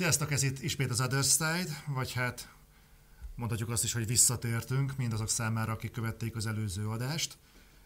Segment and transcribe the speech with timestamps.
[0.00, 2.54] Sziasztok, ez itt ismét az Other Side, vagy hát
[3.34, 7.38] mondhatjuk azt is, hogy visszatértünk mindazok számára, akik követték az előző adást,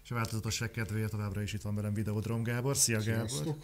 [0.04, 2.76] és a változatosság kedvéért továbbra is itt van velem Videodrom Gábor.
[2.76, 3.56] Szia Gábor!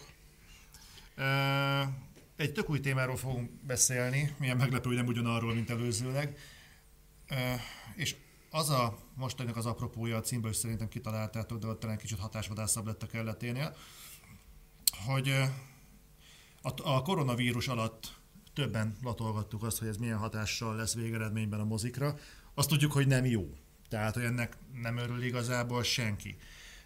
[2.35, 6.37] Egy tök új témáról fogunk beszélni, milyen meglepő, hogy nem ugyanarról, mint előzőleg.
[7.95, 8.15] És
[8.49, 12.85] az a mostani az apropója a címből, és szerintem kitaláltátok, de ott talán kicsit hatásvadászabb
[12.85, 13.75] lett a kelleténél,
[15.05, 15.29] hogy
[16.61, 18.19] a, a koronavírus alatt
[18.61, 22.17] többen latolgattuk azt, hogy ez milyen hatással lesz végeredményben a mozikra.
[22.53, 23.57] Azt tudjuk, hogy nem jó.
[23.89, 26.37] Tehát, hogy ennek nem örül igazából senki.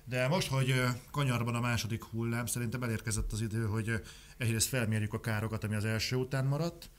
[0.06, 4.04] De most, hogy kanyarban a második hullám, szerintem elérkezett az idő, hogy
[4.38, 6.90] egyrészt felmérjük a károkat, ami az első után maradt,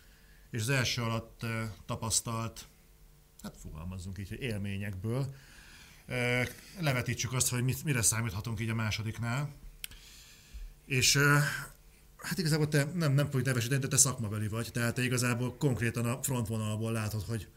[0.51, 1.47] és az első alatt
[1.87, 2.67] tapasztalt,
[3.43, 5.35] hát fogalmazzunk így, hogy élményekből,
[6.81, 9.55] levetítsük azt, hogy mire számíthatunk így a másodiknál.
[10.85, 11.19] És
[12.27, 16.07] Hát igazából te nem, nem fogjuk nevesíteni, de te szakmabeli vagy, tehát te igazából konkrétan
[16.07, 17.49] a frontvonalból látod, hogy,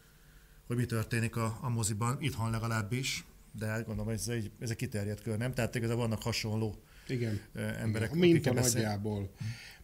[0.66, 3.24] hogy mi történik a, a moziban, itthon legalábbis,
[3.58, 5.54] de hát gondolom, ez egy, ez egy kiterjedt kör, nem?
[5.54, 7.40] Tehát igazából vannak hasonló Igen.
[7.54, 8.56] emberek, Igen.
[8.56, 9.30] A nagyjából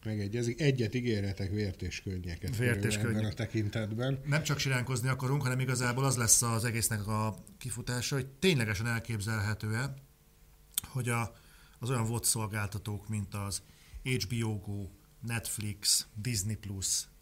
[0.04, 0.60] megegyezik.
[0.60, 4.20] Egyet ígéretek vért és könnyeket vért és ebben a tekintetben.
[4.24, 9.94] Nem csak siránkozni akarunk, hanem igazából az lesz az egésznek a kifutása, hogy ténylegesen elképzelhető-e,
[10.82, 11.34] hogy a,
[11.78, 13.62] az olyan VOD szolgáltatók, mint az
[14.06, 14.88] HBO Go,
[15.20, 16.58] Netflix, Disney+,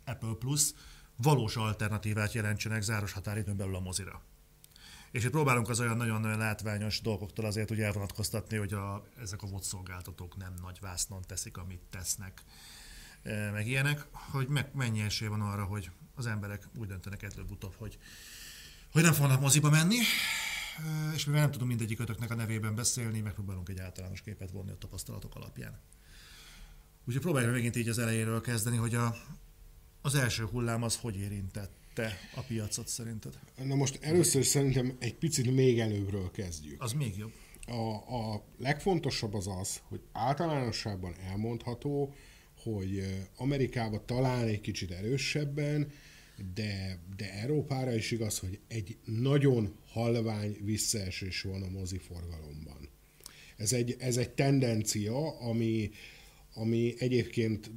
[0.04, 0.72] Apple Plus
[1.16, 4.22] valós alternatívát jelentsenek záros határidőn belül a mozira.
[5.10, 9.46] És itt próbálunk az olyan nagyon-nagyon látványos dolgoktól azért úgy elvonatkoztatni, hogy a, ezek a
[9.46, 12.42] VOD szolgáltatók nem nagy vásznon teszik, amit tesznek,
[13.22, 17.74] e, meg ilyenek, hogy meg, mennyi esély van arra, hogy az emberek úgy döntenek előbb-utóbb,
[17.74, 17.98] hogy,
[18.92, 23.20] hogy nem fognak moziba menni, e, és mivel nem tudom mindegyik ötöknek a nevében beszélni,
[23.20, 25.80] megpróbálunk egy általános képet vonni a tapasztalatok alapján.
[27.06, 29.16] Úgyhogy próbáljuk megint így az elejéről kezdeni, hogy a,
[30.02, 33.38] az első hullám az hogy érintette a piacot szerinted?
[33.64, 36.82] Na most először szerintem egy picit még előbbről kezdjük.
[36.82, 37.32] Az még jobb.
[37.66, 42.14] A, a legfontosabb az az, hogy általánosságban elmondható,
[42.62, 43.06] hogy
[43.36, 45.92] Amerikában talán egy kicsit erősebben,
[46.54, 52.88] de, de Európára is igaz, hogy egy nagyon halvány visszaesés van a moziforgalomban.
[53.56, 55.90] Ez egy, ez egy tendencia, ami,
[56.54, 57.70] ami egyébként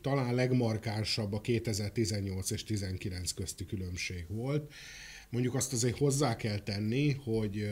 [0.00, 4.72] talán legmarkánsabb a 2018 és 19 közti különbség volt.
[5.30, 7.68] Mondjuk azt azért hozzá kell tenni, hogy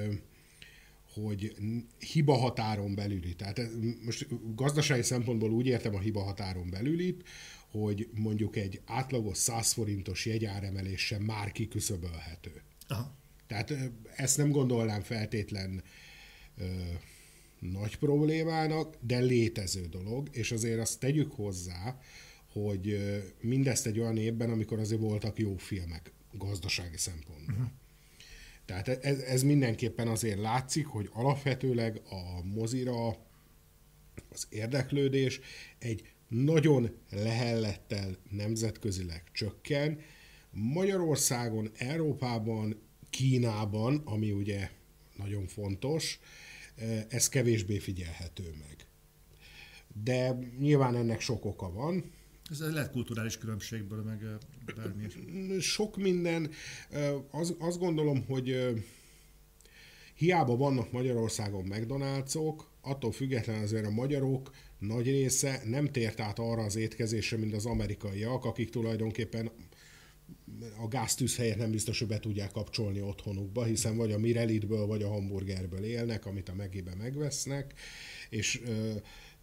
[1.15, 1.57] hogy
[1.99, 3.35] hiba határon belüli.
[3.35, 3.61] Tehát
[4.05, 7.29] most gazdasági szempontból úgy értem a hiba határon belülit,
[7.71, 12.63] hogy mondjuk egy átlagos 100 forintos jegyáremelése már kiküszöbölhető.
[12.89, 13.17] Aha.
[13.47, 13.75] Tehát
[14.17, 15.83] ezt nem gondolnám feltétlen
[17.71, 21.99] nagy problémának, de létező dolog, és azért azt tegyük hozzá,
[22.53, 22.99] hogy
[23.41, 27.55] mindezt egy olyan évben, amikor azért voltak jó filmek gazdasági szempontból.
[27.55, 27.71] Uh-huh.
[28.65, 33.09] Tehát ez, ez mindenképpen azért látszik, hogy alapvetőleg a mozira
[34.29, 35.41] az érdeklődés
[35.79, 40.01] egy nagyon lehellettel nemzetközileg csökken.
[40.51, 42.81] Magyarországon, Európában,
[43.11, 44.71] Kínában, ami ugye
[45.17, 46.21] nagyon fontos,
[47.09, 48.87] ez kevésbé figyelhető meg.
[50.05, 52.13] De nyilván ennek sok oka van.
[52.51, 54.25] Ez lehet kulturális különbségből, meg
[54.77, 55.07] bármi.
[55.61, 56.51] Sok minden.
[57.31, 58.75] Az, azt gondolom, hogy
[60.15, 66.63] hiába vannak Magyarországon McDonald'sok, attól függetlenül azért a magyarok nagy része nem tért át arra
[66.63, 69.51] az étkezésre, mint az amerikaiak, akik tulajdonképpen
[70.83, 75.03] a gáztűz helyet nem biztos, hogy be tudják kapcsolni otthonukba, hiszen vagy a Mirelitből, vagy
[75.03, 77.75] a hamburgerből élnek, amit a megébe megvesznek,
[78.31, 78.63] és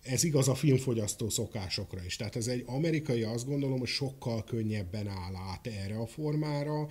[0.02, 2.16] ez igaz a filmfogyasztó szokásokra is.
[2.16, 6.88] Tehát ez egy amerikai, azt gondolom, hogy sokkal könnyebben áll át erre a formára,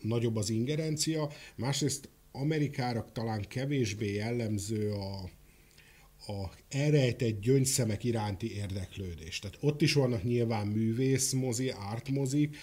[0.00, 5.30] nagyobb az ingerencia, másrészt Amerikára talán kevésbé jellemző a,
[6.26, 9.38] a elrejtett gyöngyszemek iránti érdeklődés.
[9.38, 12.56] Tehát ott is vannak nyilván művészmozi, artmozik,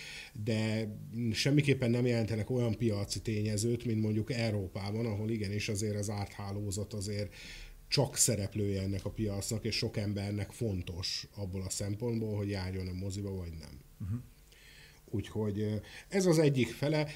[0.43, 0.87] de
[1.31, 7.33] semmiképpen nem jelentenek olyan piaci tényezőt, mint mondjuk Európában, ahol igenis azért az árthálózat azért
[7.87, 12.93] csak szereplője ennek a piacnak, és sok embernek fontos abból a szempontból, hogy járjon a
[12.93, 13.79] moziba, vagy nem.
[14.01, 14.19] Uh-huh.
[15.11, 17.07] Úgyhogy ez az egyik fele.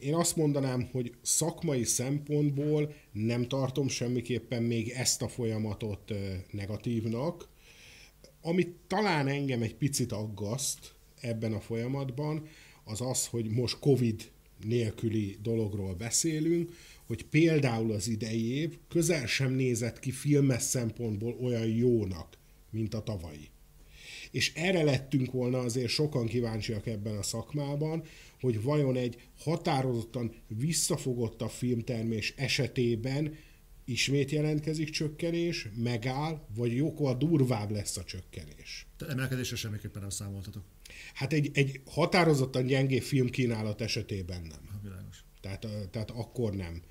[0.00, 6.12] Én azt mondanám, hogy szakmai szempontból nem tartom semmiképpen még ezt a folyamatot
[6.50, 7.48] negatívnak.
[8.42, 12.48] Amit talán engem egy picit aggaszt ebben a folyamatban,
[12.84, 14.30] az az, hogy most Covid
[14.64, 16.72] nélküli dologról beszélünk,
[17.06, 22.38] hogy például az idei év közel sem nézett ki filmes szempontból olyan jónak,
[22.70, 23.48] mint a tavalyi.
[24.36, 28.02] És erre lettünk volna azért sokan kíváncsiak ebben a szakmában,
[28.40, 33.36] hogy vajon egy határozottan visszafogottabb filmtermés esetében
[33.84, 38.86] ismét jelentkezik csökkenés, megáll, vagy jókkal durvább lesz a csökkenés.
[38.98, 40.64] De emelkedésre semmiképpen nem számoltatok.
[41.14, 44.68] Hát egy, egy határozottan gyengé filmkínálat esetében nem.
[44.72, 45.24] Ha, világos.
[45.40, 46.82] Tehát, tehát akkor nem.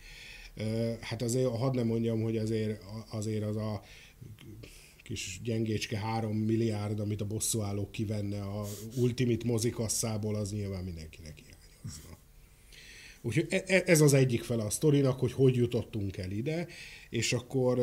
[1.02, 3.82] Hát azért, hadd nem mondjam, hogy azért, azért az a
[5.06, 12.18] kis gyengécske három milliárd, amit a bosszúállók kivenne a Ultimate mozikasszából, az nyilván mindenkinek hiányozna.
[13.22, 16.68] Úgyhogy e, e, ez az egyik fele a sztorinak, hogy hogy jutottunk el ide,
[17.10, 17.80] és akkor,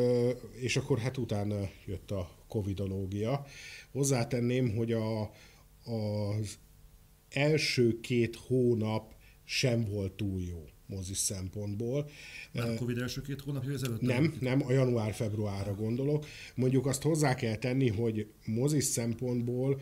[0.59, 3.45] és akkor hát utána jött a covidológia.
[3.91, 5.21] Hozzátenném, hogy a,
[5.83, 6.57] az
[7.29, 12.09] első két hónap sem volt túl jó mozis szempontból.
[12.51, 14.01] Már Covid első két hónapja ezelőtt?
[14.01, 16.25] Nem, nem, a január-februárra gondolok.
[16.55, 19.81] Mondjuk azt hozzá kell tenni, hogy mozis szempontból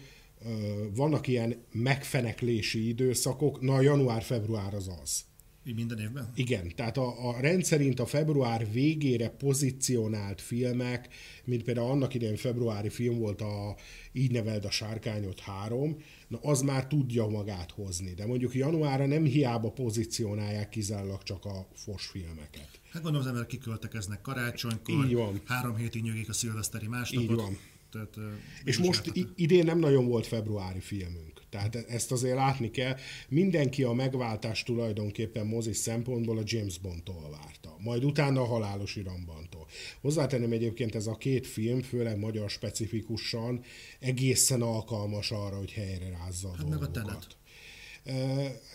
[0.95, 5.25] vannak ilyen megfeneklési időszakok, na január-február az az.
[5.65, 6.31] Így minden évben?
[6.35, 11.07] Igen, tehát a, a rendszerint a február végére pozícionált filmek,
[11.43, 13.75] mint például annak idején februári film volt a
[14.11, 15.97] Így neveld a sárkányot három,
[16.27, 18.13] na az már tudja magát hozni.
[18.13, 22.69] De mondjuk januárra nem hiába pozícionálják kizárólag csak a fos filmeket.
[22.91, 25.41] Hát gondolom az emberek kiköltekeznek karácsonykor, Így van.
[25.45, 27.29] három hétig nyögik a szilveszteri másnapot.
[27.29, 27.57] Így van.
[27.91, 28.17] Tehát,
[28.63, 31.30] és most idén nem nagyon volt februári filmünk.
[31.51, 32.95] Tehát ezt azért látni kell.
[33.29, 37.75] Mindenki a megváltás tulajdonképpen mozis szempontból a James Bondtól várta.
[37.79, 39.67] Majd utána a Halálos Irambantól.
[40.01, 43.63] Hozzátenném egyébként ez a két film, főleg magyar specifikusan,
[43.99, 46.95] egészen alkalmas arra, hogy helyre rázza a hát dolgokat.
[46.95, 47.39] Meg a tenet.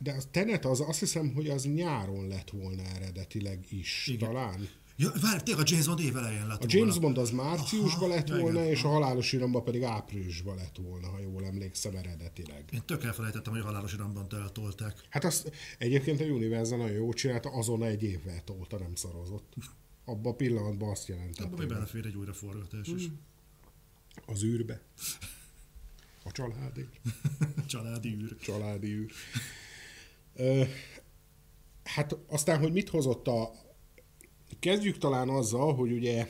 [0.01, 4.29] De a Tenet az azt hiszem, hogy az nyáron lett volna eredetileg is, Igen.
[4.29, 4.69] talán.
[4.99, 8.41] Ja, várj, tényleg a James Bond évelején lett A James Bond az márciusban lett Aha,
[8.41, 12.65] volna, igen, és a halálos iramba pedig áprilisban lett volna, ha jól emlékszem eredetileg.
[12.73, 15.01] Én tök elfelejtettem, hogy a halálos iramban eltolták.
[15.11, 19.55] Hát azt egyébként a Universal nagyon jó csinálta, azon egy évvel tolta, nem szarozott.
[20.05, 21.45] Abban a pillanatban azt jelentette.
[21.45, 23.05] Abban még belefér egy újraforgatás is.
[23.05, 23.21] Hmm.
[24.27, 24.81] Az űrbe.
[26.25, 26.89] A családi.
[27.67, 28.37] Családi űr.
[28.37, 29.13] Családi űr.
[31.85, 33.53] hát aztán, hogy mit hozott a,
[34.59, 36.27] Kezdjük talán azzal, hogy ugye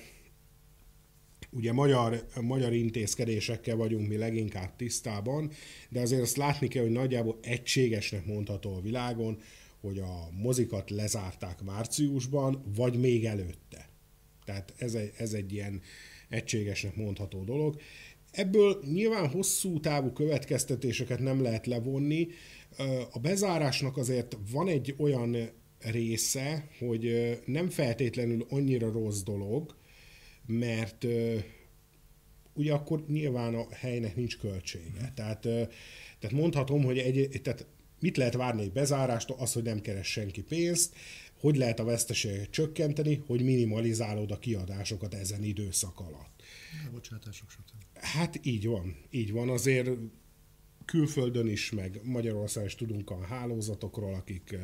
[1.51, 5.51] ugye magyar, magyar intézkedésekkel vagyunk mi leginkább tisztában,
[5.89, 9.39] de azért azt látni kell, hogy nagyjából egységesnek mondható a világon,
[9.81, 13.89] hogy a mozikat lezárták márciusban, vagy még előtte.
[14.45, 15.81] Tehát ez egy, ez egy ilyen
[16.29, 17.81] egységesnek mondható dolog.
[18.31, 22.29] Ebből nyilván hosszú távú következtetéseket nem lehet levonni.
[23.13, 25.51] A bezárásnak azért van egy olyan
[25.91, 29.77] része, hogy nem feltétlenül annyira rossz dolog,
[30.47, 31.07] mert
[32.55, 35.13] ugye akkor nyilván a helynek nincs költsége.
[35.15, 35.41] Tehát,
[36.19, 37.67] tehát mondhatom, hogy egy, tehát
[38.01, 40.95] mit lehet várni egy bezárástól, az, hogy nem keres senki pénzt,
[41.41, 46.43] hogy lehet a veszteséget csökkenteni, hogy minimalizálod a kiadásokat ezen időszak alatt.
[46.87, 47.99] A bocsátások, stb.
[47.99, 49.49] Hát így van, így van.
[49.49, 49.91] Azért
[50.87, 54.57] külföldön is, meg Magyarországon is tudunk a hálózatokról, akik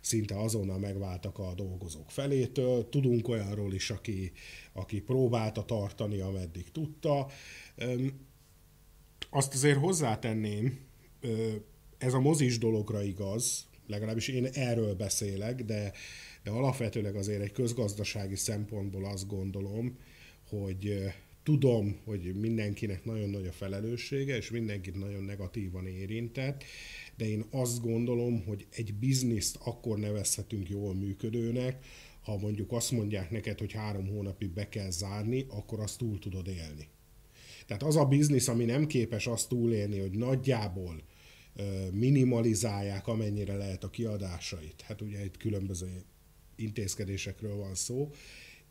[0.00, 2.88] szinte azonnal megváltak a dolgozók felétől.
[2.88, 4.32] Tudunk olyanról is, aki,
[4.72, 7.26] aki próbálta tartani, ameddig tudta.
[9.30, 10.78] Azt azért hozzátenném,
[11.98, 15.92] ez a mozis dologra igaz, legalábbis én erről beszélek, de,
[16.42, 19.98] de alapvetőleg azért egy közgazdasági szempontból azt gondolom,
[20.48, 26.64] hogy tudom, hogy mindenkinek nagyon nagy a felelőssége, és mindenkit nagyon negatívan érintett,
[27.16, 31.86] de én azt gondolom, hogy egy bizniszt akkor nevezhetünk jól működőnek,
[32.22, 36.48] ha mondjuk azt mondják neked, hogy három hónapig be kell zárni, akkor azt túl tudod
[36.48, 36.88] élni.
[37.66, 41.02] Tehát az a biznisz, ami nem képes azt túlélni, hogy nagyjából
[41.92, 44.80] minimalizálják, amennyire lehet a kiadásait.
[44.80, 46.02] Hát ugye itt különböző
[46.56, 48.10] intézkedésekről van szó,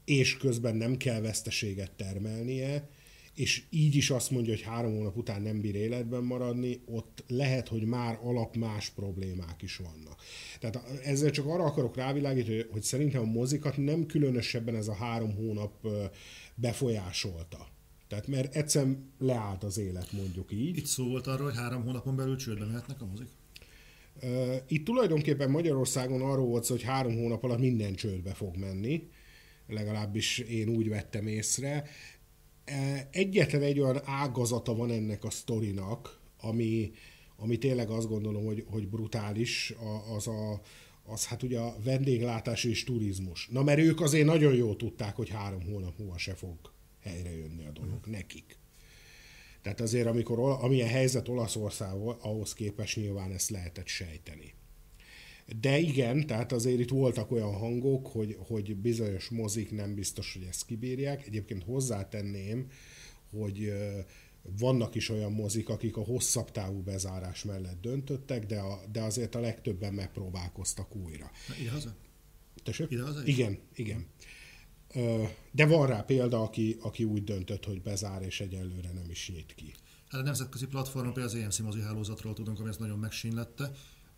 [0.05, 2.89] és közben nem kell veszteséget termelnie,
[3.35, 7.67] és így is azt mondja, hogy három hónap után nem bír életben maradni, ott lehet,
[7.67, 10.21] hogy már alap más problémák is vannak.
[10.59, 14.93] Tehát ezzel csak arra akarok rávilágítani, hogy, hogy szerintem a mozikat nem különösebben ez a
[14.93, 15.87] három hónap
[16.55, 17.67] befolyásolta.
[18.07, 20.77] Tehát mert egyszerűen leállt az élet, mondjuk így.
[20.77, 23.27] Itt szó volt arról, hogy három hónapon belül csődbe mehetnek a mozik?
[24.67, 29.09] Itt tulajdonképpen Magyarországon arról volt hogy három hónap alatt minden csődbe fog menni,
[29.67, 31.83] legalábbis én úgy vettem észre.
[32.65, 36.91] E, egyetlen egy olyan ágazata van ennek a sztorinak, ami,
[37.35, 39.73] ami tényleg azt gondolom, hogy, hogy brutális,
[40.15, 40.61] az a,
[41.05, 43.47] az hát ugye a vendéglátás és turizmus.
[43.47, 46.55] Na mert ők azért nagyon jól tudták, hogy három hónap múlva se fog
[47.01, 48.57] helyre jönni a dolog, nekik.
[49.61, 54.53] Tehát azért, amikor amilyen helyzet Olaszországban, ahhoz képest nyilván ezt lehetett sejteni.
[55.59, 60.47] De igen, tehát azért itt voltak olyan hangok, hogy, hogy bizonyos mozik nem biztos, hogy
[60.49, 61.25] ezt kibírják.
[61.25, 62.67] Egyébként hozzátenném,
[63.31, 63.73] hogy
[64.59, 69.35] vannak is olyan mozik, akik a hosszabb távú bezárás mellett döntöttek, de, a, de azért
[69.35, 71.31] a legtöbben megpróbálkoztak újra.
[71.59, 71.95] ide haza?
[72.63, 72.91] Tessék?
[72.91, 74.05] Ide haza Igen, igen.
[75.51, 79.53] De van rá példa, aki, aki úgy döntött, hogy bezár, és egyelőre nem is nyit
[79.55, 79.73] ki.
[80.09, 83.71] Hát a nemzetközi platformon például az EMC mozi hálózatról tudunk, ami ezt nagyon megsínlette.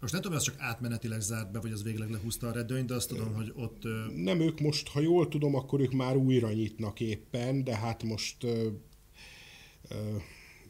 [0.05, 2.87] Most nem tudom, hogy az csak átmenetileg zárt be, vagy az végleg lehúzta a redőnyt,
[2.87, 3.83] de azt tudom, hogy ott...
[4.15, 8.43] Nem ők most, ha jól tudom, akkor ők már újra nyitnak éppen, de hát most
[8.43, 8.67] ö,
[9.89, 9.95] ö,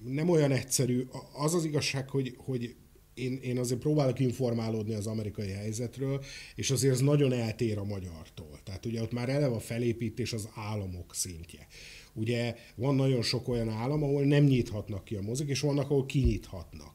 [0.04, 1.08] nem olyan egyszerű.
[1.34, 2.75] Az az igazság, hogy, hogy
[3.13, 6.24] én, én azért próbálok informálódni az amerikai helyzetről,
[6.56, 8.60] és azért ez nagyon eltér a magyartól.
[8.63, 11.68] Tehát ugye ott már eleve a felépítés az államok szintje.
[12.13, 16.06] Ugye van nagyon sok olyan állam, ahol nem nyithatnak ki a mozik, és vannak, ahol
[16.06, 16.95] kinyithatnak.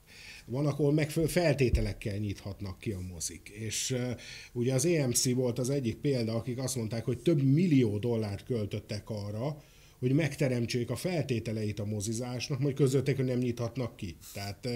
[0.50, 3.49] Van, ahol megfelelő feltételekkel nyithatnak ki a mozik.
[3.49, 4.11] És uh,
[4.52, 9.11] ugye az EMC volt az egyik példa, akik azt mondták, hogy több millió dollárt költöttek
[9.11, 9.62] arra,
[9.99, 14.16] hogy megteremtsék a feltételeit a mozizásnak, majd közöttek, hogy nem nyithatnak ki.
[14.33, 14.69] Tehát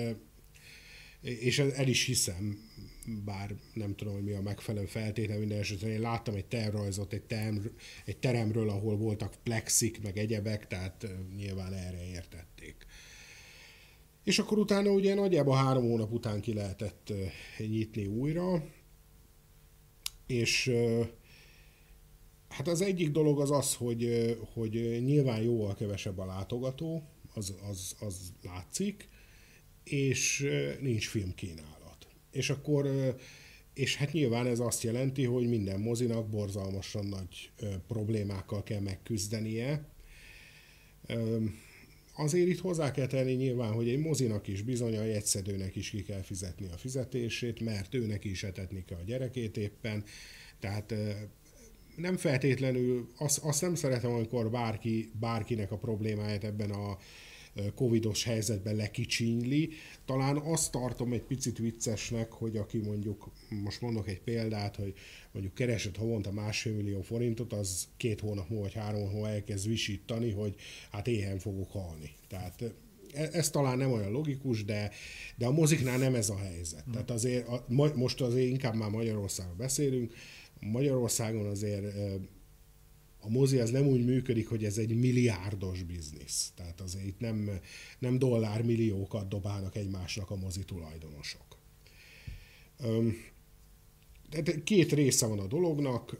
[1.24, 2.70] és el is hiszem,
[3.24, 7.22] bár nem tudom, hogy mi a megfelelő feltétel, minden esetben én láttam egy tervrajzot egy,
[7.22, 7.56] term,
[8.04, 12.86] egy teremről, ahol voltak plexik, meg egyebek, tehát nyilván erre értették.
[14.24, 17.12] És akkor utána ugye nagyjából három hónap után ki lehetett
[17.58, 18.64] nyitni újra,
[20.26, 20.72] és
[22.48, 27.02] hát az egyik dolog az az, hogy, hogy nyilván jóval kevesebb a látogató,
[27.34, 29.08] az, az, az látszik,
[29.84, 30.46] és
[30.80, 32.06] nincs filmkínálat.
[32.30, 32.88] És akkor,
[33.74, 37.50] és hát nyilván ez azt jelenti, hogy minden mozinak borzalmasan nagy
[37.86, 39.88] problémákkal kell megküzdenie.
[42.16, 46.02] Azért itt hozzá kell tenni nyilván, hogy egy mozinak is bizony a jegyszedőnek is ki
[46.02, 50.04] kell fizetni a fizetését, mert őnek is etetni kell a gyerekét éppen,
[50.60, 50.94] tehát
[51.96, 56.98] nem feltétlenül, azt, azt nem szeretem, amikor bárki, bárkinek a problémáját ebben a
[57.74, 59.70] covidos helyzetben lekicsinyli.
[60.04, 64.94] Talán azt tartom egy picit viccesnek, hogy aki mondjuk, most mondok egy példát, hogy
[65.32, 70.30] mondjuk keresett havonta másfél millió forintot, az két hónap múlva vagy három hónap elkezd visítani,
[70.30, 70.54] hogy
[70.90, 72.10] hát éhen fogok halni.
[72.28, 72.62] Tehát
[73.12, 74.90] e, ez talán nem olyan logikus, de,
[75.36, 76.84] de a moziknál nem ez a helyzet.
[76.92, 80.14] Tehát azért a, most azért inkább már Magyarországon beszélünk,
[80.60, 81.84] Magyarországon azért
[83.24, 86.52] a mozi az nem úgy működik, hogy ez egy milliárdos biznisz.
[86.56, 87.50] Tehát azért itt nem,
[87.98, 91.58] nem dollármilliókat dobálnak egymásnak a mozi tulajdonosok.
[94.64, 96.18] Két része van a dolognak.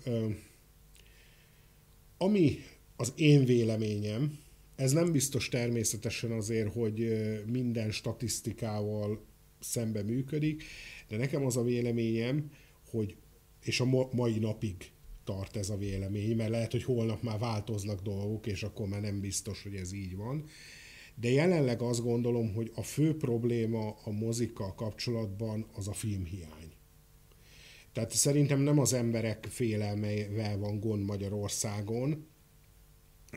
[2.18, 2.58] Ami
[2.96, 4.38] az én véleményem,
[4.76, 7.08] ez nem biztos természetesen azért, hogy
[7.46, 9.25] minden statisztikával
[9.61, 10.62] szembe működik,
[11.08, 12.50] de nekem az a véleményem,
[12.90, 13.16] hogy
[13.62, 14.92] és a mai napig
[15.24, 19.20] tart ez a vélemény, mert lehet, hogy holnap már változnak dolgok, és akkor már nem
[19.20, 20.44] biztos, hogy ez így van.
[21.14, 26.72] De jelenleg azt gondolom, hogy a fő probléma a mozikkal kapcsolatban az a filmhiány.
[27.92, 32.26] Tehát szerintem nem az emberek félelmeivel van gond Magyarországon.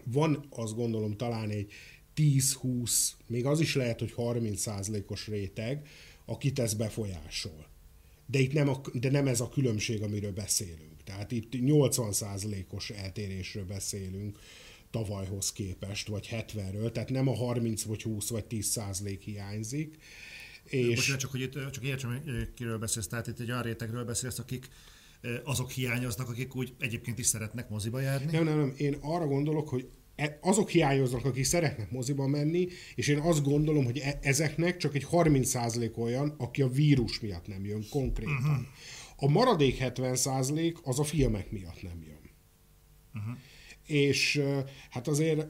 [0.03, 1.71] Van azt gondolom talán egy
[2.15, 5.87] 10-20, még az is lehet, hogy 30%-os réteg,
[6.25, 7.65] akit ez befolyásol.
[8.25, 10.96] De itt nem, a, de nem ez a különbség, amiről beszélünk.
[11.07, 14.39] Tehát itt 80%-os eltérésről beszélünk
[14.91, 19.97] tavalyhoz képest, vagy 70-ről, tehát nem a 30 vagy 20 vagy 10 százalék hiányzik.
[20.63, 20.95] És...
[20.95, 22.23] Bocsánat, csak hogy itt, csak értsem,
[22.55, 24.69] kiről beszélsz, tehát itt egy olyan rétegről beszélsz, akik
[25.43, 28.31] azok hiányoznak, akik úgy egyébként is szeretnek moziba járni?
[28.31, 28.73] Nem, nem, nem.
[28.77, 33.85] Én arra gondolok, hogy e, azok hiányoznak, akik szeretnek moziba menni, és én azt gondolom,
[33.85, 38.35] hogy e, ezeknek csak egy 30% olyan, aki a vírus miatt nem jön konkrétan.
[38.35, 38.65] Uh-huh.
[39.19, 42.29] A maradék 70% az a filmek miatt nem jön.
[43.13, 43.37] Uh-huh.
[43.85, 44.41] És
[44.89, 45.45] hát azért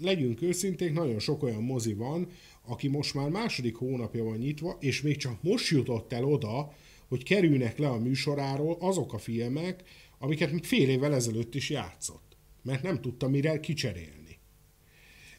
[0.00, 2.28] legyünk őszinték, nagyon sok olyan mozi van,
[2.66, 6.74] aki most már második hónapja van nyitva, és még csak most jutott el oda,
[7.08, 9.82] hogy kerülnek le a műsoráról azok a filmek,
[10.18, 12.36] amiket fél évvel ezelőtt is játszott.
[12.62, 14.38] Mert nem tudta mire kicserélni.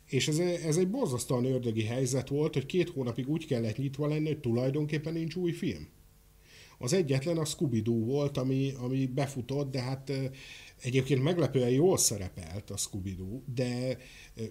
[0.06, 4.28] És ez, ez egy borzasztóan ördögi helyzet volt, hogy két hónapig úgy kellett nyitva lenni,
[4.28, 5.88] hogy tulajdonképpen nincs új film.
[6.84, 10.12] Az egyetlen a scooby volt, ami, ami befutott, de hát
[10.82, 13.18] egyébként meglepően jól szerepelt a scooby
[13.54, 13.98] de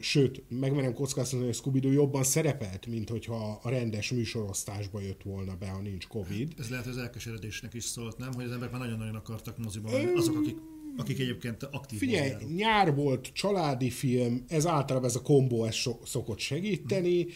[0.00, 5.56] sőt, megmerem kockáztatni, hogy a scooby jobban szerepelt, mint hogyha a rendes műsorosztásba jött volna
[5.56, 6.52] be, ha nincs Covid.
[6.58, 8.32] Ez lehet, hogy az elkeseredésnek is szólt, nem?
[8.32, 10.56] Hogy az emberek már nagyon-nagyon akartak moziba menni, azok, akik
[10.96, 15.92] akik egyébként aktív Figyelj, nyár volt, családi film, ez általában ez a kombó ez so,
[16.04, 17.26] szokott segíteni,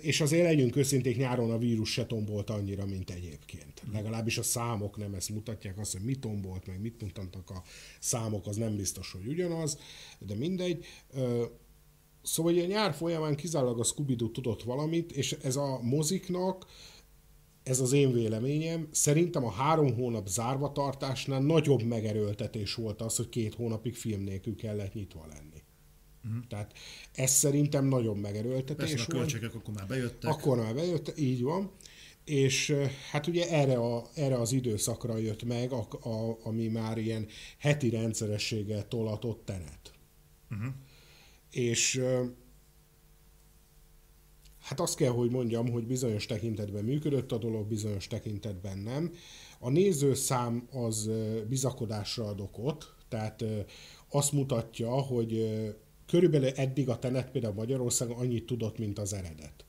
[0.00, 3.82] és azért legyünk őszinték, nyáron a vírus se tombolt annyira, mint egyébként.
[3.92, 7.62] Legalábbis a számok nem ezt mutatják, azt, hogy mit tombolt, meg mit mutatnak a
[8.00, 9.78] számok, az nem biztos, hogy ugyanaz,
[10.18, 10.84] de mindegy.
[12.22, 16.66] Szóval ugye a nyár folyamán kizárólag a scooby tudott valamit, és ez a moziknak,
[17.62, 23.28] ez az én véleményem, szerintem a három hónap zárva tartásnál nagyobb megerőltetés volt az, hogy
[23.28, 25.57] két hónapig film nélkül kellett nyitva lenni.
[26.28, 26.46] Uh-huh.
[26.48, 26.72] Tehát
[27.14, 29.18] ez szerintem nagyon megerőltetés Persze, a volt.
[29.18, 30.30] költségek akkor már bejöttek.
[30.30, 31.70] Akkor már bejött, így van.
[32.24, 32.74] És
[33.10, 37.26] hát ugye erre, a, erre az időszakra jött meg, a, a, ami már ilyen
[37.58, 39.92] heti rendszerességgel tolatott tenet.
[40.50, 40.72] Uh-huh.
[41.50, 42.02] És
[44.60, 49.12] hát azt kell, hogy mondjam, hogy bizonyos tekintetben működött a dolog, bizonyos tekintetben nem.
[49.58, 51.10] A nézőszám az
[51.48, 53.64] bizakodásra ad okot, tehát eh,
[54.08, 55.32] azt mutatja, hogy
[56.08, 59.64] körülbelül eddig a Tenet például Magyarországon annyit tudott, mint az eredet,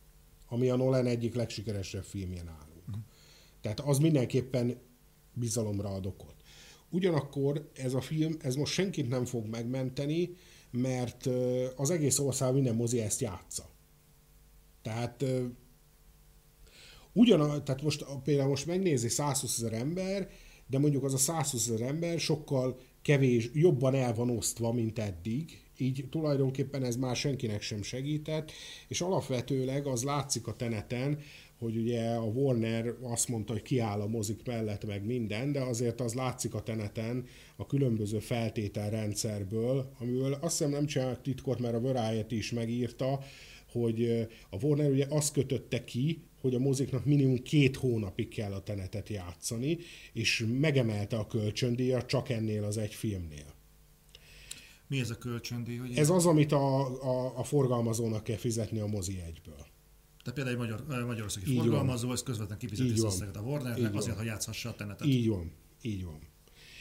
[0.48, 2.88] ami a Nolan egyik legsikeresebb filmje nálunk.
[2.88, 3.03] Uh-huh.
[3.62, 4.77] Tehát az mindenképpen
[5.34, 6.36] bizalomra ad okot.
[6.89, 10.36] Ugyanakkor ez a film, ez most senkit nem fog megmenteni,
[10.72, 11.29] mert
[11.75, 13.69] az egész ország minden mozi ezt játsza.
[14.81, 15.25] Tehát
[17.13, 20.29] ugyan, tehát most például most megnézi 120 ezer ember,
[20.67, 25.68] de mondjuk az a 120 ezer ember sokkal kevés, jobban el van osztva, mint eddig,
[25.79, 28.51] így tulajdonképpen ez már senkinek sem segített,
[28.88, 31.19] és alapvetőleg az látszik a teneten,
[31.59, 36.01] hogy ugye a Warner azt mondta, hogy kiáll a mozik mellett meg minden, de azért
[36.01, 41.81] az látszik a teneten a különböző feltételrendszerből, amiből azt hiszem nem csinálnak titkot, mert a
[41.81, 43.19] Variety is megírta,
[43.71, 48.63] hogy a Warner ugye azt kötötte ki, hogy a moziknak minimum két hónapig kell a
[48.63, 49.77] tenetet játszani,
[50.13, 53.59] és megemelte a kölcsöndíjat csak ennél az egy filmnél.
[54.89, 55.77] Mi ez a kölcsöndíj?
[55.77, 59.65] Hogy Ez az, amit a, a, a forgalmazónak kell fizetni a mozi egyből.
[60.23, 61.65] Tehát például egy magyar, magyarországi Így van.
[61.65, 63.12] forgalmazó, ez közvetlen kifizeti Így az van.
[63.12, 63.97] összeget a Így Warnernek van.
[63.97, 65.08] azért, ha játszhassa a tenetet.
[65.08, 66.19] Így van, így van.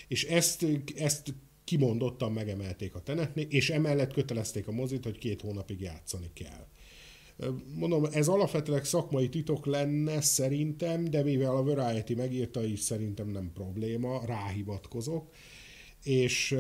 [0.09, 0.66] És ezt,
[0.97, 6.66] ezt kimondottan megemelték a tenetnél, és emellett kötelezték a mozit, hogy két hónapig játszani kell.
[7.75, 13.51] Mondom, ez alapvetőleg szakmai titok lenne szerintem, de mivel a Variety megírta, is szerintem nem
[13.55, 15.31] probléma, ráhivatkozok.
[16.03, 16.57] És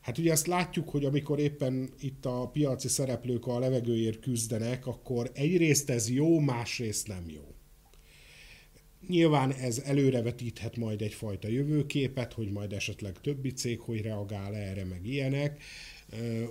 [0.00, 5.30] hát ugye azt látjuk, hogy amikor éppen itt a piaci szereplők a levegőért küzdenek, akkor
[5.34, 7.54] egyrészt ez jó, másrészt nem jó.
[9.08, 15.06] Nyilván ez előrevetíthet majd egyfajta jövőképet, hogy majd esetleg többi cég hogy reagál erre, meg
[15.06, 15.62] ilyenek.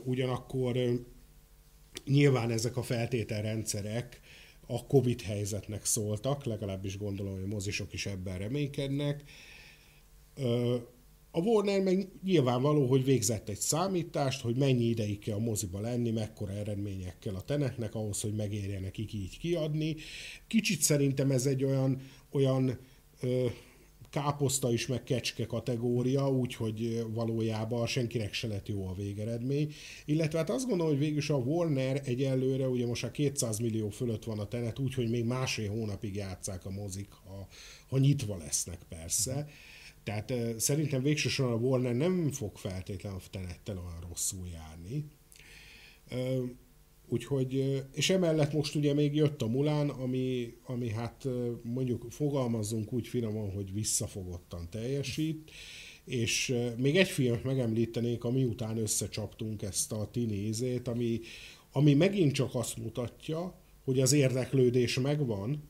[0.03, 0.77] Ugyanakkor
[2.05, 4.19] nyilván ezek a feltételrendszerek
[4.67, 9.23] a Covid helyzetnek szóltak, legalábbis gondolom, hogy a mozisok is ebben reménykednek.
[11.35, 16.11] A Warner meg nyilvánvaló, hogy végzett egy számítást, hogy mennyi ideig kell a moziba lenni,
[16.11, 19.95] mekkora eredményekkel a tenetnek ahhoz, hogy megérje nekik így kiadni.
[20.47, 22.79] Kicsit szerintem ez egy olyan, olyan
[23.19, 23.45] ö,
[24.09, 29.73] káposzta is, meg kecske kategória, úgyhogy valójában senkinek se lett jó a végeredmény.
[30.05, 34.23] Illetve hát azt gondolom, hogy végülis a Warner egyelőre, ugye most a 200 millió fölött
[34.23, 37.47] van a tenet, úgyhogy még másfél hónapig játszák a mozik, ha,
[37.89, 39.47] ha nyitva lesznek persze.
[40.05, 45.05] Tehát szerintem végsősorban a Warner nem fog feltétlenül a tenettel olyan rosszul járni.
[47.07, 51.27] Úgyhogy, és emellett most ugye még jött a Mulán, ami, ami hát
[51.63, 55.51] mondjuk fogalmazzunk úgy finoman, hogy visszafogottan teljesít,
[56.05, 61.19] és még egy filmet megemlítenék, ami után összecsaptunk ezt a tinézét, ami,
[61.71, 65.69] ami megint csak azt mutatja, hogy az érdeklődés megvan,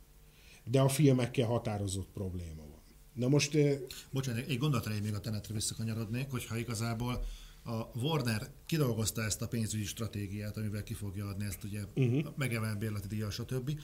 [0.66, 2.65] de a filmekkel határozott probléma.
[3.16, 3.58] Na most
[4.12, 7.26] Bocsánat, egy gondolatra én még a tenetre visszakanyarodnék, hogyha igazából
[7.64, 12.34] a Warner kidolgozta ezt a pénzügyi stratégiát, amivel ki fogja adni ezt ugye uh-huh.
[12.36, 13.80] megemelt bérleti díjjal, stb.,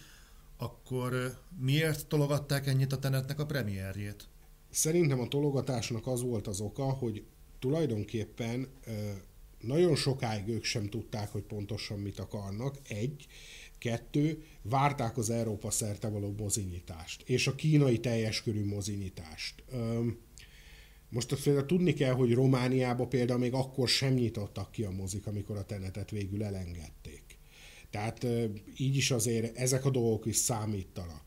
[0.57, 4.27] akkor miért tologatták ennyit a tenetnek a premierjét?
[4.69, 7.23] Szerintem a tologatásnak az volt az oka, hogy
[7.59, 8.67] tulajdonképpen
[9.59, 12.77] nagyon sokáig ők sem tudták, hogy pontosan mit akarnak.
[12.87, 13.27] Egy,
[13.81, 19.63] kettő, várták az Európa szerte való mozinyitást, és a kínai teljes körű mozinyitást.
[19.71, 20.05] Ö,
[21.09, 25.57] most például tudni kell, hogy Romániába például még akkor sem nyitottak ki a mozik, amikor
[25.57, 27.23] a tenetet végül elengedték.
[27.89, 28.27] Tehát
[28.77, 31.23] így is azért ezek a dolgok is számítanak.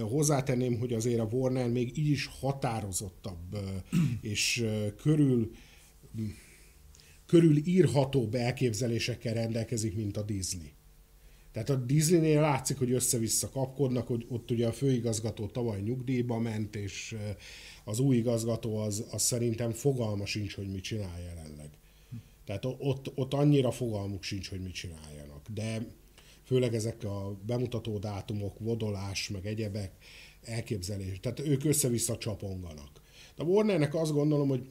[0.00, 3.58] Hozzátenném, hogy azért a Warner még így is határozottabb
[4.20, 5.50] és körül
[7.26, 10.72] körül írhatóbb elképzelésekkel rendelkezik, mint a Disney.
[11.52, 16.76] Tehát a Disneynél látszik, hogy össze-vissza kapkodnak, hogy ott ugye a főigazgató tavaly nyugdíjba ment,
[16.76, 17.16] és
[17.84, 21.70] az új igazgató az, az szerintem fogalma sincs, hogy mit csinál jelenleg.
[22.44, 25.48] Tehát ott, ott annyira fogalmuk sincs, hogy mit csináljanak.
[25.54, 25.86] De
[26.44, 29.92] főleg ezek a bemutató dátumok, vodolás, meg egyebek,
[30.42, 31.20] elképzelés.
[31.20, 33.00] Tehát ők össze-vissza csaponganak.
[33.36, 34.66] De Warnernek azt gondolom, hogy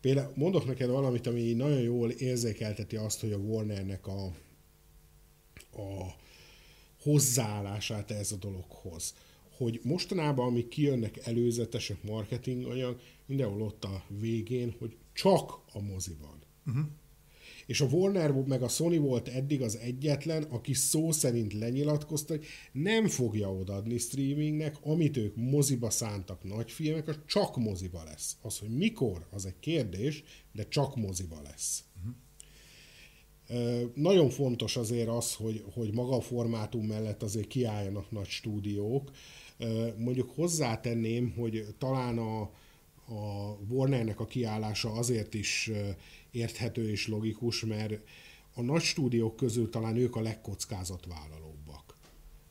[0.00, 4.32] például mondok neked valamit, ami nagyon jól érzékelteti azt, hogy a Warnernek a,
[5.72, 6.14] a
[7.02, 9.14] hozzáállását ez a dologhoz.
[9.56, 16.42] Hogy mostanában, amik kijönnek előzetesek marketinganyag, mindenhol ott a végén, hogy csak a mozi van.
[16.66, 16.90] Uh-huh.
[17.66, 22.46] És a Warner meg a Sony volt eddig az egyetlen, aki szó szerint lenyilatkozta, hogy
[22.72, 28.36] nem fogja odaadni streamingnek, amit ők moziba szántak nagy filmek, az csak moziba lesz.
[28.42, 31.84] Az, hogy mikor, az egy kérdés, de csak moziba lesz.
[33.94, 39.10] Nagyon fontos azért az, hogy, hogy maga a formátum mellett azért kiálljanak nagy stúdiók.
[39.96, 42.40] Mondjuk hozzátenném, hogy talán a,
[43.14, 45.70] a Warnernek a kiállása azért is
[46.30, 48.02] érthető és logikus, mert
[48.54, 51.96] a nagy stúdiók közül talán ők a legkockázatvállalóbbak.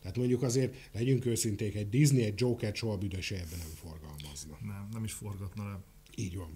[0.01, 4.57] Tehát mondjuk azért, legyünk őszinték, egy Disney egy Joker soha büdös ebben nem forgalmazna.
[4.61, 5.79] Nem, nem is forgatna le.
[6.15, 6.51] Így van.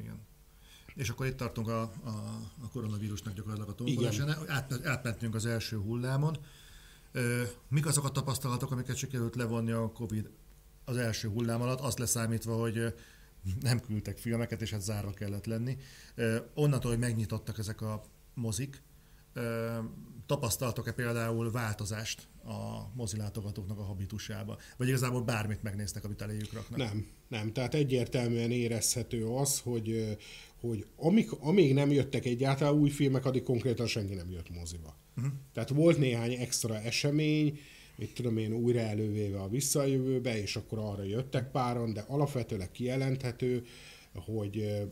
[0.00, 0.20] Igen.
[0.94, 2.08] És akkor itt tartunk a, a,
[2.62, 4.36] a koronavírusnak gyakorlatilag a tombolásán.
[4.46, 6.36] Át, átmentünk az első hullámon.
[7.68, 10.30] Mik azok a tapasztalatok, amiket sikerült levonni a Covid
[10.84, 12.94] az első hullám alatt, azt leszámítva, hogy
[13.60, 15.76] nem küldtek filmeket, és hát zárva kellett lenni.
[16.54, 18.02] Onnantól, hogy megnyitottak ezek a
[18.34, 18.82] mozik,
[20.26, 24.58] tapasztaltok-e például változást a mozilátogatóknak a habitusába?
[24.76, 26.78] Vagy igazából bármit megnéztek, amit eléjük raknak?
[26.78, 27.52] Nem, nem.
[27.52, 30.16] Tehát egyértelműen érezhető az, hogy,
[30.60, 34.96] hogy amik, amíg nem jöttek egyáltalán új filmek, addig konkrétan senki nem jött moziba.
[35.16, 35.32] Uh-huh.
[35.52, 37.58] Tehát volt néhány extra esemény,
[37.96, 43.66] mit tudom én, újra elővéve a visszajövőbe, és akkor arra jöttek páran, de alapvetőleg kijelenthető,
[44.14, 44.82] hogy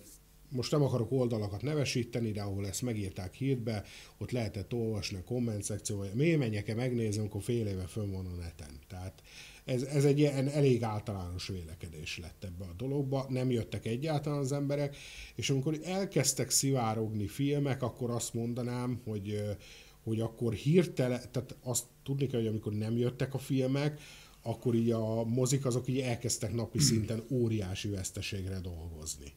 [0.53, 3.85] most nem akarok oldalakat nevesíteni, de ahol ezt megírták hírbe,
[4.19, 8.35] ott lehetett olvasni a komment szekcióban, miért menjek-e megnézni, akkor fél éve fönn van a
[8.41, 8.79] neten.
[8.89, 9.23] Tehát
[9.65, 14.53] ez, ez egy ilyen elég általános vélekedés lett ebbe a dologba, nem jöttek egyáltalán az
[14.53, 14.97] emberek,
[15.35, 19.57] és amikor elkezdtek szivárogni filmek, akkor azt mondanám, hogy
[20.03, 24.01] hogy akkor hirtelen, tehát azt tudni kell, hogy amikor nem jöttek a filmek,
[24.43, 29.33] akkor így a mozik azok így elkezdtek napi szinten óriási veszteségre dolgozni.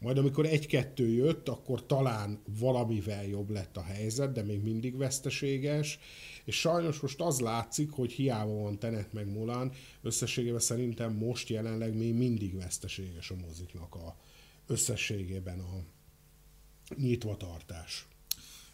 [0.00, 5.98] Majd amikor egy-kettő jött, akkor talán valamivel jobb lett a helyzet, de még mindig veszteséges,
[6.44, 11.96] és sajnos most az látszik, hogy hiába van Tenet meg Mulan, összességében szerintem most jelenleg
[11.96, 14.16] még mindig veszteséges a moziknak a
[14.66, 15.84] összességében a
[16.94, 18.06] nyitvatartás.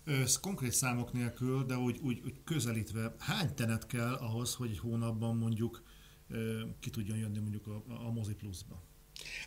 [0.05, 4.79] Ez konkrét számok nélkül, de úgy, úgy, úgy közelítve, hány tenet kell ahhoz, hogy egy
[4.79, 5.83] hónapban mondjuk
[6.81, 8.83] ki tudjon jönni mondjuk a, a Mozi Plus-ba?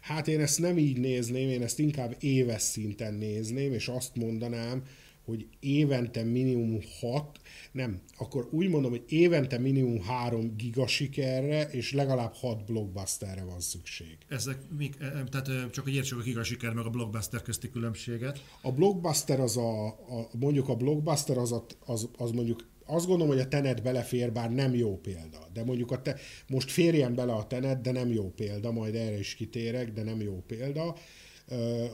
[0.02, 4.84] Hát én ezt nem így nézném, én ezt inkább éves szinten nézném, és azt mondanám,
[5.28, 7.40] hogy évente minimum 6,
[7.72, 13.60] nem, akkor úgy mondom, hogy évente minimum 3 giga sikerre, és legalább 6 blockbusterre van
[13.60, 14.18] szükség.
[14.28, 17.70] Ezek mik, e, e, tehát csak hogy értsük a giga siker meg a blockbuster közti
[17.70, 18.44] különbséget.
[18.62, 23.34] A blockbuster az a, a mondjuk a blockbuster az, a, az, az mondjuk azt gondolom,
[23.34, 25.48] hogy a Tenet belefér, bár nem jó példa.
[25.54, 26.16] De mondjuk a te,
[26.48, 30.22] most férjen bele a Tenet, de nem jó példa, majd erre is kitérek, de nem
[30.22, 30.96] jó példa.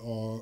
[0.06, 0.34] A,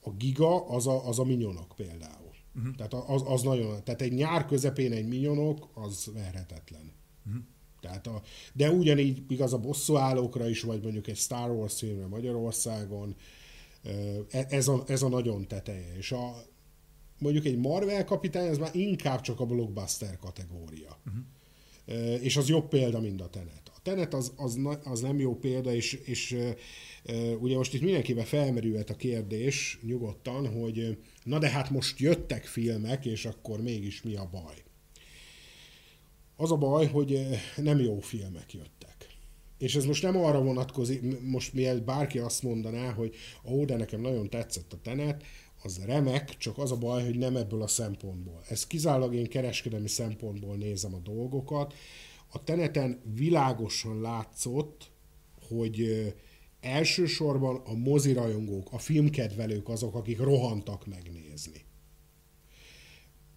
[0.00, 2.30] a giga az a, az a minyonok például.
[2.56, 2.74] Uh-huh.
[2.74, 6.92] Tehát az, az nagyon, tehát egy nyár közepén egy minyonok, az verhetetlen.
[7.26, 7.42] Uh-huh.
[7.80, 13.16] Tehát a, de ugyanígy igaz a bosszúállókra is, vagy mondjuk egy Star Wars filmre Magyarországon,
[14.30, 15.96] e, ez a, ez a nagyon teteje.
[15.96, 16.34] És a,
[17.18, 20.98] mondjuk egy Marvel kapitány, az már inkább csak a blockbuster kategória.
[21.06, 22.24] Uh-huh.
[22.24, 23.72] És az jobb példa, mint a Tenet.
[23.76, 26.36] A Tenet az, az, az nem jó példa, és, és
[27.38, 33.06] Ugye most itt mindenkiben felmerülhet a kérdés nyugodtan, hogy na de hát most jöttek filmek,
[33.06, 34.62] és akkor mégis mi a baj?
[36.36, 37.26] Az a baj, hogy
[37.56, 39.06] nem jó filmek jöttek.
[39.58, 44.00] És ez most nem arra vonatkozik, most mielőtt bárki azt mondaná, hogy ó, de nekem
[44.00, 45.24] nagyon tetszett a tenet,
[45.66, 48.42] az remek, csak az a baj, hogy nem ebből a szempontból.
[48.48, 51.74] Ez kizárólag én kereskedelmi szempontból nézem a dolgokat.
[52.28, 54.90] A teneten világosan látszott,
[55.48, 56.06] hogy
[56.60, 61.64] elsősorban a mozirajongók, a filmkedvelők azok, akik rohantak megnézni.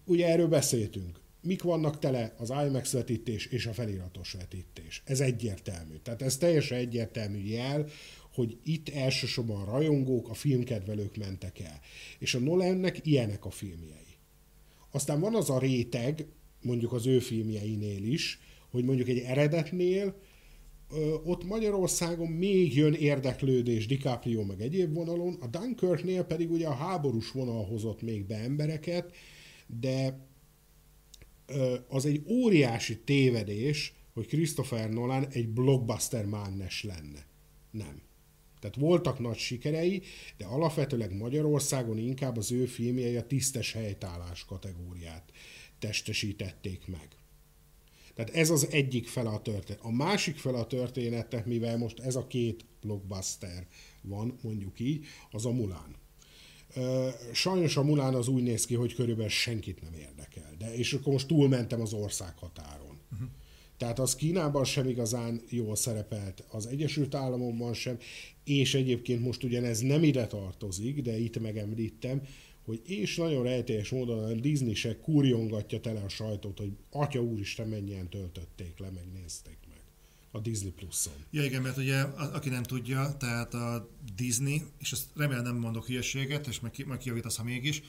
[0.04, 1.20] Ugye erről beszéltünk.
[1.42, 5.02] Mik vannak tele az IMAX vetítés és a feliratos vetítés?
[5.04, 5.96] Ez egyértelmű.
[5.96, 7.86] Tehát ez teljesen egyértelmű jel,
[8.32, 11.80] hogy itt elsősorban a rajongók, a filmkedvelők mentek el.
[12.18, 14.16] És a Nolannek ilyenek a filmjei.
[14.90, 16.26] Aztán van az a réteg,
[16.62, 18.40] mondjuk az ő filmjeinél is,
[18.70, 20.14] hogy mondjuk egy eredetnél
[21.24, 27.30] ott Magyarországon még jön érdeklődés DiCaprio meg egyéb vonalon, a Dunkirknél pedig ugye a háborús
[27.30, 29.14] vonal hozott még be embereket,
[29.66, 30.26] de
[31.88, 37.26] az egy óriási tévedés, hogy Christopher Nolan egy blockbuster mágnes lenne.
[37.70, 38.02] Nem.
[38.60, 40.02] Tehát voltak nagy sikerei,
[40.36, 45.32] de alapvetőleg Magyarországon inkább az ő filmjei a tisztes helytállás kategóriát
[45.78, 47.08] testesítették meg.
[48.14, 49.82] Tehát ez az egyik fele a történet.
[49.82, 53.66] A másik fele a történetnek, mivel most ez a két blockbuster
[54.02, 55.94] van, mondjuk így, az a Mulán.
[57.32, 60.54] Sajnos a Mulán az úgy néz ki, hogy körülbelül senkit nem érdekel.
[60.58, 62.98] De és akkor most túlmentem az ország határon.
[63.12, 63.28] Uh-huh.
[63.80, 67.98] Tehát az Kínában sem igazán jól szerepelt, az Egyesült Államokban sem,
[68.44, 72.22] és egyébként most ugyanez nem ide tartozik, de itt megemlítem,
[72.64, 77.68] hogy és nagyon rejtélyes módon a Disney se kurjongatja tele a sajtót, hogy atya úristen
[77.68, 79.80] mennyien töltötték le, megnézték meg
[80.30, 81.24] a Disney Plus-on.
[81.30, 82.00] Ja igen, mert ugye
[82.32, 86.98] aki nem tudja, tehát a Disney, és ezt remélem nem mondok hülyeséget, és meg, meg
[86.98, 87.82] kijavítasz, ha mégis,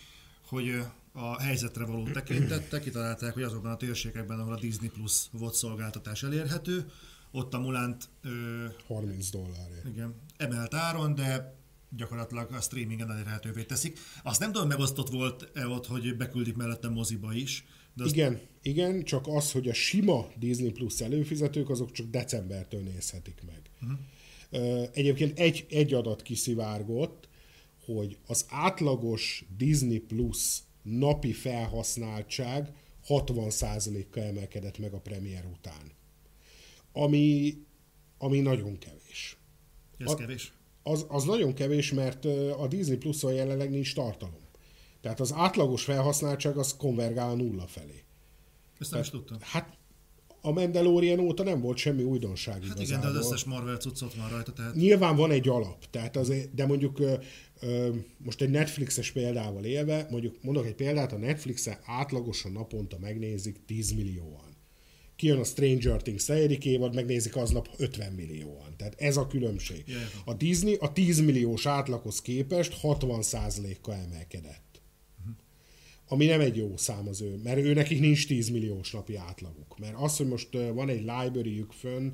[0.51, 5.53] hogy a helyzetre való tekintettek, kitalálták, hogy azokban a térségekben, ahol a Disney Plus volt
[5.53, 6.85] szolgáltatás elérhető,
[7.31, 8.09] ott a Mulánt...
[8.21, 9.87] Ö, 30 dollárért.
[9.87, 11.55] Igen, emelt áron, de
[11.89, 13.99] gyakorlatilag a streamingen elérhetővé teszik.
[14.23, 17.65] Azt nem tudom, megosztott volt-e ott, hogy beküldik mellette moziba is.
[17.93, 18.13] De azt...
[18.13, 23.61] Igen, igen, csak az, hogy a sima Disney Plus előfizetők, azok csak decembertől nézhetik meg.
[23.81, 24.89] Uh-huh.
[24.93, 27.29] Egyébként egy, egy adat kiszivárgott,
[27.95, 32.73] hogy az átlagos Disney Plus napi felhasználtság
[33.07, 35.91] 60%-kal emelkedett meg a premier után.
[36.93, 37.55] Ami,
[38.17, 39.37] ami nagyon kevés.
[39.97, 40.53] Ez a, kevés?
[40.83, 42.25] Az, az nagyon kevés, mert
[42.59, 44.39] a Disney Plus-on jelenleg nincs tartalom.
[45.01, 48.03] Tehát az átlagos felhasználtság az konvergál nulla felé.
[48.79, 49.37] Ezt nem is tudtam.
[49.41, 49.77] Hát
[50.41, 52.85] a Mandalorian óta nem volt semmi újdonság Hát igazából.
[52.85, 54.53] igen, de az összes Marvel cuccot van rajta.
[54.53, 54.75] Tehát...
[54.75, 57.01] Nyilván van egy alap, tehát az, de mondjuk
[58.17, 63.91] most egy Netflixes példával élve, mondjuk mondok egy példát, a Netflixen átlagosan naponta megnézik 10
[63.91, 64.49] millióan.
[65.15, 68.73] Kijön a Stranger Things negyedik évad, megnézik aznap 50 millióan.
[68.77, 69.83] Tehát ez a különbség.
[70.25, 74.70] A Disney a 10 milliós átlaghoz képest 60%-kal emelkedett.
[76.11, 79.79] Ami nem egy jó szám az ő, mert ő nekik nincs 10 milliós napi átlaguk.
[79.79, 82.11] Mert az, hogy most van egy library-jük fönn,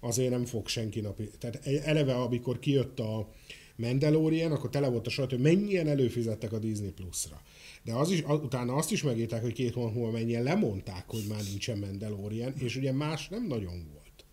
[0.00, 1.30] azért nem fog senki napi...
[1.38, 3.32] Tehát e- eleve, amikor kijött a,
[3.76, 7.42] Mandalorian, akkor tele volt a sajtó, hogy mennyien előfizettek a Disney Plus-ra.
[7.84, 11.42] De az is, utána azt is megírták, hogy két hónap múlva mennyien lemondták, hogy már
[11.48, 14.24] nincsen Mandalorian, és ugye más nem nagyon volt.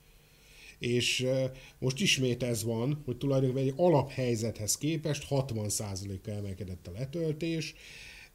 [0.79, 1.27] És
[1.79, 7.75] most ismét ez van, hogy tulajdonképpen egy alaphelyzethez képest 60%-kal emelkedett a letöltés.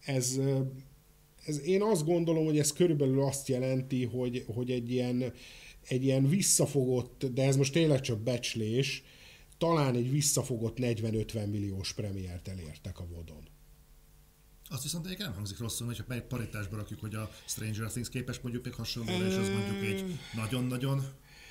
[0.04, 0.38] Ez,
[1.44, 5.32] ez, én azt gondolom, hogy ez körülbelül azt jelenti, hogy, hogy egy ilyen,
[5.88, 9.02] egy ilyen visszafogott, de ez most tényleg csak becslés,
[9.58, 13.48] talán egy visszafogott 40-50 milliós premiért elértek a vodon.
[14.68, 18.40] Azt viszont egyébként nem hangzik rosszul, hogyha egy paritásba rakjuk, hogy a Stranger Things képes
[18.40, 21.04] mondjuk még hasonló, és az mondjuk egy nagyon-nagyon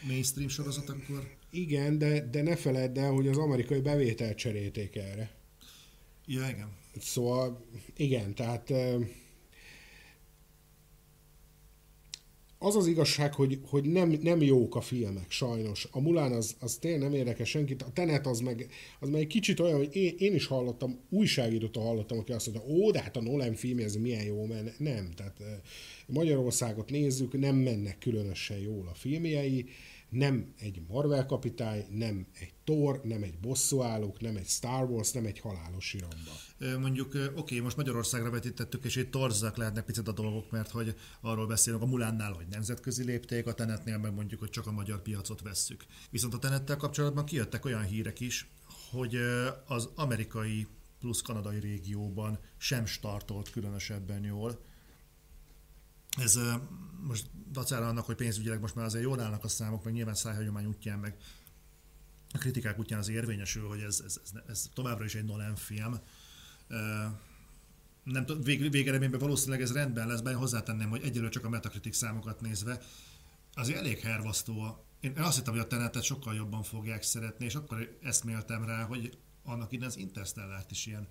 [0.07, 1.35] mainstream sorozat, akkor...
[1.49, 5.38] Igen, de, de ne feledd el, hogy az amerikai bevételt cserélték erre.
[6.31, 6.69] Ja, igen.
[6.99, 7.65] Szóval,
[7.95, 8.73] igen, tehát
[12.59, 15.87] az az igazság, hogy, hogy nem, nem jók a filmek, sajnos.
[15.91, 17.81] A Mulán az, az tényleg nem érdekes senkit.
[17.81, 21.75] A Tenet az meg, az meg egy kicsit olyan, hogy én, én is hallottam, újságírót
[21.75, 25.11] hallottam, aki azt mondta, ó, de hát a Nolan film ez milyen jó, mert nem.
[25.15, 25.41] Tehát
[26.07, 29.65] Magyarországot nézzük, nem mennek különösen jól a filmjei
[30.09, 35.25] nem egy Marvel kapitány, nem egy Thor, nem egy bosszúállók, nem egy Star Wars, nem
[35.25, 36.79] egy halálos iramba.
[36.79, 41.47] Mondjuk, oké, most Magyarországra vetítettük, és itt torzak lehetnek picit a dolgok, mert hogy arról
[41.47, 45.41] beszélünk a Mulánnál, hogy nemzetközi lépték, a Tenetnél meg mondjuk, hogy csak a magyar piacot
[45.41, 45.85] vesszük.
[46.09, 48.49] Viszont a Tenettel kapcsolatban kijöttek olyan hírek is,
[48.91, 49.17] hogy
[49.67, 50.67] az amerikai
[50.99, 54.59] plusz kanadai régióban sem startolt különösebben jól,
[56.17, 56.39] ez
[57.01, 60.65] most dacára annak, hogy pénzügyileg most már azért jól állnak a számok, meg nyilván szájhagyomány
[60.65, 61.15] útján, meg
[62.33, 65.99] a kritikák útján az érvényesül, hogy ez, ez, ez, ez továbbra is egy Nolan film.
[68.03, 71.97] Nem tudom, vég, végeredményben valószínűleg ez rendben lesz, bár hozzátenném, hogy egyelőre csak a Metacritic
[71.97, 72.81] számokat nézve,
[73.53, 74.85] azért elég hervasztó.
[74.99, 79.17] Én azt hittem, hogy a tenetet sokkal jobban fogják szeretni, és akkor eszméltem rá, hogy
[79.43, 81.07] annak innen az interstellar is ilyen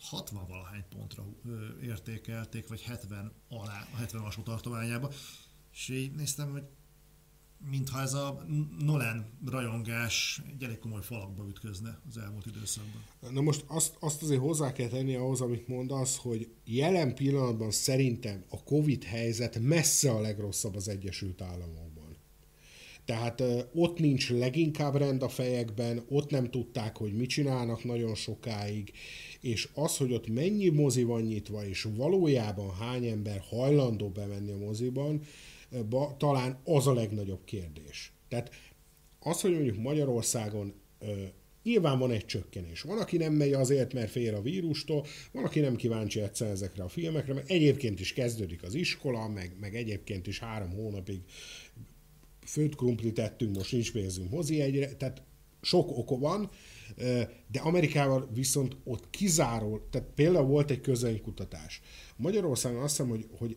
[0.00, 1.24] 60 valahány pontra
[1.82, 5.10] értékelték, vagy 70 alá, a 70 alsó tartományába,
[5.72, 6.62] és így néztem, hogy
[7.70, 8.44] mintha ez a
[8.78, 13.02] Nolan rajongás egy elég komoly falakba ütközne az elmúlt időszakban.
[13.30, 18.44] Na most azt, azt azért hozzá kell tenni ahhoz, amit mondasz, hogy jelen pillanatban szerintem
[18.48, 22.16] a Covid helyzet messze a legrosszabb az Egyesült Államokban.
[23.04, 23.42] Tehát
[23.74, 28.92] ott nincs leginkább rend a fejekben, ott nem tudták, hogy mit csinálnak nagyon sokáig,
[29.40, 34.56] és az, hogy ott mennyi mozi van nyitva, és valójában hány ember hajlandó bemenni a
[34.56, 35.22] moziban,
[35.88, 38.12] ba, talán az a legnagyobb kérdés.
[38.28, 38.50] Tehát
[39.20, 41.12] az, hogy mondjuk Magyarországon ö,
[41.62, 42.80] nyilván van egy csökkenés.
[42.80, 46.82] Van, aki nem megy azért, mert fél a vírustól, van, aki nem kíváncsi egyszer ezekre
[46.82, 51.20] a filmekre, mert egyébként is kezdődik az iskola, meg, meg egyébként is három hónapig
[52.44, 55.22] főtt krumplit tettünk, most nincs pénzünk mozi egyre, tehát
[55.60, 56.50] sok oka van,
[57.46, 61.80] de Amerikával viszont ott kizáró, tehát például volt egy közönkutatás.
[62.16, 63.56] Magyarországon azt hiszem, hogy, hogy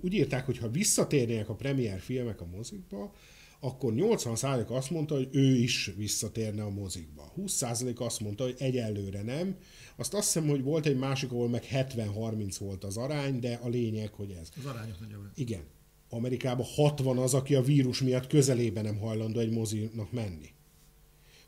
[0.00, 3.12] úgy írták, hogy ha visszatérnének a premier filmek a mozikba,
[3.60, 7.32] akkor 80% azt mondta, hogy ő is visszatérne a mozikba.
[7.36, 9.56] 20% azt mondta, hogy egyelőre nem.
[9.96, 13.68] Azt azt hiszem, hogy volt egy másik, ahol meg 70-30 volt az arány, de a
[13.68, 14.48] lényeg, hogy ez.
[14.56, 15.30] Az arányok nagyobb.
[15.34, 15.62] Igen.
[16.08, 20.53] Amerikában 60 az, aki a vírus miatt közelébe nem hajlandó egy mozinak menni.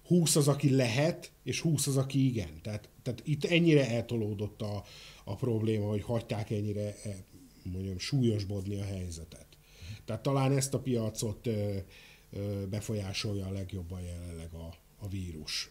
[0.07, 2.61] 20 az, aki lehet, és 20 az, aki igen.
[2.62, 4.85] Tehát, tehát itt ennyire eltolódott a,
[5.25, 7.25] a probléma, hogy hagyták ennyire e,
[7.62, 9.47] mondjam, súlyosbodni a helyzetet.
[10.05, 11.77] Tehát talán ezt a piacot ö,
[12.31, 15.71] ö, befolyásolja a legjobban jelenleg a, a vírus.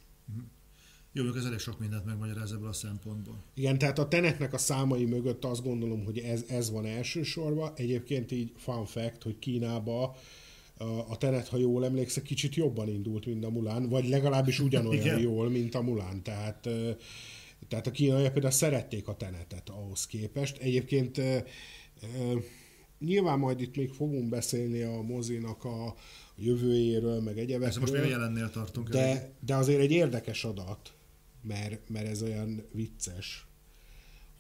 [1.12, 3.44] Jó, ez elég sok mindent megmagyaráz ebből a szempontból.
[3.54, 7.72] Igen, tehát a tenetnek a számai mögött azt gondolom, hogy ez, ez van elsősorban.
[7.76, 10.16] Egyébként így fun fact, hogy Kínába
[11.08, 15.20] a Tenet, ha jól emlékszek, kicsit jobban indult, mint a Mulán, vagy legalábbis ugyanolyan Igen.
[15.20, 16.24] jól, mint a Mulán.
[16.24, 16.70] Tehát,
[17.68, 20.58] tehát a kínaiak például szerették a Tenetet ahhoz képest.
[20.58, 21.22] Egyébként
[23.00, 25.96] Nyilván majd itt még fogunk beszélni a mozinak a
[26.36, 27.68] jövőjéről, meg egyebekről.
[27.68, 28.90] Ez most még jelennél tartunk.
[28.90, 30.94] De, de azért egy érdekes adat,
[31.42, 33.48] mert, mert ez olyan vicces,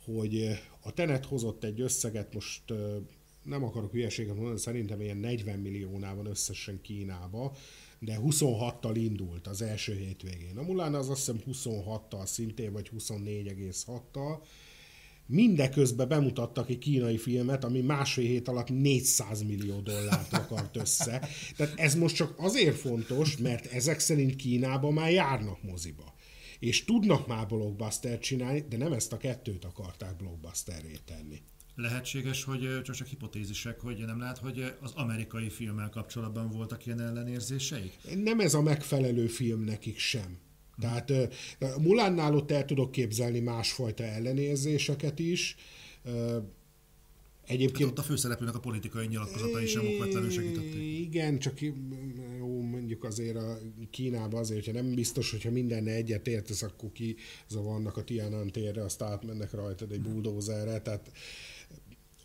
[0.05, 2.73] hogy a Tenet hozott egy összeget, most
[3.45, 7.55] nem akarok hülyeséget mondani, szerintem ilyen 40 milliónál van összesen Kínába,
[7.99, 10.57] de 26-tal indult az első hétvégén.
[10.57, 14.37] A Mulán az azt hiszem 26-tal szintén, vagy 24,6-tal,
[15.27, 21.27] mindeközben bemutattak egy kínai filmet, ami másfél hét alatt 400 millió dollárt akart össze.
[21.55, 26.13] Tehát ez most csak azért fontos, mert ezek szerint Kínában már járnak moziba.
[26.59, 31.41] És tudnak már blockbuster csinálni, de nem ezt a kettőt akarták blockbusterré tenni.
[31.75, 37.01] Lehetséges, hogy csak, csak hipotézisek, hogy nem lehet, hogy az amerikai filmmel kapcsolatban voltak ilyen
[37.01, 37.97] ellenérzéseik?
[38.23, 40.37] Nem ez a megfelelő film nekik sem.
[40.79, 41.11] Tehát
[41.81, 45.55] Mulánnál ott el tudok képzelni másfajta ellenérzéseket is.
[47.45, 47.77] Egyébként...
[47.77, 50.99] Hát ott a főszereplőnek a politikai nyilatkozatai sem okvetlenül segítették.
[50.99, 51.61] Igen, csak
[52.37, 53.57] jó, mondjuk azért a
[53.89, 57.15] Kínában azért, hogyha nem biztos, hogyha mindenne egyet értesz, akkor ki
[57.47, 60.81] zavarnak a Tiananmen térre, azt átmennek rajtad egy buldózerre.
[60.81, 61.11] Tehát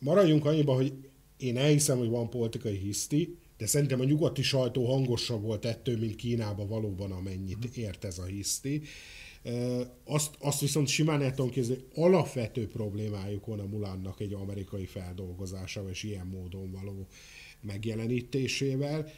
[0.00, 0.92] maradjunk annyiba, hogy
[1.36, 6.16] én elhiszem, hogy van politikai hiszti, de szerintem a nyugati sajtó hangosabb volt ettől, mint
[6.16, 7.80] Kínában valóban amennyit mhm.
[7.80, 8.82] ért ez a hiszti.
[10.04, 15.88] Azt, azt viszont simán el tudom képzelni, alapvető problémájuk van a Mulánnak egy amerikai feldolgozása,
[15.90, 17.06] és ilyen módon való
[17.60, 19.08] megjelenítésével.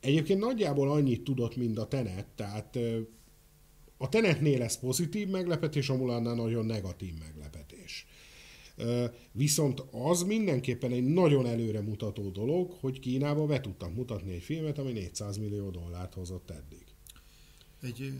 [0.00, 2.78] Egyébként nagyjából annyit tudott, mint a Tenet, tehát
[3.96, 7.57] a Tenetnél lesz pozitív meglepetés, a Mulánnál nagyon negatív meglepetés.
[9.32, 14.78] Viszont az mindenképpen egy nagyon előre mutató dolog, hogy Kínába be tudtak mutatni egy filmet,
[14.78, 16.84] ami 400 millió dollárt hozott eddig.
[17.80, 18.12] Egy,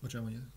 [0.00, 0.48] bocsánat, mondja.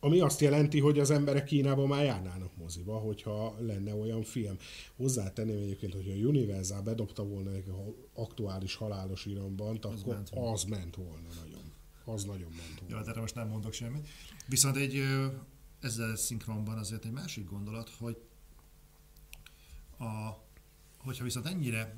[0.00, 4.56] Ami azt jelenti, hogy az emberek Kínában már járnának moziba, hogyha lenne olyan film.
[4.96, 7.72] Hozzátenném egyébként, hogy a Universal bedobta volna egy
[8.14, 11.72] aktuális halálos iramban, az akkor ment az ment volna nagyon.
[12.04, 12.88] Az nagyon ment volna.
[12.88, 14.08] Jó, hát erre most nem mondok semmit.
[14.46, 15.02] Viszont egy
[15.80, 18.16] ezzel szinkronban azért egy másik gondolat, hogy
[19.98, 20.44] a,
[20.98, 21.96] hogyha viszont ennyire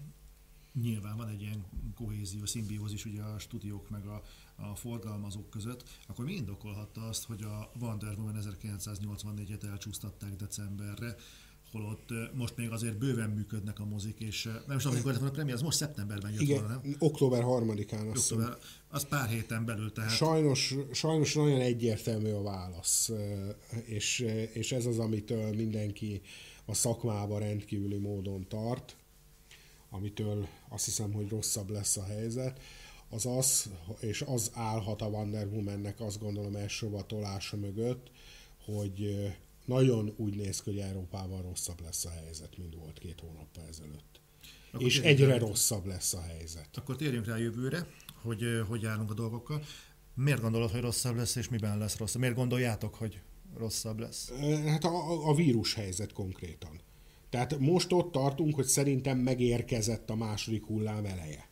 [0.81, 4.23] nyilván van egy ilyen kohézió, szimbiózis ugye a stúdiók meg a,
[4.57, 11.15] a forgalmazók között, akkor mi indokolhatta azt, hogy a Wonder Woman 1984-et elcsúsztatták decemberre,
[11.73, 15.55] holott most még azért bőven működnek a mozik, és nem is tudom, amikor a premier,
[15.55, 16.96] az most szeptemberben jött Igen, volna, nem?
[16.98, 18.57] október 3-án azt október,
[18.88, 20.11] az pár héten belül, tehát...
[20.11, 23.11] Sajnos, sajnos nagyon egyértelmű a válasz,
[23.85, 24.19] és,
[24.53, 26.21] és ez az, amitől mindenki
[26.71, 28.96] a szakmába rendkívüli módon tart,
[29.90, 32.60] amitől azt hiszem, hogy rosszabb lesz a helyzet,
[33.08, 38.10] az az, és az állhat a Wonder Woman-nek azt gondolom elsőbb tolása mögött,
[38.64, 39.29] hogy
[39.64, 44.21] nagyon úgy néz ki, hogy Európában rosszabb lesz a helyzet, mint volt két hónappal ezelőtt.
[44.73, 46.77] Akkor és egyre rá, rosszabb lesz a helyzet.
[46.77, 47.87] Akkor térjünk rá jövőre,
[48.23, 49.62] hogy hogy állunk a dolgokkal.
[50.14, 52.21] Miért gondolod, hogy rosszabb lesz, és miben lesz rosszabb?
[52.21, 53.21] Miért gondoljátok, hogy
[53.59, 54.33] rosszabb lesz?
[54.67, 56.81] Hát a, a vírus helyzet konkrétan.
[57.31, 61.48] Tehát most ott tartunk, hogy szerintem megérkezett a második hullám eleje.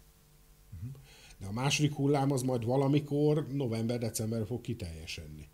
[1.40, 5.48] De a második hullám az majd valamikor november-december fog kiteljesedni.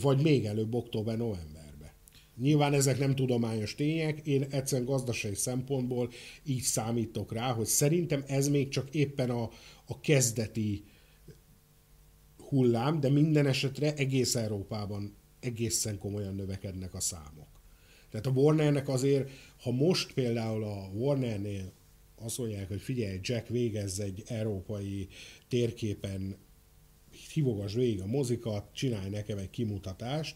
[0.00, 1.90] Vagy még előbb október-novemberben.
[2.36, 6.10] Nyilván ezek nem tudományos tények, én egyszerűen gazdasági szempontból
[6.44, 9.50] így számítok rá, hogy szerintem ez még csak éppen a,
[9.86, 10.84] a kezdeti
[12.48, 17.48] hullám, de minden esetre egész Európában egészen komolyan növekednek a számok.
[18.10, 19.30] Tehát a Warnernek azért,
[19.62, 21.72] ha most például a Warnernél
[22.16, 25.08] azt mondják, hogy figyelj, Jack végezz egy európai
[25.48, 26.36] térképen,
[27.32, 30.34] hívogass végig a mozikat, csinálj nekem egy kimutatást,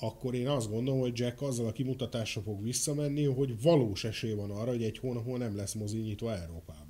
[0.00, 4.50] akkor én azt gondolom, hogy Jack azzal a kimutatásra fog visszamenni, hogy valós esély van
[4.50, 6.81] arra, hogy egy hónapon nem lesz mozi nyitva Európában.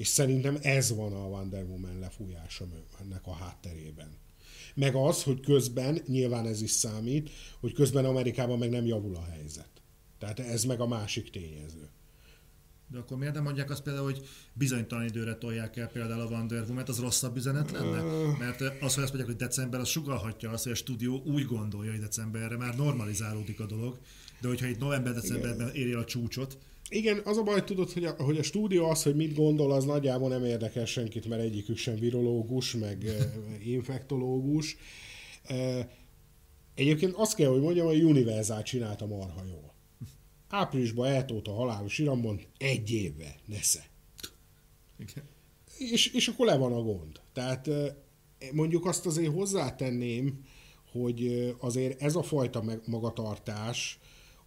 [0.00, 2.66] És szerintem ez van a Wonder Woman lefújása
[3.00, 4.08] ennek a hátterében.
[4.74, 7.30] Meg az, hogy közben, nyilván ez is számít,
[7.60, 9.68] hogy közben Amerikában meg nem javul a helyzet.
[10.18, 11.88] Tehát ez meg a másik tényező.
[12.88, 16.64] De akkor miért nem mondják azt például, hogy bizonytalan időre tolják el például a Wonder
[16.68, 18.02] Woman-t, az rosszabb üzenet lenne?
[18.38, 21.90] Mert az, hogy azt mondják, hogy december, az sugalhatja azt, hogy a stúdió úgy gondolja,
[21.90, 23.98] hogy decemberre már normalizálódik a dolog,
[24.40, 26.58] de hogyha itt november-decemberben éri a csúcsot,
[26.92, 29.84] igen, az a baj, tudod, hogy a, hogy a stúdió az, hogy mit gondol, az
[29.84, 33.04] nagyjából nem érdekel senkit, mert egyikük sem virológus, meg
[33.64, 34.76] infektológus.
[36.74, 39.74] Egyébként azt kell, hogy mondjam, hogy Universal csinálta marha jól.
[40.48, 43.84] Áprilisban eltólt a halálos iramban egy évvel, nesze.
[44.98, 45.24] Igen.
[45.78, 47.20] És, és akkor le van a gond.
[47.32, 47.68] Tehát
[48.52, 50.44] mondjuk azt azért hozzátenném,
[50.92, 53.98] hogy azért ez a fajta magatartás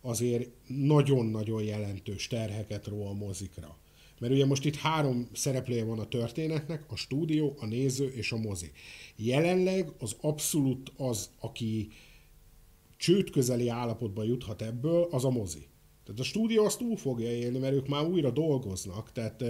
[0.05, 3.77] azért nagyon-nagyon jelentős terheket ró a mozikra.
[4.19, 8.37] Mert ugye most itt három szereplője van a történetnek, a stúdió, a néző és a
[8.37, 8.71] mozi.
[9.15, 11.89] Jelenleg az abszolút az, aki
[12.97, 15.67] csőd közeli állapotba juthat ebből, az a mozi.
[16.03, 19.43] Tehát a stúdió azt túl fogja élni, mert ők már újra dolgoznak, tehát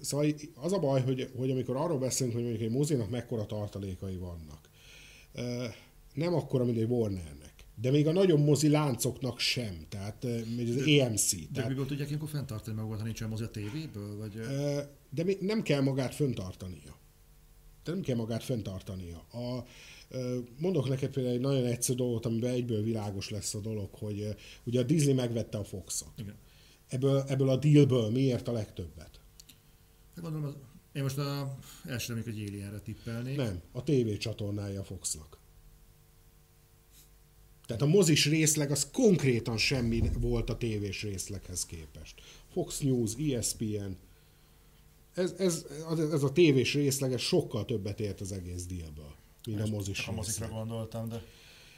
[0.00, 4.16] Szóval az a baj, hogy, hogy amikor arról beszélünk, hogy mondjuk egy mozinak mekkora tartalékai
[4.16, 4.68] vannak,
[6.14, 7.55] nem akkora, mint egy Warnernek.
[7.80, 11.34] De még a nagyon mozi láncoknak sem, tehát az de, EMC.
[11.34, 14.16] De tehát, miből tudják ilyenkor fenntartani magukat, ha nincsen mozi a tévéből?
[14.16, 14.32] Vagy...
[15.10, 16.98] De még nem kell magát fenntartania.
[17.84, 19.18] De nem kell magát fenntartania.
[19.18, 19.64] A,
[20.58, 24.80] Mondok neked például egy nagyon egyszerű dolgot, amiben egyből világos lesz a dolog, hogy ugye
[24.80, 26.12] a Disney megvette a Foxot.
[26.16, 26.34] Igen.
[26.88, 29.20] Ebből, ebből a dealből miért a legtöbbet?
[30.14, 30.54] Hát gondolom,
[30.92, 33.36] én most a, első nem egy Alienre tippelnék.
[33.36, 35.38] Nem, a TV csatornája a Foxnak.
[37.66, 42.22] Tehát a mozis részleg az konkrétan semmi volt a tévés részleghez képest.
[42.52, 43.96] Fox News, ESPN,
[45.14, 45.66] ez, ez,
[46.12, 49.14] ez a tévés részleg ez sokkal többet ért az egész díjből
[49.46, 50.06] mint a mozis.
[50.06, 51.22] A mozikra gondoltam, de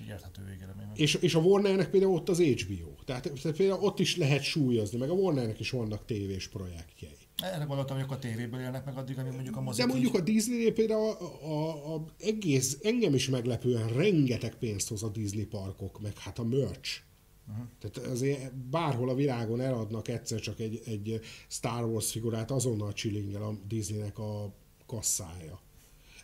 [0.09, 0.86] érthető végeredmény.
[0.95, 2.95] És, és a Warnernek például ott az HBO.
[3.05, 7.28] Tehát, tehát például ott is lehet súlyozni, meg a Warnernek is vannak tévés projektjei.
[7.43, 9.84] Erre gondoltam, hogy a tévéből élnek meg addig, amíg mondjuk a mozik.
[9.84, 15.03] De mondjuk a Disney például a, a, a, egész, engem is meglepően rengeteg pénzt hoz
[15.03, 17.01] a Disney parkok, meg hát a merch.
[17.49, 17.66] Uh-huh.
[17.78, 23.43] Tehát azért bárhol a világon eladnak egyszer csak egy, egy Star Wars figurát, azonnal csillingel
[23.43, 24.55] a Disneynek a
[24.86, 25.61] kasszája.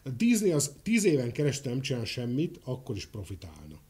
[0.05, 3.81] A Disney az tíz éven keresztül nem csinál semmit, akkor is profitálna.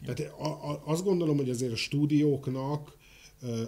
[0.00, 0.12] Jó.
[0.12, 2.96] Tehát a, a, azt gondolom, hogy azért a stúdióknak,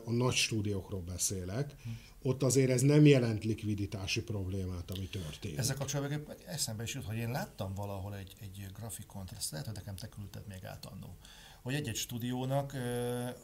[0.05, 1.77] a nagy stúdiókról beszélek,
[2.22, 5.59] ott azért ez nem jelent likviditási problémát, ami történt.
[5.59, 9.74] Ezzel kapcsolatban eszembe is jut, hogy én láttam valahol egy, egy grafikont, ezt lehet, hogy
[9.77, 11.16] nekem te küldted még át annó,
[11.62, 12.72] hogy egy-egy stúdiónak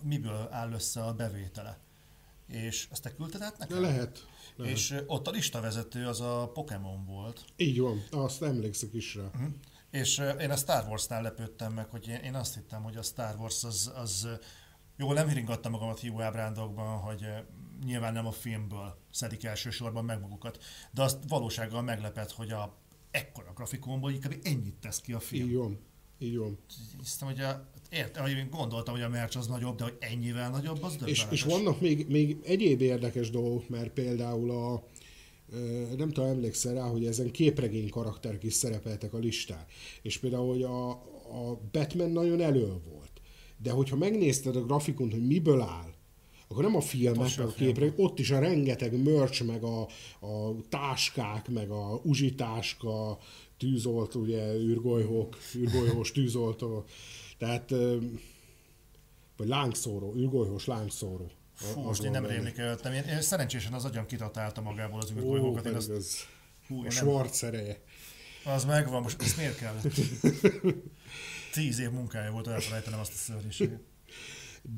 [0.03, 1.79] miből áll össze a bevétele.
[2.47, 3.81] És ezt te küldted át nekem?
[3.81, 4.27] De lehet.
[4.57, 4.75] Lehet.
[4.75, 7.45] És ott a listavezető az a Pokémon volt.
[7.57, 9.25] Így van, azt emlékszek is rá.
[9.25, 9.53] Uh-huh.
[9.91, 13.65] És én a Star Wars-nál lepődtem meg, hogy én azt hittem, hogy a Star Wars
[13.65, 14.29] az, az
[14.97, 17.27] jó, nem hiringattam magamat hiú ábrándokban, hogy
[17.85, 20.59] nyilván nem a filmből szedik elsősorban meg magukat,
[20.91, 22.77] de azt valósággal meglepett, hogy a
[23.11, 25.49] ekkora grafikonból inkább ennyit tesz ki a film.
[25.49, 25.79] Így van.
[26.19, 26.59] Így van.
[26.99, 30.51] Hiszem, hogy a, értem, hogy én gondoltam, hogy a merch az nagyobb, de hogy ennyivel
[30.51, 34.87] nagyobb, az és, és vannak még, még egyéb érdekes dolgok, mert például a,
[35.97, 39.65] nem tudom, emlékszel rá, hogy ezen képregény karakterek is szerepeltek a listán.
[40.03, 43.02] És például, hogy a, a Batman nagyon elő volt.
[43.63, 45.93] De hogyha megnézted a grafikont, hogy miből áll,
[46.49, 49.81] akkor nem a filmek, a képregény, ott is a rengeteg merch, meg a,
[50.21, 53.19] a táskák, meg a uzsitáska,
[53.59, 56.85] tűzolt, ugye, űrgolyhók, űrgolyhós tűzoltó.
[57.39, 57.71] Tehát,
[59.37, 61.31] vagy lángszóró, űrgolyhós lángszóró.
[61.55, 62.93] Fú, most én nem rémlik előttem.
[62.93, 65.67] Én, én szerencsésen az agyam kitatálta magából az űrgolyhókat.
[65.67, 66.27] Én azt, az,
[66.69, 67.47] hú, a Schwarz.
[68.45, 69.75] Az megvan, most ezt miért kell?
[71.53, 73.81] Tíz év munkája volt elfelejtenem azt a szörnyűséget.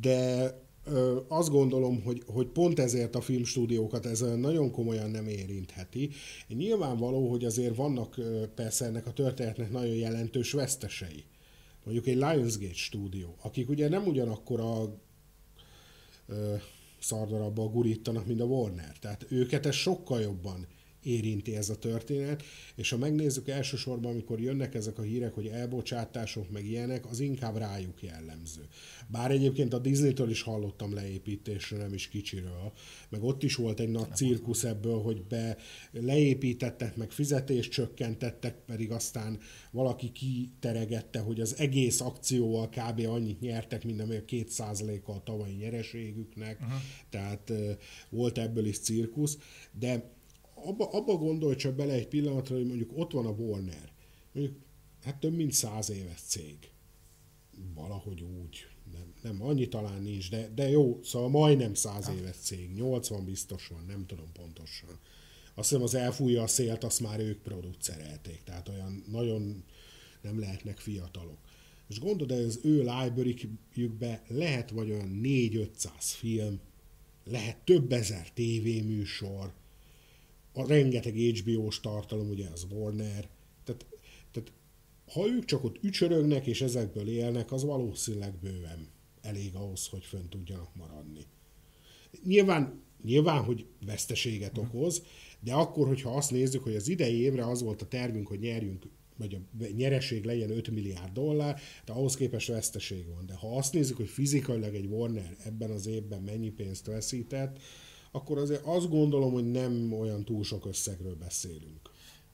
[0.00, 0.50] De
[0.84, 6.10] ö, azt gondolom, hogy, hogy pont ezért a filmstúdiókat ez nagyon komolyan nem érintheti.
[6.48, 8.20] Nyilvánvaló, hogy azért vannak
[8.54, 11.24] persze ennek a történetnek nagyon jelentős vesztesei.
[11.84, 14.98] Mondjuk egy Lionsgate stúdió, akik ugye nem ugyanakkor a
[17.00, 18.98] szardarabba gurítanak, mint a Warner.
[18.98, 20.66] Tehát őket ez sokkal jobban
[21.04, 22.42] érinti ez a történet,
[22.74, 27.56] és ha megnézzük elsősorban, amikor jönnek ezek a hírek, hogy elbocsátások, meg ilyenek, az inkább
[27.56, 28.68] rájuk jellemző.
[29.08, 32.72] Bár egyébként a Disney-től is hallottam leépítésről, nem is kicsiről,
[33.08, 35.56] meg ott is volt egy nagy cirkusz ebből, hogy be
[35.92, 39.38] leépítettek, meg fizetést csökkentettek, pedig aztán
[39.70, 43.06] valaki kiteregette, hogy az egész akcióval kb.
[43.06, 46.80] annyit nyertek, mint amely a két százaléka a tavalyi nyereségüknek, uh-huh.
[47.10, 47.52] tehát
[48.10, 49.38] volt ebből is cirkusz,
[49.78, 50.12] de
[50.64, 53.92] abba, abba gondolj csak bele egy pillanatra, hogy mondjuk ott van a Warner,
[54.32, 54.56] mondjuk
[55.02, 56.56] hát több mint száz éves cég.
[57.74, 58.66] Valahogy úgy.
[58.92, 62.72] Nem, nem annyi talán nincs, de, de jó, szóval majdnem száz éves cég.
[62.74, 64.98] 80 biztos van, nem tudom pontosan.
[65.54, 69.64] Azt hiszem az elfújja a szélt, azt már ők producerelték, tehát olyan nagyon
[70.20, 71.38] nem lehetnek fiatalok.
[71.88, 73.50] És gondolod, hogy az ő library
[74.28, 76.60] lehet vagy olyan 4-500 film,
[77.24, 79.52] lehet több ezer tévéműsor,
[80.54, 83.28] a rengeteg HBO-s tartalom, ugye az Warner,
[83.64, 83.86] tehát,
[84.32, 84.52] tehát
[85.12, 88.88] ha ők csak ott ücsörögnek és ezekből élnek, az valószínűleg bőven
[89.20, 91.26] elég ahhoz, hogy fönn tudjanak maradni.
[92.24, 95.02] Nyilván, nyilván, hogy veszteséget okoz,
[95.40, 98.86] de akkor, hogyha azt nézzük, hogy az idei évre az volt a tervünk, hogy nyerjünk
[99.16, 103.26] vagy a nyereség legyen 5 milliárd dollár, de ahhoz képest veszteség van.
[103.26, 107.58] De ha azt nézzük, hogy fizikailag egy Warner ebben az évben mennyi pénzt veszített,
[108.14, 111.90] akkor azért azt gondolom, hogy nem olyan túl sok összegről beszélünk.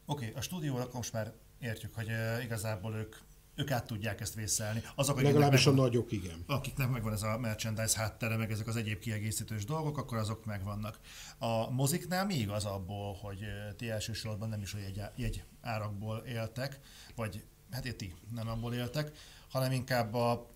[0.06, 3.16] Oké, okay, a stúdióra most már értjük, hogy uh, igazából ők
[3.54, 4.82] ők át tudják ezt vészelni.
[4.94, 6.44] Azok, Legalábbis megvan, a nagyok, igen.
[6.46, 10.98] Akiknek megvan ez a merchandise háttere, meg ezek az egyéb kiegészítős dolgok, akkor azok megvannak.
[11.38, 13.38] A moziknál mi igaz abból, hogy
[13.76, 16.80] ti elsősorban nem is a jegy, jegy árakból éltek,
[17.14, 19.12] vagy hát ti nem abból éltek,
[19.48, 20.46] hanem inkább a,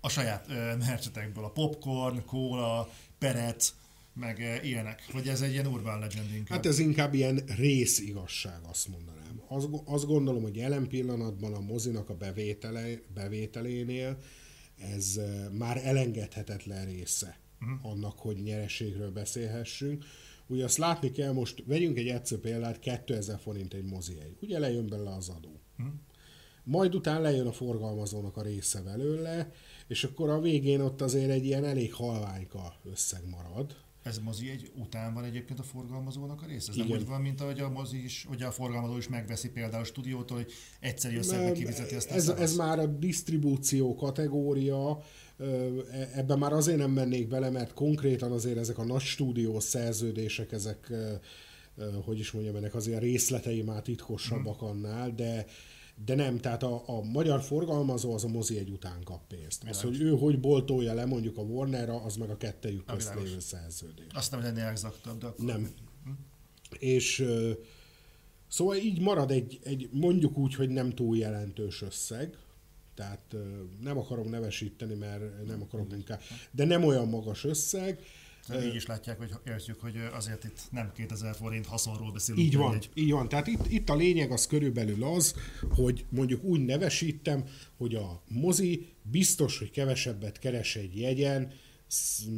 [0.00, 0.48] a saját
[0.78, 3.74] mercsetekből, a popcorn, kóla, perec,
[4.18, 5.02] meg eh, ilyenek?
[5.12, 6.56] Vagy ez egy ilyen urban legend inkább?
[6.56, 9.42] Hát ez inkább ilyen részigazság, azt mondanám.
[9.48, 14.18] Azt, azt gondolom, hogy jelen pillanatban a mozinak a bevétele, bevételénél
[14.76, 17.90] ez eh, már elengedhetetlen része uh-huh.
[17.92, 20.04] annak, hogy nyereségről beszélhessünk.
[20.46, 24.36] Ugye azt látni kell, most vegyünk egy egyszerű példát, 2000 forint egy mozi egy.
[24.40, 25.60] Ugye lejön belőle az adó.
[25.78, 25.94] Uh-huh.
[26.64, 29.52] Majd utána lejön a forgalmazónak a része belőle,
[29.86, 33.76] és akkor a végén ott azért egy ilyen elég halványka összeg marad,
[34.08, 36.70] ez mozi egy után van egyébként a forgalmazónak a része?
[36.70, 36.88] Ez Igen.
[36.88, 39.86] nem úgy van, mint ahogy a mozi is, hogy a forgalmazó is megveszi például a
[39.86, 45.02] stúdiótól, hogy egyszerű összegbe kivizeti ezt ez, ez már a disztribúció kategória,
[45.38, 45.44] e,
[46.14, 50.92] ebben már azért nem mennék bele, mert konkrétan azért ezek a nagy stúdió szerződések, ezek
[52.04, 54.68] hogy is mondjam, ennek azért a részletei már titkosabbak hmm.
[54.68, 55.46] annál, de
[56.04, 59.64] de nem, tehát a, a magyar forgalmazó az a mozi egy után kap pénzt.
[59.68, 63.40] Az, hogy ő hogy boltolja le mondjuk a Warnerra, az meg a kettejük közt lévő
[63.40, 64.06] szerződés.
[64.14, 65.44] Azt nem lenni exaktabb, de akkor...
[65.44, 65.70] Nem.
[66.04, 66.10] Hm?
[66.78, 67.24] És
[68.48, 72.38] szóval így marad egy, egy, mondjuk úgy, hogy nem túl jelentős összeg,
[72.94, 73.36] tehát
[73.80, 76.20] nem akarom nevesíteni, mert nem akarok inkább,
[76.50, 78.00] de nem olyan magas összeg,
[78.64, 82.46] így is látják, hogy értjük, hogy azért itt nem 2000 forint haszonról beszélünk.
[82.46, 82.90] Így van, egy...
[82.94, 83.28] így van.
[83.28, 85.34] Tehát itt, itt a lényeg az körülbelül az,
[85.70, 87.44] hogy mondjuk úgy nevesítem,
[87.76, 91.52] hogy a mozi biztos, hogy kevesebbet keres egy jegyen,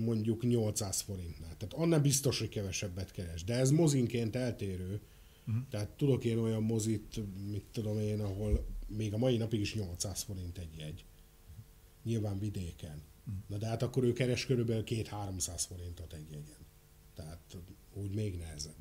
[0.04, 1.56] mondjuk 800 forintnál.
[1.56, 3.44] Tehát annál biztos, hogy kevesebbet keres.
[3.44, 5.00] De ez mozinként eltérő.
[5.46, 5.62] Uh-huh.
[5.70, 10.22] Tehát tudok én olyan mozit, mit tudom én, ahol még a mai napig is 800
[10.22, 11.04] forint egy jegy.
[12.04, 13.02] Nyilván vidéken.
[13.46, 16.66] Na de hát akkor ő keres körülbelül 2-300 forintot egy jegyen.
[17.14, 17.56] Tehát
[17.94, 18.74] úgy még nehezebb.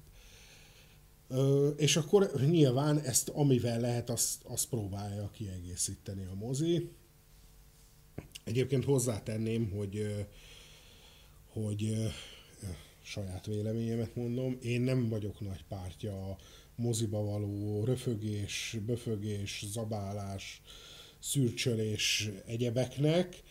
[1.28, 6.90] Ö, és akkor nyilván ezt amivel lehet, azt, azt próbálja kiegészíteni a mozi.
[8.44, 10.26] Egyébként hozzátenném, hogy,
[11.48, 12.12] hogy
[13.10, 16.38] saját véleményemet mondom, én nem vagyok nagy pártja a
[16.76, 20.62] moziba való röfögés, böfögés, zabálás,
[21.20, 23.44] szürcsölés egyebeknek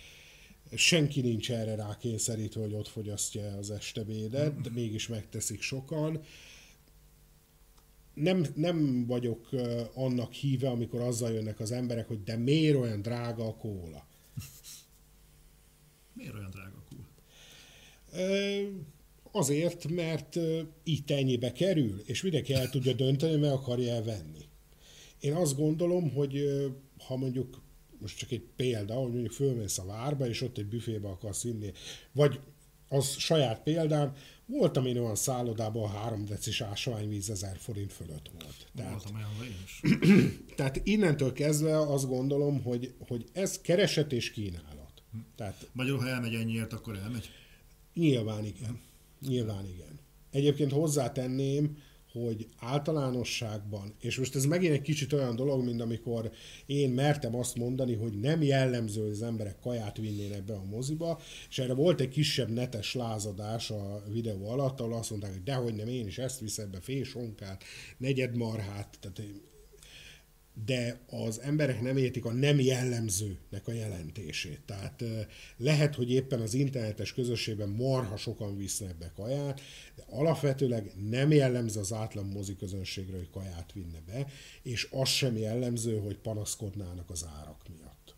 [0.75, 6.21] senki nincs erre rákényszerítve, hogy ott fogyasztja az estebédet, de mégis megteszik sokan.
[8.15, 9.49] Nem, nem vagyok
[9.95, 14.07] annak híve, amikor azzal jönnek az emberek, hogy de miért olyan drága a kóla.
[16.15, 17.07] Miért olyan drága a cool?
[19.33, 20.39] Azért, mert
[20.83, 24.45] itt ennyibe kerül, és mindenki el tudja dönteni, meg akarja elvenni.
[25.21, 26.45] Én azt gondolom, hogy
[27.07, 27.63] ha mondjuk,
[28.01, 31.73] most csak egy példa, hogy mondjuk fölmész a várba, és ott egy büfébe akarsz inni,
[32.13, 32.41] vagy
[32.89, 34.13] az saját példám,
[34.47, 38.67] voltam én olyan szállodában, a három decis ásványvíz ezer forint fölött volt.
[38.75, 39.31] Tehát, voltam olyan
[39.65, 39.81] is.
[40.57, 45.03] tehát innentől kezdve azt gondolom, hogy, hogy ez kereset és kínálat.
[45.37, 47.31] Tehát, Magyarul, ha elmegy ennyiért, akkor elmegy?
[47.95, 48.81] Nyilván igen.
[49.21, 49.99] Nyilván igen.
[50.31, 51.77] Egyébként hozzátenném,
[52.25, 56.31] hogy általánosságban, és most ez megint egy kicsit olyan dolog, mint amikor
[56.67, 61.21] én mertem azt mondani, hogy nem jellemző, hogy az emberek kaját vinnének be a moziba,
[61.49, 65.75] és erre volt egy kisebb netes lázadás a videó alatt, ahol azt mondták, hogy dehogy
[65.75, 67.65] nem, én is ezt viszem be, félsonkát,
[67.99, 69.23] negyedmarhát, tehát
[70.65, 74.61] de az emberek nem értik a nem jellemzőnek a jelentését.
[74.67, 75.05] Tehát
[75.57, 79.61] lehet, hogy éppen az internetes közösségben marha sokan visznek be kaját,
[79.97, 84.27] de alapvetőleg nem jellemző az átlag mozi közönségre, hogy kaját vinne be,
[84.63, 88.15] és az sem jellemző, hogy panaszkodnának az árak miatt.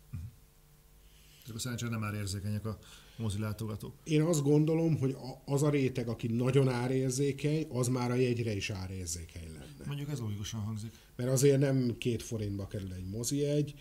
[1.43, 2.79] Ezek szerencsére nem már érzékenyek a
[3.17, 3.93] mozilátogatók.
[4.03, 5.15] Én azt gondolom, hogy
[5.45, 9.51] az a réteg, aki nagyon árérzékeny, az már a jegyre is árérzékeny
[9.81, 9.95] lenne.
[9.95, 10.91] Mondjuk ez logikusan hangzik.
[11.15, 13.73] Mert azért nem két forintba kerül egy mozi egy,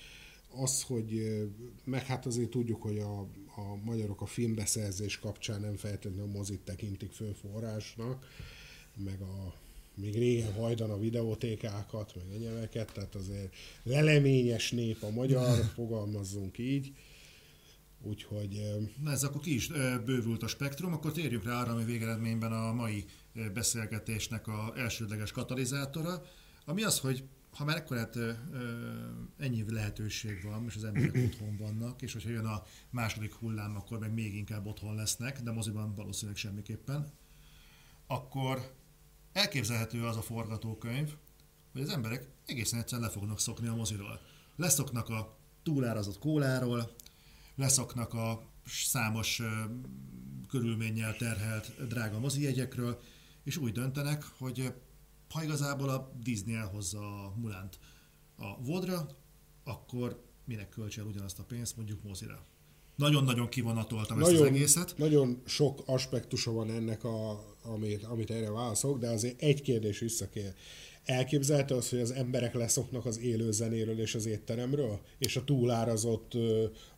[0.55, 1.39] az, hogy
[1.85, 3.21] meg hát azért tudjuk, hogy a,
[3.57, 8.27] a magyarok a filmbeszerzés kapcsán nem feltétlenül a mozit tekintik fő forrásnak,
[8.95, 9.55] meg a
[9.95, 16.93] még régen hajdan a videótékákat, meg egyebeket, tehát azért leleményes nép a magyar, fogalmazzunk így.
[18.03, 18.63] Úgyhogy...
[19.03, 19.69] Na ez akkor ki is
[20.05, 23.05] bővült a spektrum, akkor térjünk rá arra, ami végeredményben a mai
[23.53, 26.23] beszélgetésnek a elsődleges katalizátora,
[26.65, 27.25] ami az, hogy
[27.57, 28.17] ha már ekkorát
[29.39, 33.99] ennyi lehetőség van, és az emberek otthon vannak, és hogyha jön a második hullám, akkor
[33.99, 37.07] meg még inkább otthon lesznek, de moziban valószínűleg semmiképpen,
[38.07, 38.75] akkor
[39.33, 41.15] elképzelhető az a forgatókönyv,
[41.73, 44.21] hogy az emberek egészen egyszerűen le fognak szokni a moziról.
[44.57, 46.95] Leszoknak a túlárazott kóláról,
[47.55, 49.43] leszoknak a számos
[50.49, 53.01] körülménnyel terhelt drága mozijegyekről,
[53.45, 54.73] és úgy döntenek, hogy
[55.31, 57.79] ha igazából a Disney elhozza a Mulánt
[58.37, 59.07] a Vodra,
[59.65, 62.45] akkor minek költse el ugyanazt a pénzt mondjuk mozira.
[62.97, 64.95] Nagyon-nagyon kivonatoltam nagyon, ezt az egészet.
[64.97, 70.55] Nagyon sok aspektusa van ennek, a, amit, amit erre válaszok, de azért egy kérdés visszakér.
[71.11, 76.33] Elképzelhető az, hogy az emberek leszoknak az élő zenéről és az étteremről, és a túlárazott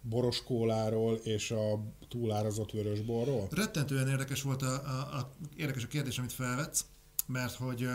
[0.01, 3.49] boros kóláról és a túlárazott vörösborról?
[3.51, 6.85] Rettentően érdekes volt a, a, a, érdekes a kérdés, amit felvetsz,
[7.27, 7.89] mert hogy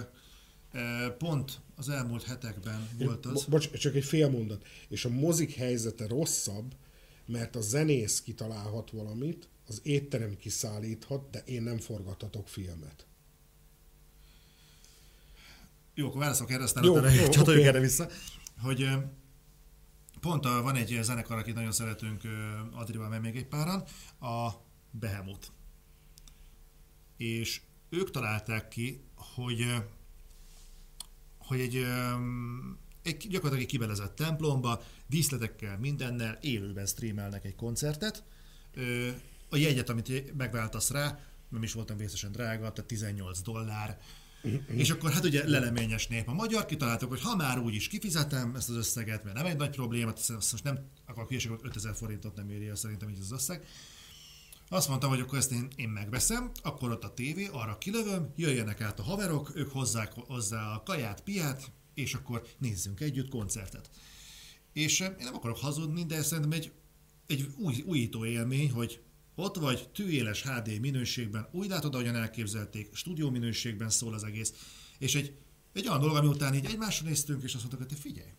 [0.72, 3.34] e, pont az elmúlt hetekben volt az...
[3.34, 4.66] Bo- bocs, csak egy fél mondat.
[4.90, 6.76] És a mozik helyzete rosszabb,
[7.26, 13.06] mert a zenész kitalálhat valamit, az étterem kiszállíthat, de én nem forgathatok filmet.
[15.98, 17.66] Jó, akkor válaszolok erre, aztán jó, utána csatoljunk okay.
[17.66, 18.08] erre vissza,
[18.62, 18.90] hogy
[20.20, 22.22] pont a, van egy zenekar, akit nagyon szeretünk
[22.72, 23.84] Adrival, mert még egy páran,
[24.20, 24.52] a
[24.92, 25.48] Behemoth.
[27.18, 29.66] És ők találták ki, hogy
[31.38, 31.86] hogy egy,
[33.04, 38.24] egy gyakorlatilag egy kibelezett templomba, díszletekkel, mindennel, élőben streamelnek egy koncertet.
[39.50, 41.20] A jegyet, amit megváltasz rá,
[41.50, 44.00] nem is voltam vészesen drága, tehát 18 dollár,
[44.68, 48.56] és akkor hát ugye leleményes nép a magyar, kitaláltak, hogy ha már úgy is kifizetem
[48.56, 52.36] ezt az összeget, mert nem egy nagy probléma, azt most nem, akkor a 5000 forintot
[52.36, 53.66] nem éri el szerintem így az összeg.
[54.70, 58.82] Azt mondtam, hogy akkor ezt én, én megveszem, akkor ott a tévé, arra kilövöm, jöjjenek
[58.82, 63.90] át a haverok, ők hozzák hozzá a kaját, piát, és akkor nézzünk együtt koncertet.
[64.74, 66.72] És én nem akarok hazudni, de szerintem egy,
[67.28, 69.02] egy új, újító élmény, hogy
[69.40, 74.54] ott vagy tűéles HD minőségben, úgy látod, ahogyan elképzelték, stúdió minőségben szól az egész,
[75.00, 75.38] és egy,
[75.74, 78.30] egy olyan dolog, ami után így egymásra néztünk, és azt mondtuk, hogy te figyelj,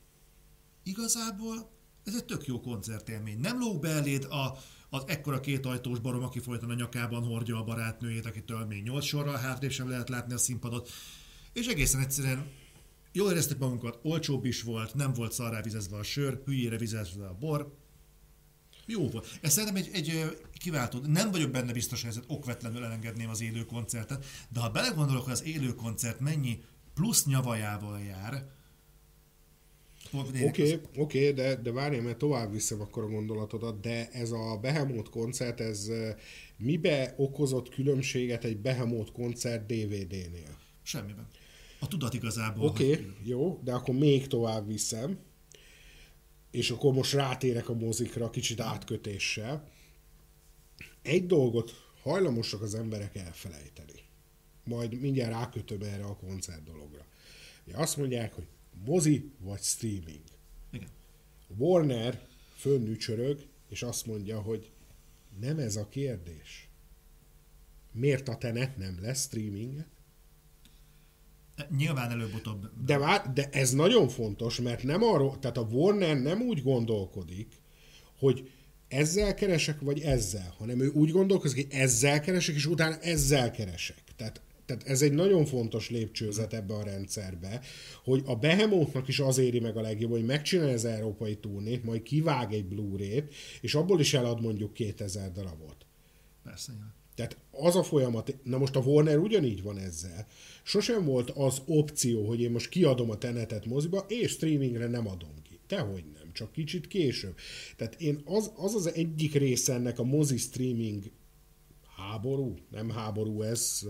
[0.83, 1.71] igazából
[2.05, 3.41] ez egy tök jó koncertélmény.
[3.41, 4.59] Nem lóg be eléd a,
[4.91, 9.05] az ekkora két ajtós barom, aki folyton a nyakában hordja a barátnőjét, akitől még nyolc
[9.05, 10.91] sorral hátrébb sem lehet látni a színpadot,
[11.53, 12.47] és egészen egyszerűen
[13.13, 17.37] jól éreztük magunkat, olcsóbb is volt, nem volt szarrá vizezve a sör, hülyére vizezve a
[17.41, 17.77] bor,
[18.89, 19.39] jó volt.
[19.41, 20.99] Ez szerintem egy, egy kiváltó.
[21.07, 25.33] Nem vagyok benne biztos, hogy ezt okvetlenül elengedném az élő koncertet, de ha belegondolok, hogy
[25.33, 26.59] az élő koncert mennyi
[26.95, 28.57] plusz nyavajával jár,
[30.13, 34.59] Oké, okay, okay, de, de várjál, mert tovább viszem akkor a gondolatodat, de ez a
[34.61, 35.91] Behemoth koncert, ez
[36.57, 40.57] mibe okozott különbséget egy Behemoth koncert DVD-nél?
[40.83, 41.27] Semmiben.
[41.81, 42.67] A tudat igazából.
[42.67, 43.29] Oké, okay, hogy...
[43.29, 45.19] jó, de akkor még tovább viszem
[46.51, 49.69] és akkor most rátérek a mozikra kicsit átkötéssel.
[51.03, 51.71] egy dolgot
[52.03, 53.93] hajlamosak az emberek elfelejteni.
[54.65, 57.07] Majd mindjárt rákötöm erre a koncert dologra.
[57.67, 58.47] Ugye azt mondják, hogy
[58.85, 60.23] mozi vagy streaming.
[60.71, 60.89] Igen.
[61.57, 62.27] Warner
[62.57, 64.71] fönnücsörög, és azt mondja, hogy
[65.41, 66.69] nem ez a kérdés.
[67.93, 69.85] Miért a Tenet nem lesz streaming?
[71.77, 72.71] Nyilván előbb-utóbb.
[72.85, 77.63] De, vár, de ez nagyon fontos, mert nem arról, tehát a Warner nem úgy gondolkodik,
[78.19, 78.51] hogy
[78.89, 84.03] ezzel keresek, vagy ezzel, hanem ő úgy gondolkozik, hogy ezzel keresek, és utána ezzel keresek.
[84.17, 87.61] Tehát, tehát ez egy nagyon fontos lépcsőzet ebbe a rendszerbe,
[88.05, 92.03] hogy a Behemothnak is az éri meg a legjobb, hogy megcsinálja az európai turnét, majd
[92.03, 95.87] kivág egy Blu-ray-t, és abból is elad mondjuk 2000 darabot.
[96.43, 96.97] Persze, nyilván.
[97.19, 100.27] Tehát az a folyamat, na most a Warner ugyanígy van ezzel.
[100.69, 105.43] Sosem volt az opció, hogy én most kiadom a tenetet moziba, és streamingre nem adom
[105.43, 105.59] ki.
[105.67, 107.35] Tehogy nem, csak kicsit később.
[107.77, 111.11] Tehát én az az, az egyik része ennek a mozi streaming
[111.97, 113.81] háború, nem háború ez,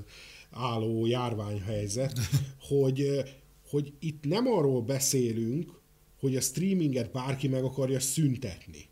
[0.51, 2.19] álló járványhelyzet,
[2.69, 3.23] hogy,
[3.71, 5.81] hogy itt nem arról beszélünk,
[6.21, 8.89] hogy a streaminget bárki meg akarja szüntetni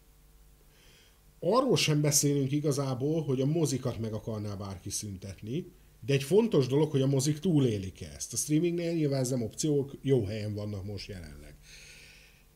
[1.39, 6.91] arról sem beszélünk igazából, hogy a mozikat meg akarná bárki szüntetni, de egy fontos dolog,
[6.91, 8.33] hogy a mozik túlélik ezt.
[8.33, 11.57] A streamingnél nyilván nem opciók jó helyen vannak most jelenleg.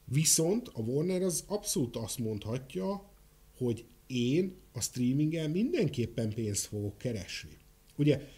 [0.04, 3.10] Viszont a Warner az abszolút azt mondhatja,
[3.56, 7.58] hogy én a streaminggel mindenképpen pénzt fogok keresni.
[7.96, 8.28] Ugye,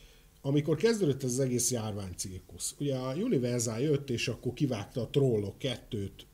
[0.40, 5.58] amikor kezdődött ez az egész járványcirkusz, ugye a Universal jött, és akkor kivágta a Trollok
[5.58, 6.26] kettőt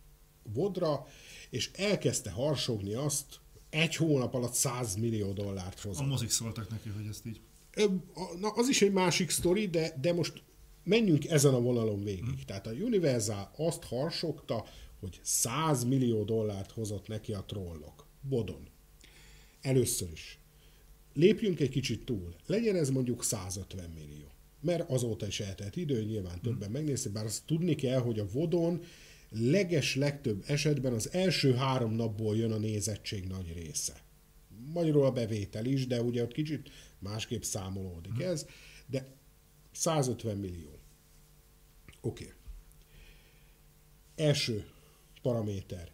[0.52, 1.06] Vodra,
[1.50, 3.40] és elkezdte harsogni azt,
[3.70, 6.04] egy hónap alatt 100 millió dollárt hozott.
[6.04, 7.40] A mozik szóltak neki, hogy ezt így.
[8.40, 10.42] Na, az is egy másik sztori, de, de most
[10.84, 12.24] menjünk ezen a vonalon végig.
[12.24, 12.38] Hmm.
[12.46, 14.64] Tehát a Universal azt harsogta,
[15.00, 18.06] hogy 100 millió dollárt hozott neki a trollok.
[18.20, 18.68] Bodon.
[19.60, 20.38] Először is.
[21.14, 22.34] Lépjünk egy kicsit túl.
[22.46, 24.26] Legyen ez mondjuk 150 millió.
[24.60, 28.82] Mert azóta is eltelt idő, nyilván többen megnézték, bár azt tudni kell, hogy a Vodon
[29.30, 34.02] leges legtöbb esetben az első három napból jön a nézettség nagy része.
[34.72, 38.28] Magyarul a bevétel is, de ugye ott kicsit másképp számolódik hmm.
[38.28, 38.46] ez,
[38.86, 39.16] de
[39.72, 40.78] 150 millió.
[42.00, 42.24] Oké.
[42.24, 42.36] Okay.
[44.14, 44.66] Első
[45.22, 45.90] paraméter.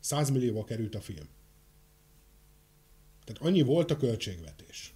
[0.00, 1.28] 100 millióval került a film.
[3.24, 4.94] Tehát annyi volt a költségvetés.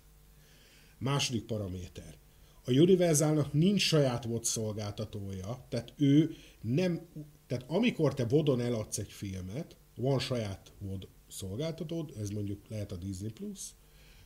[0.98, 2.16] Második paraméter.
[2.64, 7.08] A Universalnak nincs saját VOD szolgáltatója, tehát ő nem
[7.46, 12.96] tehát amikor te vodon eladsz egy filmet, van saját VOD szolgáltatód, ez mondjuk lehet a
[12.96, 13.60] Disney Plus,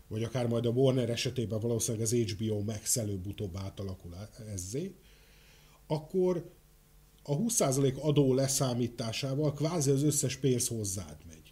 [0.09, 4.14] vagy akár majd a Warner esetében valószínűleg az HBO Max előbb-utóbb átalakul
[4.52, 4.94] ezzé,
[5.86, 6.50] akkor
[7.22, 11.46] a 20% adó leszámításával kvázi az összes pénz hozzád megy.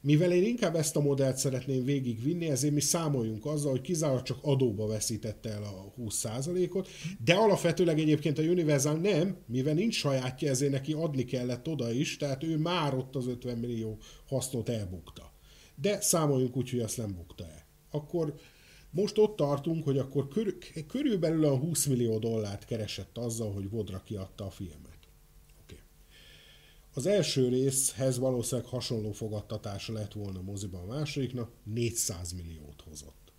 [0.00, 4.38] Mivel én inkább ezt a modellt szeretném végigvinni, ezért mi számoljunk azzal, hogy kizárólag csak
[4.42, 6.88] adóba veszítette el a 20%-ot,
[7.24, 12.16] de alapvetőleg egyébként a Universal nem, mivel nincs sajátja, ezért neki adni kellett oda is,
[12.16, 15.32] tehát ő már ott az 50 millió hasznot elbukta.
[15.74, 17.67] De számoljunk úgy, hogy azt nem bukta el.
[17.90, 18.34] Akkor
[18.90, 20.28] most ott tartunk, hogy akkor
[20.88, 24.98] körülbelül a 20 millió dollárt keresett azzal, hogy Vodra kiadta a filmet.
[26.98, 33.32] Az első részhez valószínűleg hasonló fogadtatása lett volna a moziban a másodiknak, 400 milliót hozott.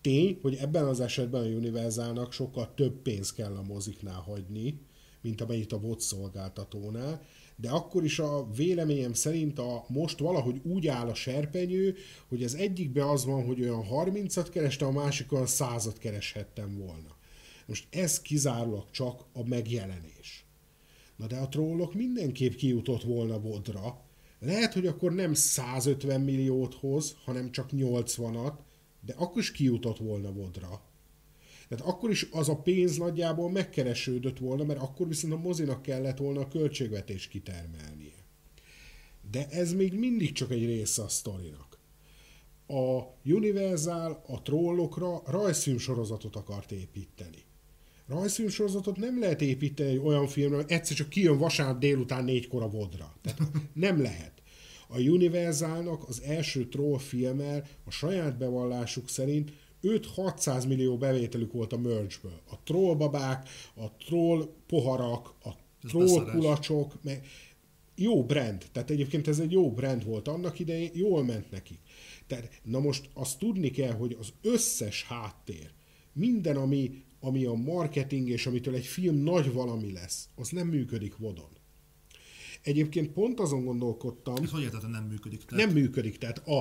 [0.00, 4.80] Tény, hogy ebben az esetben a Universalnak sokkal több pénz kell a moziknál hagyni,
[5.20, 7.22] mint amennyit a VOD szolgáltatónál,
[7.56, 11.96] de akkor is a véleményem szerint a most valahogy úgy áll a serpenyő,
[12.28, 17.16] hogy az egyikbe az van, hogy olyan 30-at kereste, a másik olyan 100-at kereshettem volna.
[17.66, 20.44] Most ez kizárólag csak a megjelenés.
[21.16, 24.02] Na de a trollok mindenképp kijutott volna vodra.
[24.38, 28.52] Lehet, hogy akkor nem 150 milliót hoz, hanem csak 80-at,
[29.00, 30.82] de akkor is kijutott volna vodra.
[31.68, 36.18] Tehát akkor is az a pénz nagyjából megkeresődött volna, mert akkor viszont a mozinak kellett
[36.18, 38.24] volna a költségvetés kitermelnie.
[39.30, 41.78] De ez még mindig csak egy része a sztorinak.
[42.66, 47.44] A Universal a trollokra rajzfilmsorozatot akart építeni
[48.06, 52.68] rajzfilmsorozatot nem lehet építeni egy olyan filmre, hogy egyszer csak kijön vasárnap délután négykor a
[52.68, 53.14] vodra.
[53.22, 53.40] Tehát
[53.72, 54.32] nem lehet.
[54.88, 59.52] A Universalnak az első troll filmmel a saját bevallásuk szerint
[59.84, 62.40] 5-600 millió bevételük volt a merge-ből.
[62.50, 65.50] A trollbabák, a troll poharak, a
[65.88, 67.26] troll kulacsok, meg
[67.96, 68.64] jó brand.
[68.72, 71.78] Tehát egyébként ez egy jó brand volt annak idején, jól ment nekik.
[72.26, 75.70] Tehát, na most azt tudni kell, hogy az összes háttér,
[76.12, 81.16] minden, ami ami a marketing és amitől egy film nagy valami lesz, az nem működik
[81.16, 81.48] vodon.
[82.64, 84.36] Egyébként pont azon gondolkodtam...
[84.42, 85.44] Ez hogy érted, nem működik?
[85.44, 85.64] Tehát...
[85.64, 86.18] Nem működik.
[86.18, 86.58] Tehát a,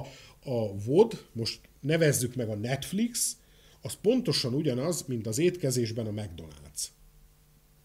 [0.49, 3.37] a VOD, most nevezzük meg a Netflix,
[3.81, 6.87] az pontosan ugyanaz, mint az étkezésben a McDonald's.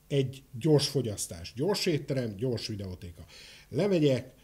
[0.09, 3.25] Egy gyors fogyasztás, gyors étterem, gyors videótéka.
[3.69, 4.35] Lemegyek,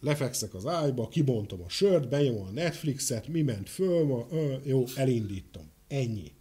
[0.00, 4.84] lefekszek az ágyba, kibontom a sört, benyomom a Netflixet, mi ment föl, ma, ö, jó,
[4.94, 5.70] elindítom.
[5.88, 6.32] Ennyi.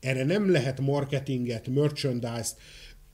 [0.00, 2.56] Erre nem lehet marketinget, merchandise-t.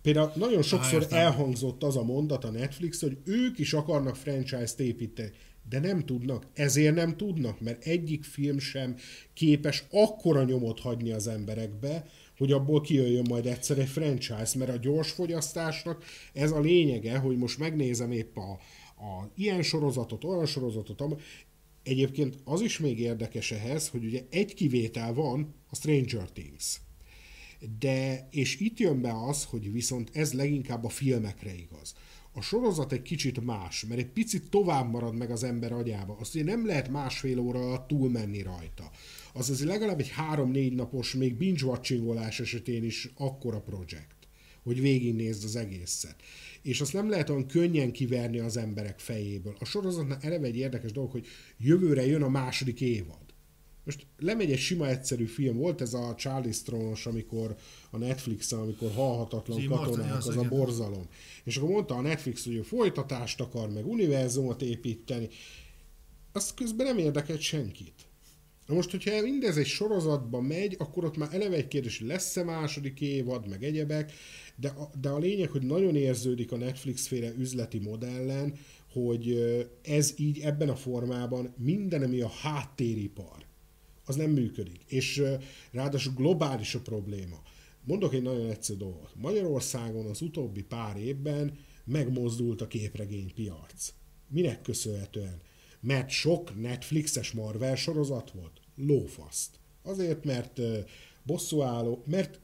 [0.04, 4.80] Például nagyon sokszor Há, elhangzott az a mondat a Netflix, hogy ők is akarnak franchise-t
[4.80, 5.30] építeni,
[5.68, 6.46] de nem tudnak.
[6.54, 8.96] Ezért nem tudnak, mert egyik film sem
[9.34, 14.76] képes akkora nyomot hagyni az emberekbe, hogy abból kijöjjön majd egyszer egy franchise, mert a
[14.76, 18.50] gyors fogyasztásnak ez a lényege, hogy most megnézem épp a,
[19.04, 21.22] a ilyen sorozatot, olyan sorozatot,
[21.82, 26.80] Egyébként az is még érdekes ehhez, hogy ugye egy kivétel van, a Stranger Things.
[27.78, 31.94] De, és itt jön be az, hogy viszont ez leginkább a filmekre igaz.
[32.32, 36.16] A sorozat egy kicsit más, mert egy picit tovább marad meg az ember agyába.
[36.20, 38.90] Azt ugye nem lehet másfél óra alatt túlmenni rajta.
[39.32, 44.28] Az az legalább egy három-négy napos, még binge-watchingolás esetén is akkora projekt,
[44.62, 46.16] hogy végignézd az egészet
[46.64, 49.56] és azt nem lehet olyan könnyen kiverni az emberek fejéből.
[49.58, 51.26] A sorozatnál eleve egy érdekes dolog, hogy
[51.58, 53.23] jövőre jön a második évad.
[53.84, 57.56] Most lemegy egy sima egyszerű film, volt ez a Charlie Stronos, amikor
[57.90, 61.08] a netflix amikor halhatatlan Zé, katonák, az, az a borzalom.
[61.44, 65.28] És akkor mondta a Netflix, hogy ő folytatást akar, meg univerzumot építeni.
[66.32, 68.06] Azt közben nem érdekelt senkit.
[68.66, 72.42] Na most, hogyha mindez egy sorozatban megy, akkor ott már eleve egy kérdés, hogy lesz-e
[72.42, 74.12] második évad, meg egyebek,
[74.56, 78.54] de a, de a lényeg, hogy nagyon érződik a Netflix-féle üzleti modellen,
[78.92, 79.38] hogy
[79.82, 83.43] ez így ebben a formában minden, ami a háttéripar,
[84.04, 84.80] az nem működik.
[84.86, 85.22] És
[85.70, 87.42] ráadásul globális a probléma.
[87.84, 89.10] Mondok egy nagyon egyszerű dolgot.
[89.14, 93.92] Magyarországon az utóbbi pár évben megmozdult a képregénypiac.
[94.28, 95.40] Minek köszönhetően?
[95.80, 98.60] Mert sok Netflixes Marvel sorozat volt?
[98.76, 99.50] Lófaszt.
[99.82, 100.60] Azért, mert
[101.22, 102.40] bosszúálló, mert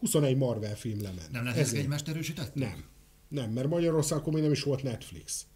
[0.00, 1.30] 21 Marvel film lement.
[1.30, 1.82] Nem lehet Ezért.
[1.82, 2.54] egymást erősített?
[2.54, 2.84] Nem.
[3.28, 5.46] Nem, mert Magyarországon még nem is volt Netflix.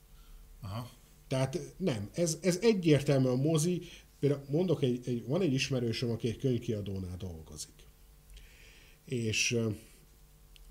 [0.61, 0.91] Aha.
[1.29, 3.83] Tehát nem, ez, ez egyértelműen a mozi,
[4.25, 7.75] például mondok, egy, egy, van egy ismerősöm, aki egy könyvkiadónál dolgozik.
[9.05, 9.59] És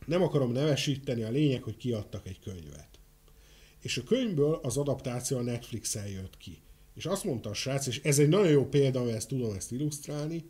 [0.06, 2.90] nem akarom nevesíteni, a lényeg, hogy kiadtak egy könyvet.
[3.82, 6.62] És a könyvből az adaptáció a Netflix-el jött ki.
[6.96, 9.72] És azt mondta a srác, és ez egy nagyon jó példa, amivel ezt tudom ezt
[9.72, 10.46] illusztrálni,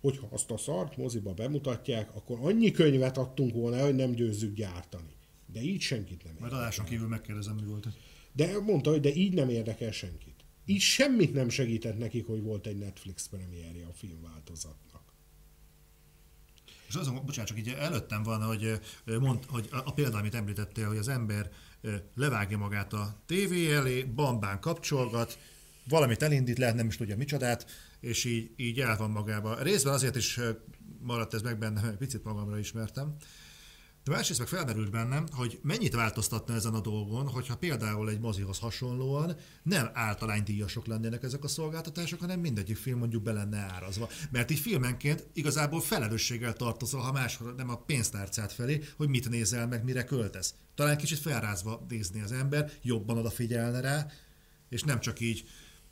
[0.00, 5.14] hogyha azt a szart moziba bemutatják, akkor annyi könyvet adtunk volna, hogy nem győzzük gyártani.
[5.46, 7.92] De így senkit nem Majd adáson kívül megkérdezem, mi volt ez.
[8.32, 10.33] De mondta, hogy de így nem érdekel senkit.
[10.64, 15.02] Így semmit nem segített nekik, hogy volt egy Netflix premierje a filmváltozatnak.
[16.88, 20.96] És azon, bocsánat, csak így előttem van, hogy, mond, hogy a, példa, amit említettél, hogy
[20.96, 21.50] az ember
[22.14, 25.38] levágja magát a tévé elé, bambán kapcsolgat,
[25.88, 27.66] valamit elindít, lehet nem is tudja micsodát,
[28.00, 29.62] és így, így el van magába.
[29.62, 30.40] Részben azért is
[30.98, 33.16] maradt ez meg bennem, picit magamra ismertem,
[34.04, 38.58] de másrészt meg felmerült bennem, hogy mennyit változtatna ezen a dolgon, hogyha például egy mozihoz
[38.58, 44.08] hasonlóan nem általánydíjasok lennének ezek a szolgáltatások, hanem mindegyik film mondjuk be lenne árazva.
[44.30, 49.66] Mert így filmenként igazából felelősséggel tartozol, ha máshol nem a pénztárcát felé, hogy mit nézel
[49.66, 50.54] meg, mire költesz.
[50.74, 54.06] Talán kicsit felrázva nézni az ember, jobban odafigyelne rá,
[54.68, 55.44] és nem csak így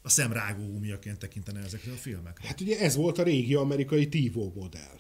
[0.03, 2.47] a szemrágó úmiaként tekintene ezekre a filmekre.
[2.47, 4.99] Hát ugye ez volt a régi amerikai TiVo modell.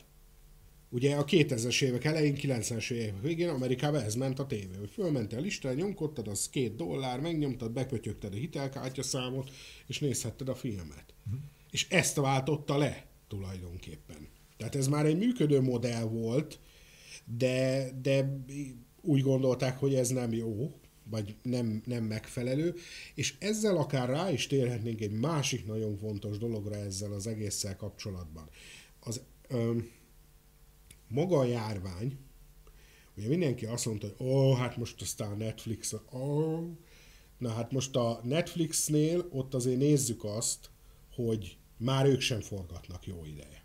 [0.93, 5.39] Ugye a 2000-es évek elején, 90-es évek végén Amerikában ez ment a tévé, hogy fölmentél
[5.39, 9.51] a listára, nyomkodtad, az két dollár, megnyomtad, bekötyögted a hitelkártya számot,
[9.87, 11.15] és nézhetted a filmet.
[11.27, 11.43] Uh-huh.
[11.71, 14.29] És ezt váltotta le tulajdonképpen.
[14.57, 16.59] Tehát ez már egy működő modell volt,
[17.25, 18.45] de, de
[19.01, 20.81] úgy gondolták, hogy ez nem jó,
[21.11, 22.75] vagy nem, nem megfelelő,
[23.15, 28.49] és ezzel akár rá is térhetnénk egy másik nagyon fontos dologra ezzel az egésszel kapcsolatban.
[29.01, 29.77] Az ö,
[31.13, 32.19] maga a járvány,
[33.17, 36.67] ugye mindenki azt mondta, hogy ó, oh, hát most aztán a Netflix, ó, oh.
[37.39, 40.71] na hát most a Netflixnél ott azért nézzük azt,
[41.15, 43.65] hogy már ők sem forgatnak jó ideje.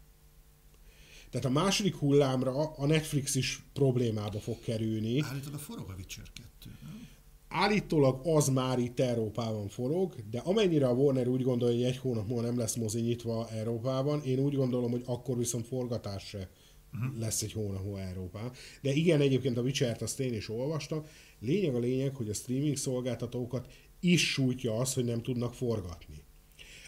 [1.29, 5.21] Tehát a második hullámra a Netflix is problémába fog kerülni.
[5.21, 7.07] Állítod a forog a Witcher 2, nem?
[7.47, 12.27] Állítólag az már itt Európában forog, de amennyire a Warner úgy gondolja, hogy egy hónap
[12.27, 16.49] múlva nem lesz mozi nyitva Európában, én úgy gondolom, hogy akkor viszont forgatás se
[16.93, 17.19] uh-huh.
[17.19, 18.51] lesz egy hónap múlva Európában.
[18.81, 21.05] De igen, egyébként a Witcher-t azt én is olvastam.
[21.39, 26.23] Lényeg a lényeg, hogy a streaming szolgáltatókat is sújtja az, hogy nem tudnak forgatni.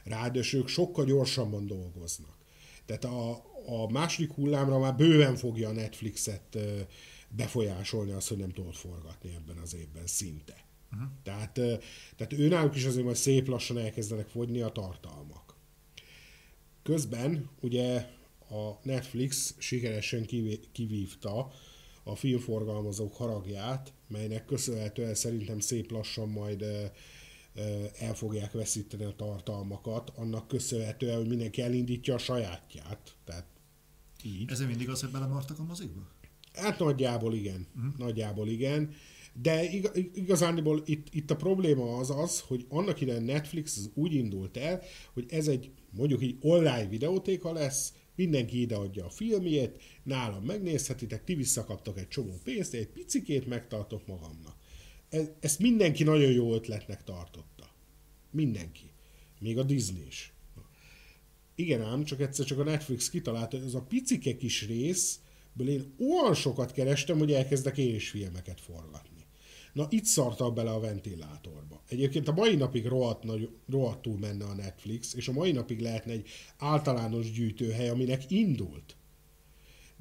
[0.03, 2.37] Ráadásul ők sokkal gyorsabban dolgoznak.
[2.85, 3.31] Tehát a,
[3.65, 6.57] a második hullámra már bőven fogja a Netflixet
[7.29, 10.65] befolyásolni azt, hogy nem tudod forgatni ebben az évben szinte.
[10.91, 11.09] Uh-huh.
[11.23, 11.53] Tehát,
[12.15, 15.55] tehát őnáluk is azért majd szép lassan elkezdenek fogyni a tartalmak.
[16.83, 18.09] Közben ugye
[18.49, 20.25] a Netflix sikeresen
[20.71, 21.51] kivívta
[22.03, 26.65] a filmforgalmazók haragját, melynek köszönhetően szerintem szép lassan majd
[27.99, 33.15] el fogják veszíteni a tartalmakat, annak köszönhetően, hogy mindenki elindítja a sajátját.
[33.25, 33.45] Tehát
[34.23, 34.51] így.
[34.51, 36.01] Ezért mindig az, hogy belemartak a mozikba?
[36.53, 37.67] Hát nagyjából igen.
[37.75, 37.97] Uh-huh.
[37.97, 38.93] Nagyjából igen.
[39.41, 39.63] De
[40.13, 44.81] igazániból itt, itt a probléma az az, hogy annak idején Netflix úgy indult el,
[45.13, 51.35] hogy ez egy mondjuk így online videótéka lesz, mindenki ideadja a filmjét, nálam megnézhetitek, ti
[51.35, 54.55] visszakaptok egy csomó pénzt, egy picikét megtartok magamnak.
[55.09, 57.69] Ez, ezt mindenki nagyon jó ötletnek tartotta.
[58.31, 58.91] Mindenki.
[59.39, 60.33] Még a Disney is.
[61.55, 65.93] Igen ám, csak egyszer csak a Netflix kitalálta, hogy ez a picike kis részből én
[65.97, 69.18] olyan sokat kerestem, hogy elkezdek én is filmeket forgatni.
[69.73, 71.81] Na itt szarta bele a ventilátorba.
[71.87, 76.11] Egyébként a mai napig rohadt, nagy, rohadtul menne a Netflix, és a mai napig lehetne
[76.11, 78.95] egy általános gyűjtőhely, aminek indult.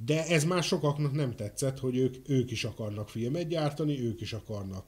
[0.04, 4.32] De ez már sokaknak nem tetszett, hogy ők, ők is akarnak filmet gyártani, ők is
[4.32, 4.84] akarnak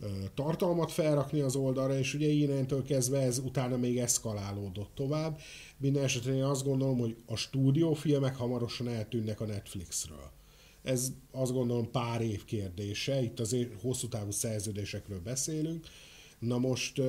[0.00, 5.40] ö, tartalmat felrakni az oldalra, és ugye innentől kezdve ez utána még eszkalálódott tovább.
[5.76, 10.30] Minden esetre én azt gondolom, hogy a stúdiófilmek hamarosan eltűnnek a Netflixről
[10.84, 15.86] ez azt gondolom pár év kérdése, itt azért hosszú távú szerződésekről beszélünk.
[16.38, 17.00] Na most,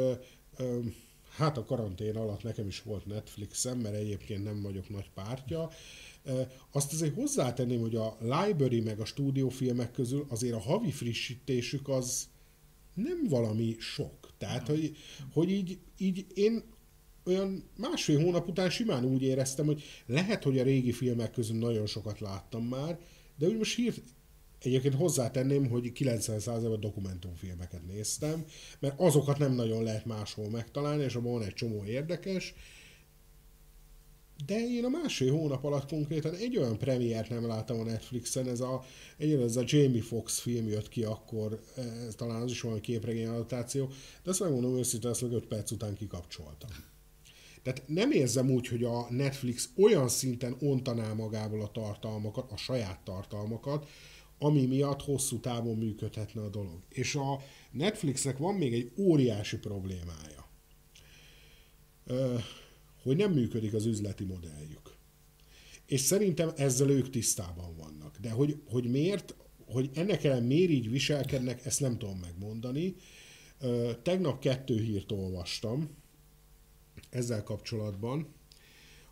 [1.36, 5.70] hát a karantén alatt nekem is volt Netflixem, mert egyébként nem vagyok nagy pártja.
[6.72, 12.28] Azt azért hozzátenném, hogy a library meg a stúdiófilmek közül azért a havi frissítésük az
[12.94, 14.30] nem valami sok.
[14.38, 14.98] Tehát, hogy,
[15.34, 16.64] hogy így, így én
[17.26, 21.86] olyan másfél hónap után simán úgy éreztem, hogy lehet, hogy a régi filmek közül nagyon
[21.86, 23.00] sokat láttam már,
[23.38, 24.02] de úgy most hírt,
[24.62, 28.46] egyébként hozzátenném, hogy 90%-ban dokumentumfilmeket néztem,
[28.80, 32.54] mert azokat nem nagyon lehet máshol megtalálni, és abban van egy csomó érdekes,
[34.46, 38.60] de én a másfél hónap alatt konkrétan egy olyan premiért nem láttam a Netflixen, ez
[38.60, 38.84] a,
[39.18, 41.60] egyébként ez a Jamie Fox film jött ki akkor,
[42.16, 43.90] talán az is valami képregény adaptáció,
[44.24, 46.70] de azt megmondom őszintén, azt meg 5 perc után kikapcsoltam.
[47.66, 53.00] Tehát nem érzem úgy, hogy a Netflix olyan szinten ontaná magából a tartalmakat, a saját
[53.00, 53.90] tartalmakat,
[54.40, 56.80] ami miatt hosszú távon működhetne a dolog.
[56.90, 57.40] És a
[57.72, 60.50] Netflixnek van még egy óriási problémája,
[63.04, 64.96] hogy nem működik az üzleti modelljük.
[65.86, 68.18] És szerintem ezzel ők tisztában vannak.
[68.18, 69.36] De hogy, hogy miért,
[69.66, 72.96] hogy ennek ellen miért így viselkednek, ezt nem tudom megmondani.
[74.02, 76.04] Tegnap kettő hírt olvastam,
[77.10, 78.28] ezzel kapcsolatban.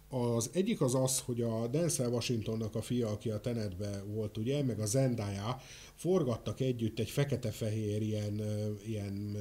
[0.09, 4.63] Az egyik az az, hogy a Denzel Washingtonnak a fia, aki a Tenetbe volt, ugye,
[4.63, 5.61] meg a Zendaya
[5.95, 8.41] forgattak együtt egy fekete-fehér ilyen,
[8.85, 9.37] ilyen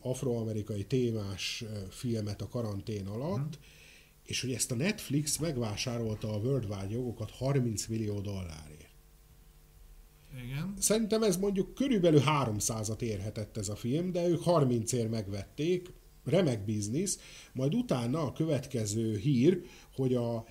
[0.00, 3.62] afroamerikai témás filmet a karantén alatt, hmm.
[4.24, 8.86] és hogy ezt a Netflix megvásárolta a Worldwide jogokat 30 millió dollárért.
[10.44, 10.74] Igen.
[10.78, 15.92] Szerintem ez mondjuk körülbelül 300-at érhetett ez a film, de ők 30 ért megvették,
[16.26, 17.18] remek biznisz,
[17.52, 19.62] majd utána a következő hír,
[19.94, 20.44] hogy a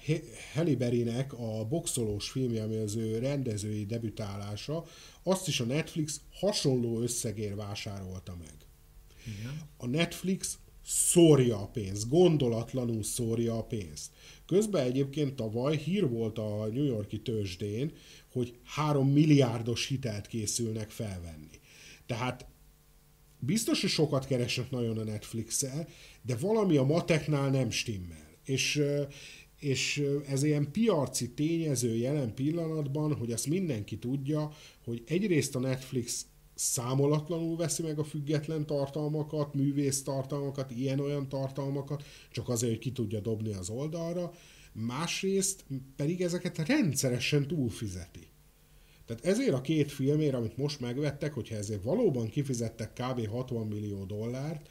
[0.53, 4.86] Halle Berrynek a boxolós filmje, ami az ő rendezői debütálása,
[5.23, 8.55] azt is a Netflix hasonló összegér vásárolta meg.
[9.26, 9.61] Igen.
[9.78, 14.11] A Netflix szórja a pénzt, gondolatlanul szórja a pénzt.
[14.45, 17.91] Közben egyébként tavaly hír volt a New Yorki tőzsdén,
[18.32, 21.59] hogy 3 milliárdos hitelt készülnek felvenni.
[22.05, 22.45] Tehát
[23.39, 25.88] biztos, hogy sokat keresnek nagyon a Netflix-el,
[26.21, 28.27] de valami a mateknál nem stimmel.
[28.43, 28.81] És,
[29.59, 34.51] és ez ilyen piaci tényező jelen pillanatban, hogy ezt mindenki tudja,
[34.83, 36.25] hogy egyrészt a Netflix
[36.55, 43.19] számolatlanul veszi meg a független tartalmakat, művész tartalmakat, ilyen-olyan tartalmakat, csak azért, hogy ki tudja
[43.19, 44.31] dobni az oldalra,
[44.73, 45.65] másrészt
[45.95, 48.27] pedig ezeket rendszeresen túlfizeti.
[49.06, 53.28] Tehát ezért a két filmért, amit most megvettek, hogyha ezért valóban kifizettek kb.
[53.28, 54.70] 60 millió dollárt,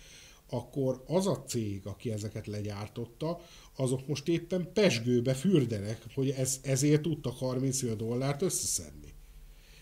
[0.48, 3.40] akkor az a cég, aki ezeket legyártotta,
[3.76, 9.12] azok most éppen pesgőbe fürdenek, hogy ez, ezért tudtak 30 millió dollárt összeszedni.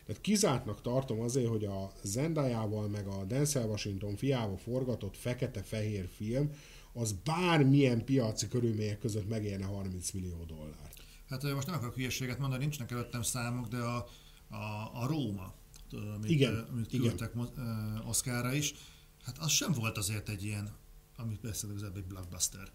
[0.07, 6.51] Tehát kizártnak tartom azért, hogy a Zendayával meg a Denzel Washington fiával forgatott fekete-fehér film,
[6.93, 11.03] az bármilyen piaci körülmények között megérne 30 millió dollárt.
[11.29, 14.09] Hát most nem akarok hülyeséget mondani, nincsnek előttem számok, de a
[14.53, 15.55] a, a Róma,
[16.15, 18.03] amit, igen, amit küldtek igen.
[18.07, 18.75] Oszkára is,
[19.23, 20.71] hát az sem volt azért egy ilyen,
[21.17, 22.71] amit beszélünk, az egy blockbuster.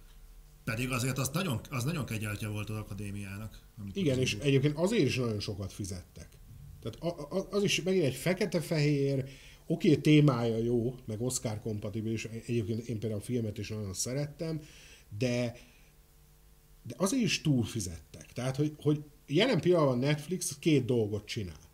[0.64, 3.60] Pedig azért az nagyon, az nagyon kegyeltje volt az akadémiának.
[3.94, 6.30] Igen, és egyébként azért is nagyon sokat fizettek.
[6.82, 9.30] Tehát az is megint egy fekete-fehér,
[9.66, 14.62] oké, okay, témája jó, meg Oscar kompatibilis, egyébként én például a filmet is nagyon szerettem,
[15.18, 15.58] de,
[16.84, 18.34] de azért is túl fizettek.
[18.34, 21.67] Tehát, hogy, hogy jelen pillanatban Netflix két dolgot csinál.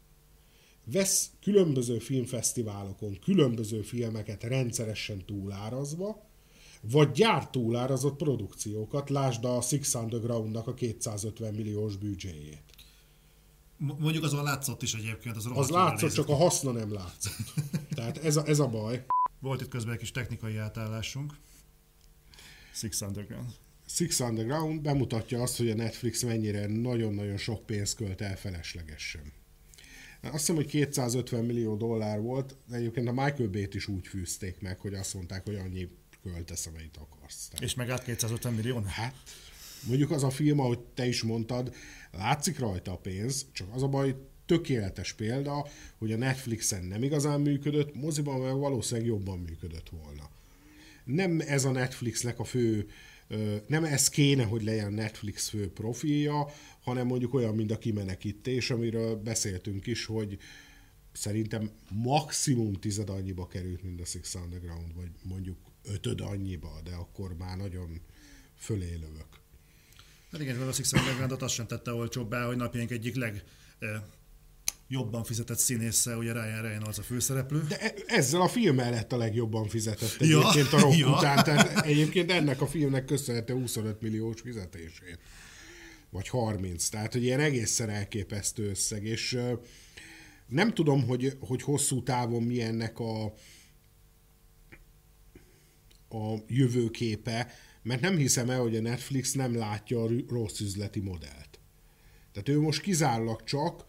[0.86, 6.25] Vesz különböző filmfesztiválokon különböző filmeket rendszeresen túlárazva,
[6.81, 12.63] vagy gyárt túlárazott produkciókat, lásd a Six Underground-nak a 250 milliós büdzséjét.
[13.77, 15.36] Mondjuk azon látszott is egyébként.
[15.36, 17.53] Az, az látszott, csak a haszna nem látszott.
[17.95, 19.05] Tehát ez a, ez a baj.
[19.39, 21.34] Volt itt közben egy kis technikai átállásunk.
[22.73, 23.49] Six Underground.
[23.86, 29.34] Six Underground bemutatja azt, hogy a Netflix mennyire nagyon-nagyon sok pénzt költ el feleslegesen.
[30.24, 34.61] Azt hiszem, hogy 250 millió dollár volt, de egyébként a Michael Bay-t is úgy fűzték
[34.61, 35.89] meg, hogy azt mondták, hogy annyi
[36.24, 37.47] költesz, amennyit akarsz.
[37.47, 37.65] Tehát...
[37.65, 38.82] És meg át 250 millió?
[38.86, 39.15] Hát,
[39.88, 41.74] mondjuk az a film, ahogy te is mondtad,
[42.11, 44.15] látszik rajta a pénz, csak az a baj,
[44.45, 45.67] tökéletes példa,
[45.97, 50.30] hogy a Netflixen nem igazán működött, moziban meg valószínűleg jobban működött volna.
[51.03, 52.89] Nem ez a Netflixnek a fő,
[53.67, 56.53] nem ez kéne, hogy legyen Netflix fő profilja,
[56.84, 60.38] hanem mondjuk olyan, mint a kimenekítés, amiről beszéltünk is, hogy
[61.11, 67.36] szerintem maximum tized annyiba került, mint a Six Underground, vagy mondjuk ötöd annyiba, de akkor
[67.38, 68.01] már nagyon
[68.57, 69.27] fölé lövök.
[70.31, 73.43] Hát igen, a Six Underground-ot azt sem tette olcsóbbá, hogy napjaink egyik leg
[74.88, 77.65] jobban fizetett színésze, ugye Ryan Reynolds a főszereplő.
[77.67, 81.09] De e- ezzel a filmmel lett a legjobban fizetett egyébként ja, a rock ja.
[81.09, 85.19] után, tehát egyébként ennek a filmnek köszönhető 25 milliós fizetését.
[86.14, 89.39] Vagy 30, tehát hogy ilyen egészen elképesztő összeg, és
[90.47, 92.61] nem tudom, hogy, hogy hosszú távon mi
[92.95, 93.26] a,
[96.09, 97.51] a jövőképe,
[97.82, 101.59] mert nem hiszem el, hogy a Netflix nem látja a rossz üzleti modellt.
[102.32, 103.86] Tehát ő most kizárólag csak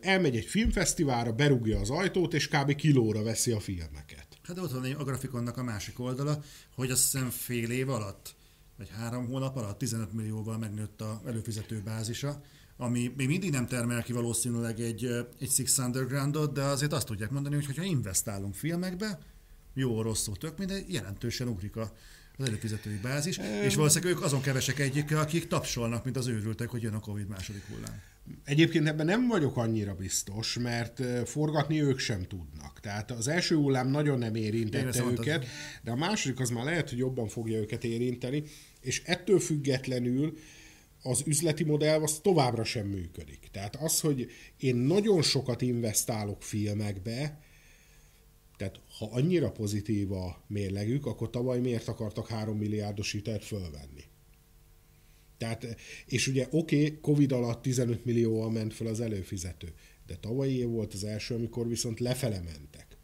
[0.00, 2.74] elmegy egy filmfesztiválra, berúgja az ajtót, és kb.
[2.74, 4.26] kilóra veszi a filmeket.
[4.42, 6.42] Hát ott van a grafikonnak a másik oldala,
[6.74, 8.34] hogy azt hiszem fél év alatt,
[8.76, 12.40] vagy három hónap alatt 15 millióval megnőtt a előfizető bázisa,
[12.76, 15.04] ami még mindig nem termel ki valószínűleg egy,
[15.38, 19.18] egy Six Undergroundot, de azért azt tudják mondani, hogy ha investálunk filmekbe,
[19.74, 21.92] jó, rosszul, tök minden, jelentősen ugrik a,
[22.36, 26.82] az előfizetői bázis, és valószínűleg ők azon kevesek egyik, akik tapsolnak, mint az őrültek, hogy
[26.82, 28.02] jön a Covid második hullám.
[28.44, 32.80] Egyébként ebben nem vagyok annyira biztos, mert forgatni ők sem tudnak.
[32.80, 35.48] Tehát az első hullám nagyon nem érintette őket, az...
[35.82, 38.42] de a második az már lehet, hogy jobban fogja őket érinteni,
[38.80, 40.38] és ettől függetlenül
[41.02, 43.48] az üzleti modell az továbbra sem működik.
[43.52, 47.40] Tehát az, hogy én nagyon sokat investálok filmekbe,
[48.56, 54.04] tehát ha annyira pozitív a mérlegük, akkor tavaly miért akartak 3 milliárdos hitelt fölvenni?
[55.38, 55.76] Tehát,
[56.06, 59.72] és ugye oké, okay, Covid alatt 15 millióval ment fel az előfizető,
[60.06, 62.96] de tavalyi év volt az első, amikor viszont lefele mentek.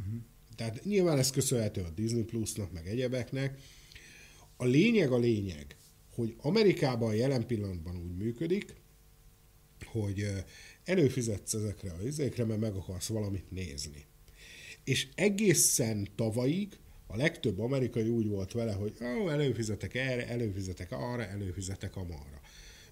[0.00, 0.14] Uh-huh.
[0.56, 3.58] Tehát nyilván ez köszönhető a Disney Plusnak, meg egyebeknek.
[4.56, 5.76] A lényeg a lényeg,
[6.14, 8.74] hogy Amerikában jelen pillanatban úgy működik,
[9.84, 10.26] hogy
[10.84, 14.04] előfizetsz ezekre a izékre, mert meg akarsz valamit nézni.
[14.84, 16.78] És egészen tavalyig
[17.14, 22.40] a legtöbb amerikai úgy volt vele, hogy ó, előfizetek erre, előfizetek arra, előfizetek amarra.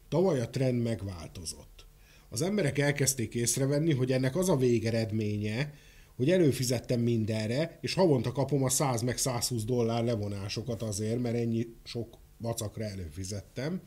[0.08, 1.86] Tavaly a trend megváltozott.
[2.28, 5.74] Az emberek elkezdték észrevenni, hogy ennek az a végeredménye,
[6.16, 11.66] hogy előfizettem mindenre, és havonta kapom a 100 meg 120 dollár levonásokat azért, mert ennyi
[11.84, 13.80] sok vacakra előfizettem,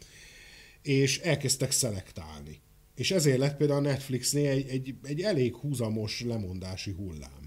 [0.82, 2.62] és elkezdtek szelektálni.
[2.96, 7.45] És ezért lett például a Netflixnél egy, egy, egy elég húzamos lemondási hullám.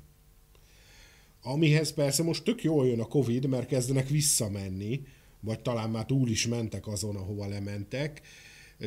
[1.49, 5.03] Amihez persze most tök jól jön a Covid, mert kezdenek visszamenni,
[5.41, 8.21] vagy talán már túl is mentek azon, ahova lementek,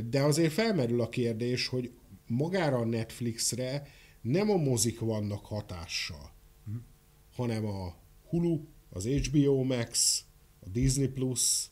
[0.10, 1.92] de azért felmerül a kérdés, hogy
[2.28, 3.88] magára a Netflixre
[4.22, 6.32] nem a mozik vannak hatással,
[6.66, 6.76] hm.
[7.36, 7.96] hanem a
[8.30, 8.60] Hulu,
[8.90, 10.22] az HBO Max,
[10.60, 11.66] a Disney Plus,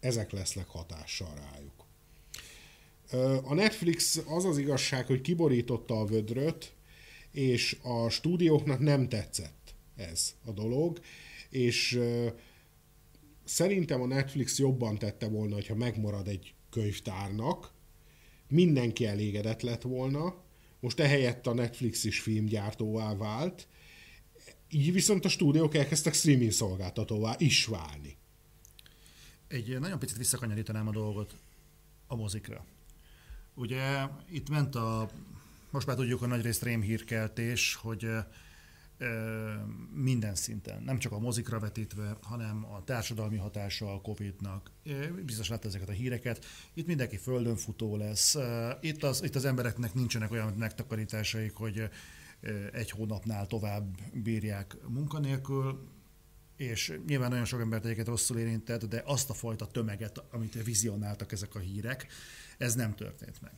[0.00, 1.86] ezek lesznek hatással rájuk.
[3.44, 6.72] A Netflix az az igazság, hogy kiborította a vödröt,
[7.32, 9.59] és a stúdióknak nem tetszett
[10.00, 11.00] ez a dolog,
[11.48, 12.00] és
[13.44, 17.72] szerintem a Netflix jobban tette volna, hogyha megmarad egy könyvtárnak,
[18.48, 20.34] mindenki elégedett lett volna,
[20.80, 23.68] most ehelyett a Netflix is filmgyártóvá vált,
[24.68, 28.16] így viszont a stúdiók elkezdtek streaming szolgáltatóvá is válni.
[29.48, 31.34] Egy nagyon picit visszakanyarítanám a dolgot
[32.06, 32.64] a mozikra.
[33.54, 35.10] Ugye itt ment a,
[35.70, 38.06] most már tudjuk a nagyrészt rémhírkeltés, hogy
[39.92, 44.70] minden szinten, nem csak a mozikra vetítve, hanem a társadalmi hatása a Covid-nak.
[45.24, 46.44] Biztos lát ezeket a híreket.
[46.74, 48.36] Itt mindenki földön futó lesz.
[48.80, 51.88] Itt az, itt az embereknek nincsenek olyan megtakarításaik, hogy
[52.72, 55.88] egy hónapnál tovább bírják munkanélkül,
[56.56, 61.32] és nyilván nagyon sok embert egyébként rosszul érintett, de azt a fajta tömeget, amit vizionáltak
[61.32, 62.06] ezek a hírek,
[62.58, 63.52] ez nem történt meg.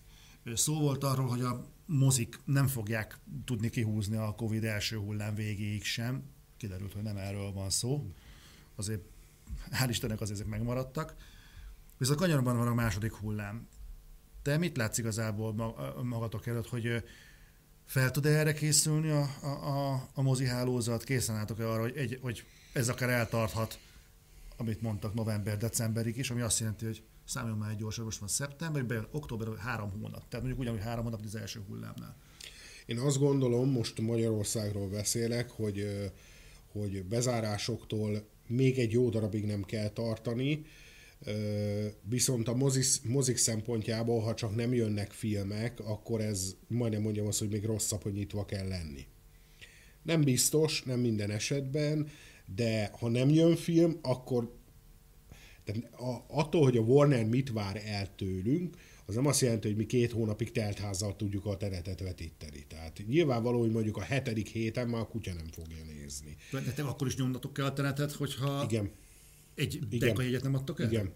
[0.45, 5.85] Szó volt arról, hogy a mozik nem fogják tudni kihúzni a Covid első hullám végéig
[5.85, 6.23] sem.
[6.57, 8.11] Kiderült, hogy nem erről van szó.
[8.75, 9.03] Azért,
[9.71, 11.17] hál' Istennek azért ezek megmaradtak.
[11.99, 13.69] Viszont kanyarban van a második hullám.
[14.43, 17.05] Te mit látsz igazából magatok előtt, hogy
[17.85, 21.05] fel tud erre készülni a, a, a, a mozi hálózat?
[21.05, 23.79] Készen álltok-e arra, hogy, egy, hogy ez akár eltarthat,
[24.57, 27.03] amit mondtak november-decemberig is, ami azt jelenti, hogy
[27.33, 30.29] számoljon már egy gyorsan, most van szeptember, bejön október, három hónap.
[30.29, 32.17] Tehát mondjuk ugyanúgy három hónap az első hullámnál.
[32.87, 36.11] Én azt gondolom, most Magyarországról beszélek, hogy,
[36.73, 40.65] hogy bezárásoktól még egy jó darabig nem kell tartani,
[42.03, 47.39] viszont a mozik, mozik szempontjából, ha csak nem jönnek filmek, akkor ez majdnem mondjam azt,
[47.39, 49.07] hogy még rosszabb, hogy nyitva kell lenni.
[50.03, 52.09] Nem biztos, nem minden esetben,
[52.55, 54.61] de ha nem jön film, akkor
[55.65, 58.77] tehát a, attól, hogy a Warner mit vár el tőlünk,
[59.07, 62.65] az nem azt jelenti, hogy mi két hónapig teltházzal tudjuk a teretet vetíteni.
[62.69, 66.37] Tehát nyilvánvaló, hogy mondjuk a hetedik héten már a kutya nem fogja nézni.
[66.51, 68.91] De te akkor is nyomnatok kell a teretet, hogyha Igen.
[69.55, 70.91] egy jegyet nem adtok el?
[70.91, 71.13] Igen.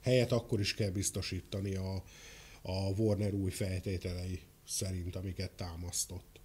[0.00, 2.02] Helyet akkor is kell biztosítani a,
[2.62, 6.40] a Warner új feltételei szerint, amiket támasztott.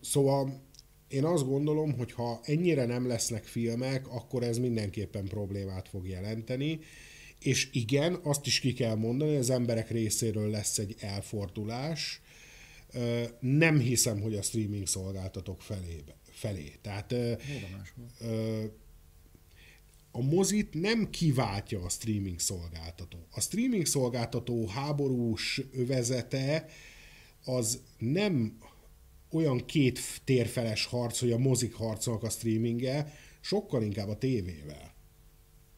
[0.00, 0.62] Szóval
[1.08, 6.78] én azt gondolom, hogy ha ennyire nem lesznek filmek, akkor ez mindenképpen problémát fog jelenteni,
[7.40, 12.20] és igen, azt is ki kell mondani, hogy az emberek részéről lesz egy elfordulás.
[13.40, 16.72] Nem hiszem, hogy a streaming szolgáltatók felébe, felé.
[16.82, 17.14] Tehát
[20.10, 23.18] a mozit nem kiváltja a streaming szolgáltató.
[23.30, 26.68] A streaming szolgáltató háborús övezete
[27.44, 28.58] az nem
[29.30, 34.94] olyan két térfeles harc, hogy a mozik harcolnak a streaminggel, sokkal inkább a tévével.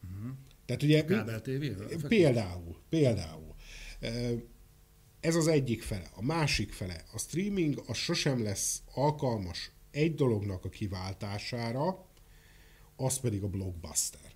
[0.05, 0.31] Uh-huh.
[0.66, 1.05] Tehát ugye...
[1.05, 1.89] Kábel tévével?
[2.09, 3.55] Például, például.
[5.20, 6.10] Ez az egyik fele.
[6.14, 12.09] A másik fele, a streaming az sosem lesz alkalmas egy dolognak a kiváltására,
[12.97, 14.30] az pedig a blockbuster.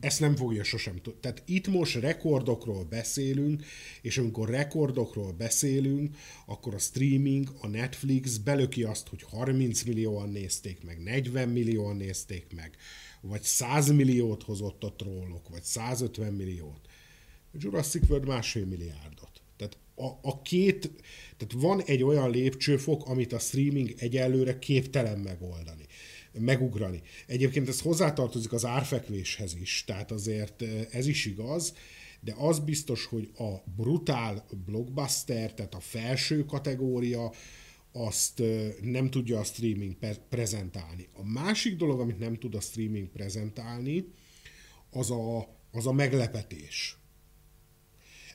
[0.00, 1.20] Ezt nem fogja sosem tudni.
[1.20, 3.64] Tehát itt most rekordokról beszélünk,
[4.02, 6.16] és amikor rekordokról beszélünk,
[6.46, 12.46] akkor a streaming, a Netflix belöki azt, hogy 30 millióan nézték meg, 40 millióan nézték
[12.54, 12.76] meg,
[13.20, 16.80] vagy 100 milliót hozott a trollok, vagy 150 milliót.
[17.52, 19.42] A Jurassic World másfél milliárdot.
[19.56, 20.90] Tehát a, a két,
[21.36, 25.83] tehát van egy olyan lépcsőfok, amit a streaming egyelőre képtelen megoldani
[26.38, 27.02] megugrani.
[27.26, 31.74] Egyébként ez hozzátartozik az árfekvéshez is, tehát azért ez is igaz,
[32.20, 37.32] de az biztos, hogy a brutál blockbuster, tehát a felső kategória,
[37.92, 38.42] azt
[38.82, 39.96] nem tudja a streaming
[40.28, 41.08] prezentálni.
[41.12, 44.04] A másik dolog, amit nem tud a streaming prezentálni,
[44.90, 46.98] az a, az a meglepetés.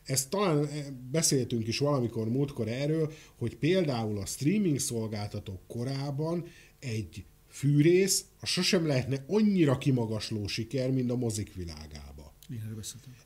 [0.03, 0.69] Ezt talán
[1.11, 6.45] beszéltünk is valamikor múltkor erről, hogy például a streaming szolgáltatók korában
[6.79, 12.33] egy fűrész, a sosem lehetne annyira kimagasló siker, mint a mozik világába.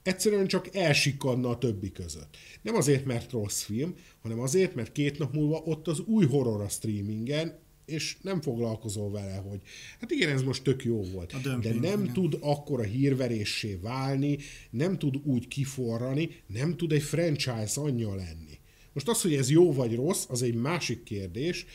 [0.03, 2.37] Egyszerűen csak elsikadna a többi között.
[2.61, 6.61] Nem azért, mert rossz film, hanem azért, mert két nap múlva ott az új horror
[6.61, 9.61] a streamingen, és nem foglalkozol vele, hogy
[9.99, 12.13] hát igen, ez most tök jó volt, de nem igen.
[12.13, 14.37] tud akkor a hírveréssé válni,
[14.69, 18.59] nem tud úgy kiforrani, nem tud egy franchise anyja lenni.
[18.93, 21.65] Most az, hogy ez jó vagy rossz, az egy másik kérdés,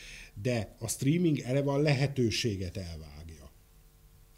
[0.41, 3.17] de a streaming eleve a lehetőséget elvágja.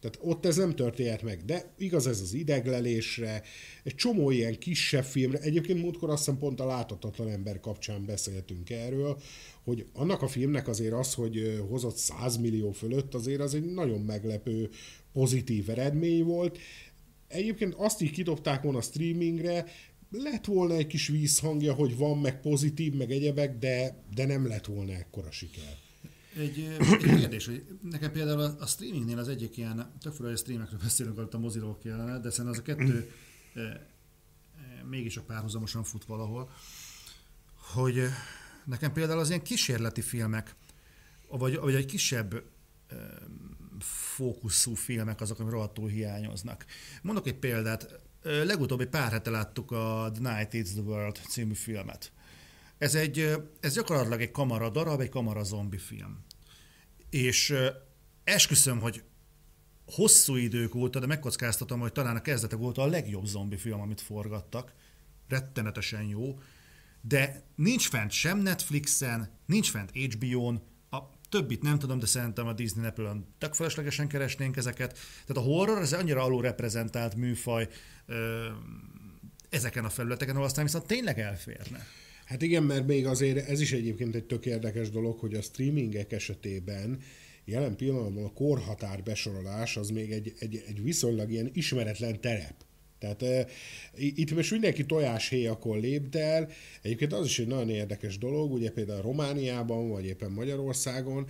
[0.02, 3.44] Tehát ott ez nem történhet meg, de igaz ez az ideglelésre,
[3.84, 8.69] egy csomó ilyen kisebb filmre, egyébként múltkor azt hiszem pont a láthatatlan ember kapcsán beszéltünk
[8.69, 9.22] erről,
[9.64, 13.99] hogy annak a filmnek azért az, hogy hozott 100 millió fölött, azért az egy nagyon
[13.99, 14.69] meglepő
[15.14, 16.57] pozitív eredmény volt.
[17.28, 19.65] Egyébként azt így kidobták volna a streamingre,
[20.11, 24.65] lett volna egy kis vízhangja, hogy van, meg pozitív, meg egyebek, de, de nem lett
[24.65, 25.78] volna ekkora siker.
[26.35, 30.35] Egy, egy kérdés, hogy nekem például a, a streamingnél az egyik ilyen, tök hogy a
[30.35, 33.11] streamekről beszélünk, alatt a moziról kellene, de szerintem az a kettő
[33.53, 33.87] e, e,
[34.89, 36.51] mégis a párhuzamosan fut valahol,
[37.55, 38.03] hogy
[38.65, 40.55] nekem például az ilyen kísérleti filmek,
[41.27, 42.43] vagy, vagy egy kisebb e,
[43.79, 46.65] fókuszú filmek azok, amik rohadtul hiányoznak.
[47.01, 52.11] Mondok egy példát, legutóbbi pár hete láttuk a The Night Is the World című filmet
[52.81, 56.25] ez, egy, ez gyakorlatilag egy kamara darab, egy kamara zombi film.
[57.09, 57.55] És
[58.23, 59.03] esküszöm, hogy
[59.85, 64.01] hosszú idők óta, de megkockáztatom, hogy talán a kezdetek óta a legjobb zombi film, amit
[64.01, 64.73] forgattak.
[65.27, 66.39] Rettenetesen jó.
[67.01, 70.99] De nincs fent sem Netflixen, nincs fent HBO-n, a
[71.29, 74.97] többit nem tudom, de szerintem a Disney Apple-on tök feleslegesen keresnénk ezeket.
[75.25, 77.69] Tehát a horror ez annyira alulreprezentált műfaj
[79.49, 81.87] ezeken a felületeken, ahol aztán viszont tényleg elférne.
[82.31, 86.11] Hát igen, mert még azért ez is egyébként egy tök érdekes dolog, hogy a streamingek
[86.11, 86.99] esetében
[87.45, 92.53] jelen pillanatban a korhatár besorolás az még egy, egy, egy viszonylag ilyen ismeretlen terep.
[92.99, 93.47] Tehát e,
[93.95, 96.49] itt most mindenki tojáshéjakon lépd el.
[96.81, 101.27] Egyébként az is egy nagyon érdekes dolog, ugye például Romániában, vagy éppen Magyarországon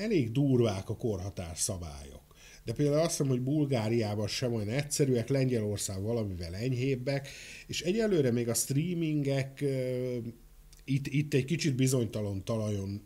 [0.00, 2.23] elég durvák a korhatár szabályok.
[2.64, 7.28] De például azt hiszem, hogy Bulgáriában sem olyan egyszerűek, Lengyelország valamivel enyhébbek,
[7.66, 9.64] és egyelőre még a streamingek
[10.84, 13.02] itt, itt egy kicsit bizonytalan talajon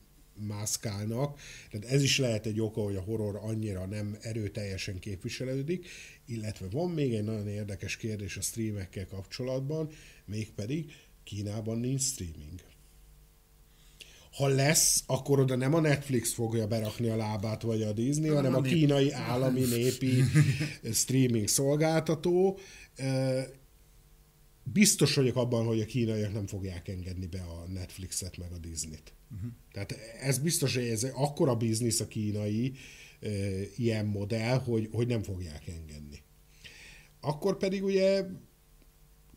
[0.47, 1.41] mászkálnak,
[1.71, 5.89] tehát ez is lehet egy oka, hogy a horror annyira nem erőteljesen képviselődik,
[6.27, 9.91] illetve van még egy nagyon érdekes kérdés a streamekkel kapcsolatban,
[10.25, 10.93] mégpedig
[11.25, 12.68] Kínában nincs streaming.
[14.39, 18.55] Ha lesz, akkor oda nem a Netflix fogja berakni a lábát, vagy a Disney, hanem
[18.55, 20.23] a kínai állami népi
[20.93, 22.59] streaming szolgáltató.
[24.63, 29.13] Biztos vagyok abban, hogy a kínaiak nem fogják engedni be a Netflixet meg a Disney-t.
[29.35, 29.51] Uh-huh.
[29.73, 32.73] Tehát ez biztos, hogy ez akkora biznisz a kínai
[33.21, 33.29] e,
[33.77, 36.23] ilyen modell, hogy, hogy nem fogják engedni.
[37.21, 38.25] Akkor pedig ugye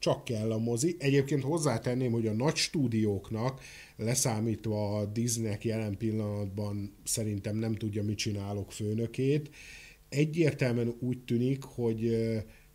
[0.02, 0.96] csak kell a mozi.
[1.00, 3.62] Egyébként hozzátenném, hogy a nagy stúdióknak,
[4.02, 9.50] leszámítva a Disneynek jelen pillanatban szerintem nem tudja, mit csinálok főnökét,
[10.10, 12.18] egyértelműen úgy tűnik, hogy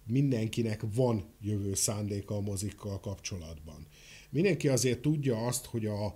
[0.06, 3.86] mindenkinek van jövő szándéka a mozikkal kapcsolatban.
[4.30, 6.14] Mindenki azért tudja azt, hogy a,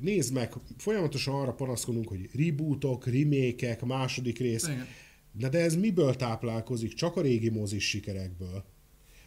[0.00, 4.66] nézd meg, folyamatosan arra panaszkodunk, hogy rebootok, remékek, második rész.
[4.66, 4.86] Igen.
[5.32, 6.94] De, de ez miből táplálkozik?
[6.94, 8.64] Csak a régi mozis sikerekből.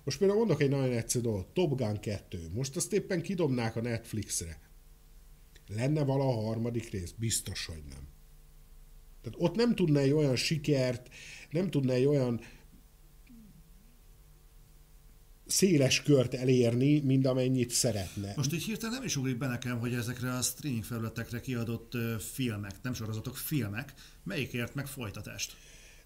[0.04, 2.50] Most például mondok egy nagyon egyszerű dolgot, Top Gun 2.
[2.54, 4.60] Most azt éppen kidobnák a Netflixre.
[5.76, 7.14] Lenne vala a harmadik rész?
[7.18, 8.08] Biztos, hogy nem.
[9.22, 11.10] Tehát ott nem tudna egy olyan sikert,
[11.50, 12.42] nem tudna egy olyan
[15.46, 18.34] széles kört elérni, mint amennyit szeretne.
[18.36, 22.82] Most így hirtelen nem is ugrik be nekem, hogy ezekre a streaming felületekre kiadott filmek,
[22.82, 23.94] nem sorozatok, filmek,
[24.24, 25.56] melyikért meg folytatást?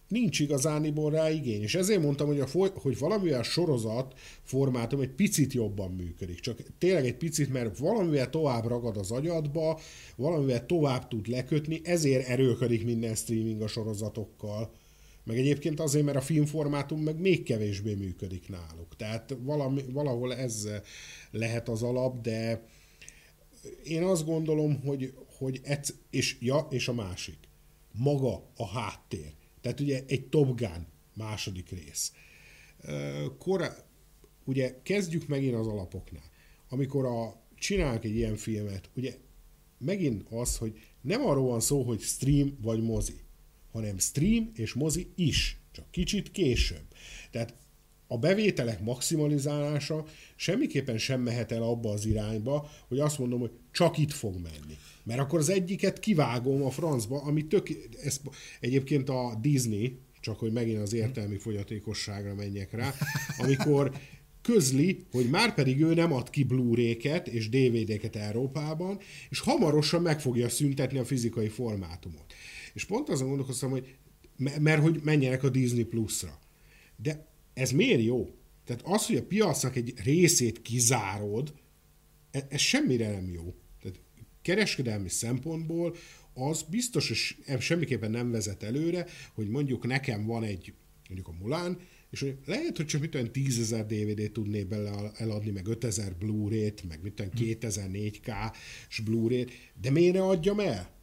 [0.07, 4.13] Nincs igazániból rá igény, és ezért mondtam, hogy, a foly- hogy valamivel sorozat
[4.43, 6.39] formátum egy picit jobban működik.
[6.39, 9.79] Csak tényleg egy picit, mert valamivel tovább ragad az agyadba,
[10.15, 14.71] valamivel tovább tud lekötni, ezért erőködik minden streaming a sorozatokkal
[15.25, 18.95] meg egyébként azért, mert a filmformátum meg még kevésbé működik náluk.
[18.95, 20.67] Tehát valami, valahol ez
[21.31, 22.65] lehet az alap, de
[23.83, 27.37] én azt gondolom, hogy, hogy ez, és, ja, és a másik,
[27.91, 29.33] maga a háttér.
[29.65, 32.11] Tehát ugye egy Top Gun második rész.
[33.37, 33.75] Kora,
[34.43, 36.23] ugye kezdjük megint az alapoknál.
[36.69, 39.15] Amikor a, csinálnak egy ilyen filmet, ugye
[39.77, 43.23] megint az, hogy nem arról van szó, hogy stream vagy mozi
[43.75, 46.85] hanem stream és mozi is, csak kicsit később.
[47.31, 47.55] Tehát
[48.07, 50.05] a bevételek maximalizálása
[50.35, 54.77] semmiképpen sem mehet el abba az irányba, hogy azt mondom, hogy csak itt fog menni.
[55.05, 57.69] Mert akkor az egyiket kivágom a francba, ami tök...
[58.03, 58.21] Ez,
[58.59, 62.93] egyébként a Disney, csak hogy megint az értelmi fogyatékosságra menjek rá,
[63.37, 63.91] amikor
[64.41, 68.99] közli, hogy már pedig ő nem ad ki Blu-ray-ket és DVD-ket Európában,
[69.29, 72.33] és hamarosan meg fogja szüntetni a fizikai formátumot.
[72.73, 73.95] És pont azon gondolkoztam, hogy
[74.59, 76.39] mert hogy menjenek a Disney Plus-ra.
[76.95, 78.29] De ez miért jó?
[78.65, 81.53] Tehát az, hogy a piacnak egy részét kizárod,
[82.31, 83.53] e, ez semmire nem jó.
[84.45, 85.95] Kereskedelmi szempontból
[86.33, 90.73] az biztos, hogy semmiképpen nem vezet előre, hogy mondjuk nekem van egy,
[91.07, 91.77] mondjuk a Mulán,
[92.09, 96.15] és hogy lehet, hogy csak mit olyan 10 ezer DVD-t tudnék bele eladni, meg 5000
[96.15, 99.51] Blu-ray-t, meg mit olyan 2000 4K-s Blu-ray-t,
[99.81, 100.93] de miért ne adjam el?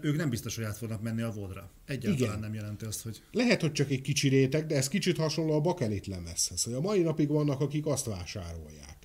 [0.00, 1.70] Ők nem biztos, hogy át fognak menni a vodra.
[1.86, 2.40] Egyáltalán Igen.
[2.40, 3.22] nem jelenti azt, hogy...
[3.32, 6.80] Lehet, hogy csak egy kicsi réteg, de ez kicsit hasonló a bakelit lemezhez, hogy a
[6.80, 8.97] mai napig vannak, akik azt vásárolják.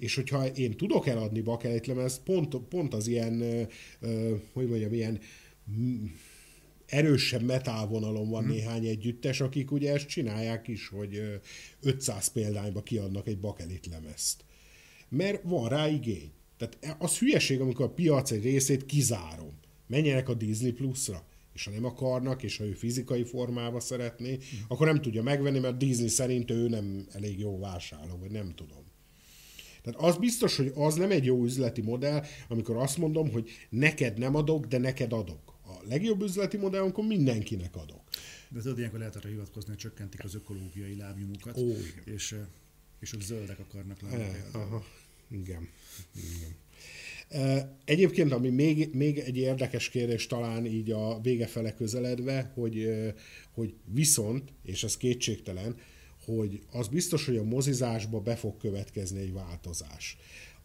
[0.00, 3.66] És hogyha én tudok eladni bakelit lemez, pont, pont az ilyen,
[4.52, 5.20] hogy mondjam, ilyen
[6.86, 8.52] erősebb metálvonalon van hmm.
[8.52, 11.40] néhány együttes, akik ugye ezt csinálják is, hogy
[11.80, 14.44] 500 példányba kiadnak egy bakelit lemezt.
[15.08, 16.30] Mert van rá igény.
[16.56, 21.24] Tehát az hülyeség, amikor a piac egy részét kizárom menjenek a Disney Plus-ra.
[21.54, 24.58] És ha nem akarnak, és ha ő fizikai formába szeretné, mm.
[24.68, 28.79] akkor nem tudja megvenni, mert Disney szerint ő nem elég jó vásárló, vagy nem tudom.
[29.82, 34.18] Tehát az biztos, hogy az nem egy jó üzleti modell, amikor azt mondom, hogy neked
[34.18, 35.58] nem adok, de neked adok.
[35.88, 38.00] legjobb üzleti modell, akkor mindenkinek adok.
[38.48, 41.72] De tudod, ilyenkor lehet arra hivatkozni, hogy csökkentik az ökológiai lábnyomukat, Ó,
[42.04, 42.34] és,
[43.00, 44.22] és ott zöldek akarnak lenni.
[44.22, 44.84] E, aha,
[45.30, 45.68] igen.
[46.14, 46.56] igen.
[47.84, 52.88] Egyébként, ami még, még egy érdekes kérdés talán így a vége fele közeledve, hogy,
[53.52, 55.76] hogy viszont, és ez kétségtelen,
[56.24, 60.16] hogy az biztos, hogy a mozizásba be fog következni egy változás.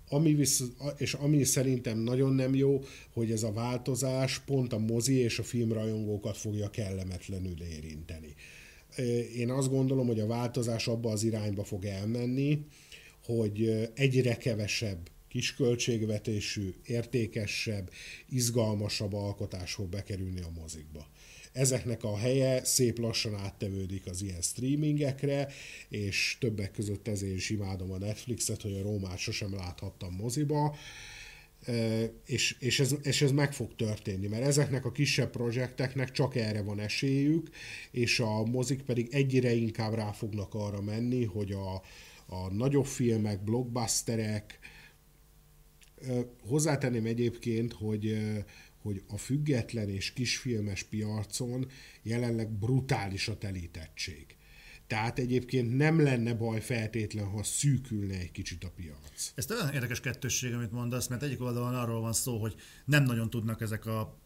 [0.09, 0.63] Ami visz,
[0.97, 2.83] és ami szerintem nagyon nem jó,
[3.13, 8.35] hogy ez a változás pont a mozi és a filmrajongókat fogja kellemetlenül érinteni.
[9.35, 12.65] Én azt gondolom, hogy a változás abba az irányba fog elmenni,
[13.23, 17.89] hogy egyre kevesebb kisköltségvetésű, értékesebb,
[18.29, 21.07] izgalmasabb alkotás fog bekerülni a mozikba.
[21.55, 25.47] Ezeknek a helye szép lassan áttevődik az ilyen streamingekre,
[25.89, 30.75] és többek között ezért is imádom a Netflixet, hogy a Rómát sosem láthattam moziba,
[32.25, 36.61] és, és, ez, és ez meg fog történni, mert ezeknek a kisebb projekteknek csak erre
[36.61, 37.49] van esélyük,
[37.91, 41.73] és a mozik pedig egyre inkább rá fognak arra menni, hogy a,
[42.35, 44.59] a nagyobb filmek, blockbusterek,
[46.47, 48.17] Hozzátenném egyébként, hogy
[48.85, 51.67] hogy a független és kisfilmes piacon
[52.01, 54.35] jelenleg brutális a telítettség.
[54.87, 59.31] Tehát egyébként nem lenne baj feltétlen, ha szűkülne egy kicsit a piac.
[59.35, 62.55] Ez olyan érdekes kettősség, amit mondasz, mert egyik oldalon arról van szó, hogy
[62.85, 64.19] nem nagyon tudnak ezek a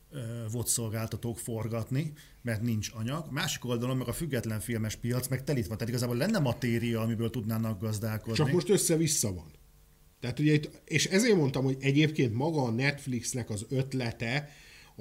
[0.51, 3.31] VOD szolgáltatók forgatni, mert nincs anyag.
[3.31, 7.81] Másik oldalon meg a független filmes piac meg telítve, tehát igazából lenne matéria, amiből tudnának
[7.81, 8.33] gazdálkodni.
[8.33, 9.51] Csak most össze-vissza van.
[10.19, 14.49] Tehát ugye itt, és ezért mondtam, hogy egyébként maga a Netflixnek az ötlete,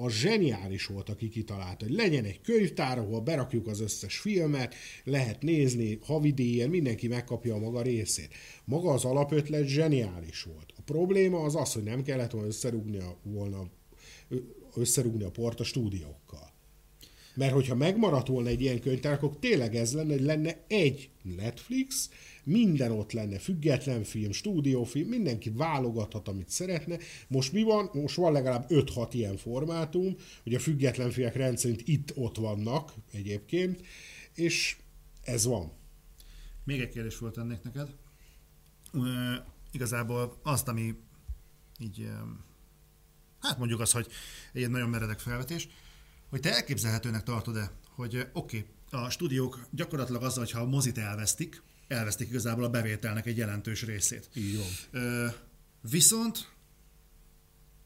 [0.01, 5.41] a zseniális volt, aki kitalálta, hogy legyen egy könyvtár, ahol berakjuk az összes filmet, lehet
[5.41, 8.33] nézni, havidíjjel, mindenki megkapja a maga részét.
[8.65, 10.73] Maga az alapötlet zseniális volt.
[10.77, 13.69] A probléma az az, hogy nem kellett volna összerúgni a, volna,
[14.75, 16.53] összerúgni a port a stúdiókkal.
[17.35, 22.09] Mert hogyha megmaradt volna egy ilyen könyvtár, akkor tényleg ez lenne, hogy lenne egy Netflix,
[22.49, 26.97] minden ott lenne, független film, stúdiófilm, mindenki válogathat, amit szeretne.
[27.27, 27.89] Most mi van?
[27.93, 33.81] Most van legalább 5-6 ilyen formátum, hogy a független filmek rendszerint itt-ott vannak egyébként,
[34.35, 34.77] és
[35.21, 35.71] ez van.
[36.63, 37.95] Még egy kérdés volt ennek neked.
[38.93, 39.05] Uh,
[39.71, 40.95] igazából azt, ami
[41.79, 42.07] így,
[43.39, 44.07] hát mondjuk az, hogy
[44.53, 45.67] egy nagyon meredek felvetés,
[46.29, 48.65] hogy te elképzelhetőnek tartod-e, hogy oké, okay,
[49.05, 54.29] a stúdiók gyakorlatilag azzal, hogyha a mozit elvesztik, elvesztik igazából a bevételnek egy jelentős részét.
[54.33, 55.33] Így van.
[55.81, 56.51] Viszont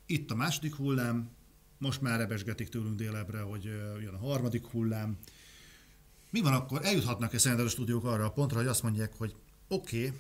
[0.06, 1.30] itt a második hullám,
[1.78, 3.64] most már rebesgetik tőlünk délebre, hogy
[4.02, 5.18] jön a harmadik hullám.
[6.30, 6.86] Mi van akkor?
[6.86, 9.36] Eljuthatnak-e szerinted a stúdiók arra a pontra, hogy azt mondják, hogy
[9.68, 10.20] oké, okay,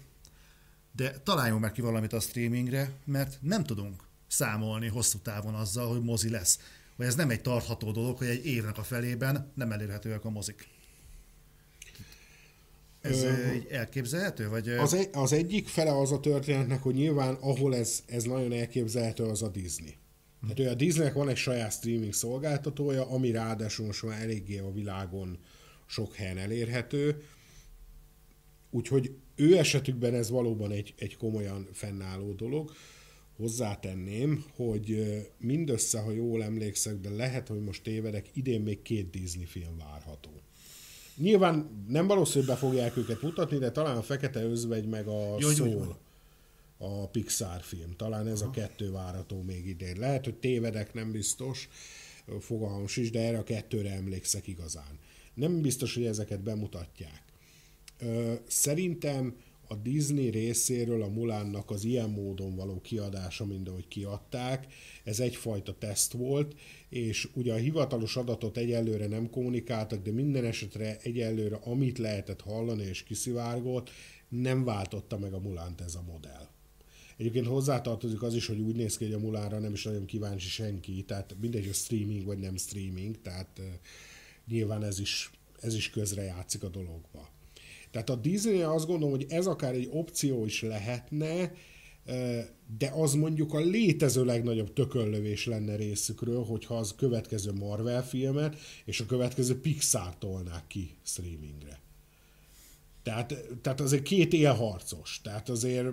[0.91, 6.01] de találjunk meg ki valamit a streamingre, mert nem tudunk számolni hosszú távon azzal, hogy
[6.01, 6.59] mozi lesz.
[6.95, 10.67] Vagy ez nem egy tartható dolog, hogy egy évnek a felében nem elérhetőek a mozik.
[13.03, 13.25] Ez
[13.69, 14.49] elképzelhető?
[14.49, 14.69] Vagy...
[14.69, 19.23] Az, egy, az egyik fele az a történetnek, hogy nyilván ahol ez, ez nagyon elképzelhető,
[19.23, 19.95] az a Disney.
[20.41, 20.53] Hm.
[20.53, 25.37] Tehát a Disneynek van egy saját streaming szolgáltatója, ami ráadásul most már eléggé a világon
[25.85, 27.23] sok helyen elérhető.
[28.69, 32.71] Úgyhogy ő esetükben ez valóban egy, egy komolyan fennálló dolog.
[33.35, 35.03] Hozzátenném, hogy
[35.37, 40.42] mindössze, ha jól emlékszek, de lehet, hogy most tévedek, idén még két Disney film várható.
[41.15, 45.49] Nyilván nem valószínű, be fogják őket mutatni, de talán a Fekete Özvegy meg a Jó,
[45.49, 45.97] Soul,
[46.77, 47.95] a Pixar film.
[47.95, 48.49] Talán ez Aha.
[48.49, 49.99] a kettő várható még idén.
[49.99, 51.69] Lehet, hogy tévedek, nem biztos,
[52.39, 54.99] fogalmas is, de erre a kettőre emlékszek igazán.
[55.33, 57.23] Nem biztos, hogy ezeket bemutatják.
[58.47, 59.35] Szerintem
[59.67, 64.73] a Disney részéről a Mulánnak az ilyen módon való kiadása, mint ahogy kiadták,
[65.03, 66.55] ez egyfajta teszt volt,
[66.89, 72.83] és ugye a hivatalos adatot egyelőre nem kommunikáltak, de minden esetre egyelőre amit lehetett hallani
[72.83, 73.89] és kiszivárgott,
[74.29, 76.47] nem váltotta meg a Mulánt ez a modell.
[77.17, 80.47] Egyébként hozzátartozik az is, hogy úgy néz ki, hogy a Mulánra nem is nagyon kíváncsi
[80.47, 83.65] senki, tehát mindegy, hogy streaming vagy nem streaming, tehát uh,
[84.47, 85.31] nyilván ez is,
[85.61, 87.32] ez is közre játszik a dologba.
[87.93, 91.51] Tehát a Disney azt gondolom, hogy ez akár egy opció is lehetne,
[92.77, 98.99] de az mondjuk a létező legnagyobb tököllövés lenne részükről, hogyha az következő Marvel filmet és
[98.99, 101.79] a következő Pixar tolnák ki streamingre.
[103.03, 105.21] Tehát, tehát azért két élharcos.
[105.23, 105.87] Tehát azért,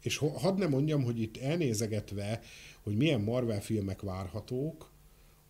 [0.00, 2.40] és hadd ne mondjam, hogy itt elnézegetve,
[2.82, 4.90] hogy milyen Marvel filmek várhatók,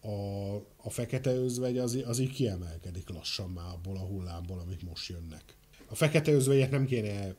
[0.00, 5.08] a, a Fekete Özvegy az, az így kiemelkedik lassan már abból a hullámból, amik most
[5.08, 5.58] jönnek.
[5.90, 7.34] A Fekete Özvegyet nem kéne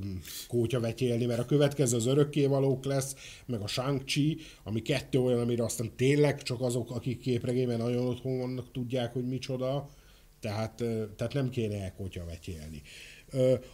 [0.00, 0.16] mm,
[0.48, 3.14] kótya vetélni, mert a következő az örökkévalók lesz,
[3.46, 4.02] meg a shang
[4.62, 9.28] ami kettő olyan, amire aztán tényleg csak azok, akik képregényben nagyon otthon vannak, tudják, hogy
[9.28, 9.88] micsoda,
[10.40, 10.74] tehát,
[11.16, 12.82] tehát nem kéne elkótya vetélni.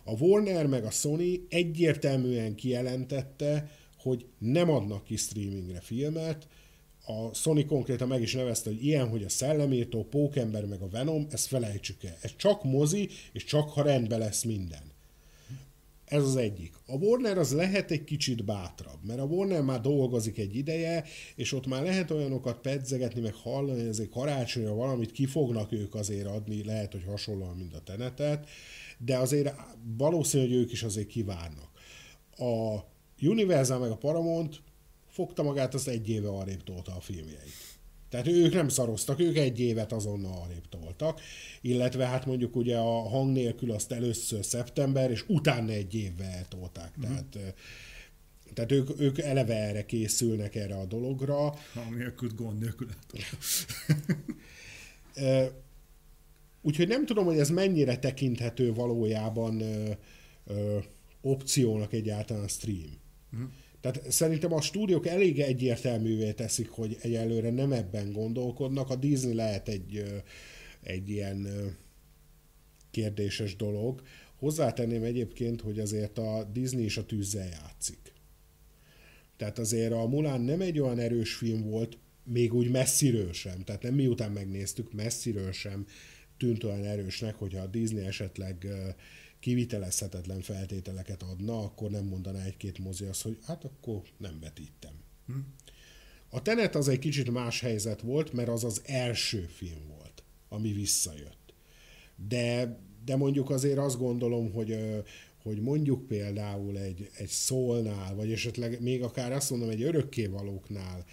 [0.04, 6.48] A Warner meg a Sony egyértelműen kijelentette, hogy nem adnak ki streamingre filmet,
[7.10, 11.26] a Sony konkrétan meg is nevezte, hogy ilyen, hogy a Szellemírtó, Pókember meg a Venom,
[11.30, 12.16] ezt felejtsük el.
[12.20, 14.82] Ez csak mozi, és csak ha rendben lesz minden.
[16.04, 16.72] Ez az egyik.
[16.86, 21.04] A Warner az lehet egy kicsit bátrabb, mert a Warner már dolgozik egy ideje,
[21.36, 25.94] és ott már lehet olyanokat pedzegetni, meg hallani, hogy azért karácsonyra valamit ki fognak ők
[25.94, 28.48] azért adni, lehet, hogy hasonlóan, mint a Tenetet,
[28.98, 29.54] de azért
[29.96, 31.70] valószínű, hogy ők is azért kivárnak.
[32.36, 32.78] A
[33.22, 34.60] Universal meg a Paramount
[35.20, 37.78] fogta magát, az egy éve arrébb tolta a filmjeit.
[38.08, 41.20] Tehát ők nem szaroztak, ők egy évet azonnal arrébb toltak,
[41.60, 46.92] illetve hát mondjuk ugye a hang nélkül azt először szeptember, és utána egy évvel tolták.
[46.96, 47.18] Uh-huh.
[47.30, 47.54] Tehát
[48.54, 51.54] tehát ők, ők eleve erre készülnek erre a dologra.
[51.74, 52.88] Hang nélkül, gond nélkül.
[56.62, 59.90] Úgyhogy nem tudom, hogy ez mennyire tekinthető valójában ö,
[60.46, 60.78] ö,
[61.20, 62.98] opciónak egyáltalán a stream.
[63.32, 63.48] Uh-huh.
[63.80, 68.90] Tehát szerintem a stúdiók elég egyértelművé teszik, hogy egyelőre nem ebben gondolkodnak.
[68.90, 70.04] A Disney lehet egy,
[70.82, 71.48] egy ilyen
[72.90, 74.02] kérdéses dolog.
[74.36, 78.12] Hozzátenném egyébként, hogy azért a Disney is a tűzzel játszik.
[79.36, 83.82] Tehát azért a Mulan nem egy olyan erős film volt, még úgy messziről sem, tehát
[83.82, 85.86] nem miután megnéztük, messziről sem
[86.36, 88.66] tűnt olyan erősnek, hogyha a Disney esetleg
[89.40, 94.92] kivitelezhetetlen feltételeket adna, akkor nem mondaná egy-két mozi azt, hogy hát akkor nem vetítem.
[95.26, 95.38] Hm?
[96.28, 100.72] A Tenet az egy kicsit más helyzet volt, mert az az első film volt, ami
[100.72, 101.54] visszajött.
[102.28, 104.76] De, de mondjuk azért azt gondolom, hogy,
[105.42, 111.04] hogy mondjuk például egy, egy szólnál, vagy esetleg még akár azt mondom, egy örökkévalóknál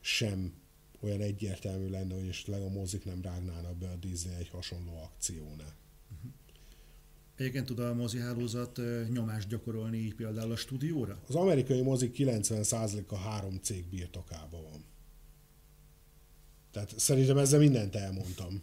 [0.00, 0.52] sem
[1.00, 5.76] olyan egyértelmű lenne, hogy esetleg a mozik nem rágnának be a Disney egy hasonló akciónál.
[7.42, 8.80] Egyébként tud a hálózat
[9.12, 11.22] nyomást gyakorolni így például a stúdióra?
[11.28, 14.84] Az amerikai mozik 90%-a három cég birtokában van.
[16.70, 18.62] Tehát szerintem ezzel mindent elmondtam.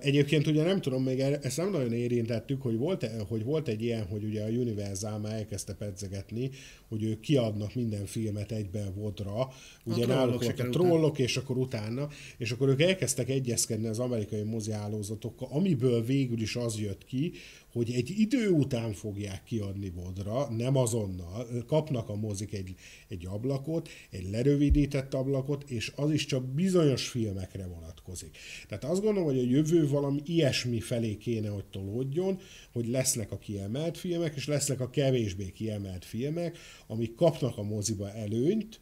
[0.00, 4.06] Egyébként ugye nem tudom, még ezt nem nagyon érintettük, hogy volt, hogy volt egy ilyen,
[4.06, 6.50] hogy ugye a Universal már elkezdte pedzegetni,
[6.88, 9.48] hogy ők kiadnak minden filmet egybe vodra,
[9.84, 13.98] ugye a náluk volt a trollok, és akkor utána, és akkor ők elkezdtek egyezkedni az
[13.98, 17.32] amerikai moziálózatokkal, amiből végül is az jött ki,
[17.72, 22.74] hogy egy idő után fogják kiadni vodra, nem azonnal, kapnak a mozik egy,
[23.08, 28.36] egy ablakot, egy lerövidített ablakot, és az is csak bizonyos filmekre vonatkozik.
[28.68, 32.38] Tehát azt gondolom, hogy a jövő valami ilyesmi felé kéne, hogy tolódjon,
[32.72, 38.12] hogy lesznek a kiemelt filmek, és lesznek a kevésbé kiemelt filmek, amik kapnak a moziba
[38.12, 38.80] előnyt,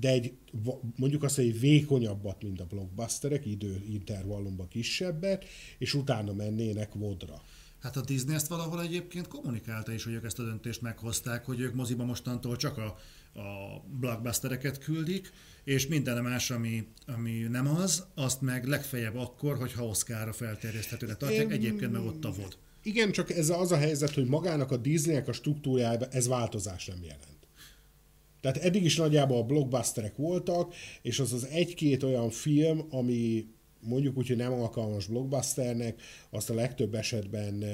[0.00, 0.32] de egy,
[0.96, 5.44] mondjuk azt, egy vékonyabbat, mint a blockbusterek, időintervallumban kisebbet,
[5.78, 7.42] és utána mennének vodra.
[7.80, 11.60] Hát a Disney ezt valahol egyébként kommunikálta is, hogy ők ezt a döntést meghozták, hogy
[11.60, 12.98] ők moziba mostantól csak a,
[13.40, 15.32] a blockbustereket küldik,
[15.64, 21.44] és minden más, ami, ami nem az, azt meg legfeljebb akkor, hogyha Oscarra felterjeszthetőre tartják,
[21.44, 21.50] Én...
[21.50, 22.58] egyébként meg ott a vod.
[22.82, 27.02] Igen, csak ez az a helyzet, hogy magának a Disneynek a struktúrájában ez változás nem
[27.02, 27.38] jelent.
[28.40, 33.46] Tehát eddig is nagyjából a blockbusterek voltak, és az az egy-két olyan film, ami
[33.80, 36.00] mondjuk úgy, hogy nem alkalmas blockbusternek,
[36.30, 37.64] azt a legtöbb esetben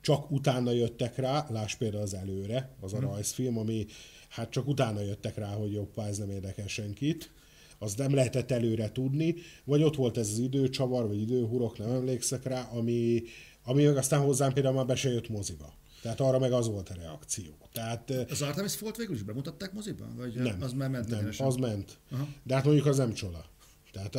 [0.00, 3.06] csak utána jöttek rá, láss például az előre, az a hmm.
[3.06, 3.86] rajzfilm, ami
[4.28, 7.30] hát csak utána jöttek rá, hogy jobb ez nem érdekel senkit,
[7.78, 9.34] az nem lehetett előre tudni,
[9.64, 13.22] vagy ott volt ez az időcsavar, vagy időhurok, nem emlékszek rá, ami,
[13.64, 15.78] ami meg aztán hozzám például már be se jött moziba.
[16.02, 17.58] Tehát arra meg az volt a reakció.
[17.72, 20.16] Tehát, az Artemis Folt végül is bemutatták moziban?
[20.16, 21.08] Vagy nem, az már ment?
[21.08, 21.98] Nem, az ment.
[22.10, 22.28] Aha.
[22.42, 23.44] De hát mondjuk az nem csoda.
[23.92, 24.18] Tehát,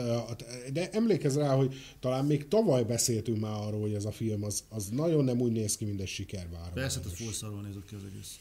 [0.74, 4.64] de emlékezz rá, hogy talán még tavaly beszéltünk már arról, hogy ez a film az,
[4.70, 6.74] az nagyon nem úgy néz ki, mint egy sikerváró.
[6.74, 8.40] Persze, az full szarul nézett ki az egész.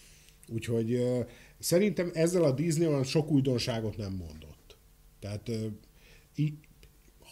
[0.48, 1.02] Úgyhogy
[1.58, 4.76] szerintem ezzel a Disney olyan sok újdonságot nem mondott.
[5.20, 5.50] Tehát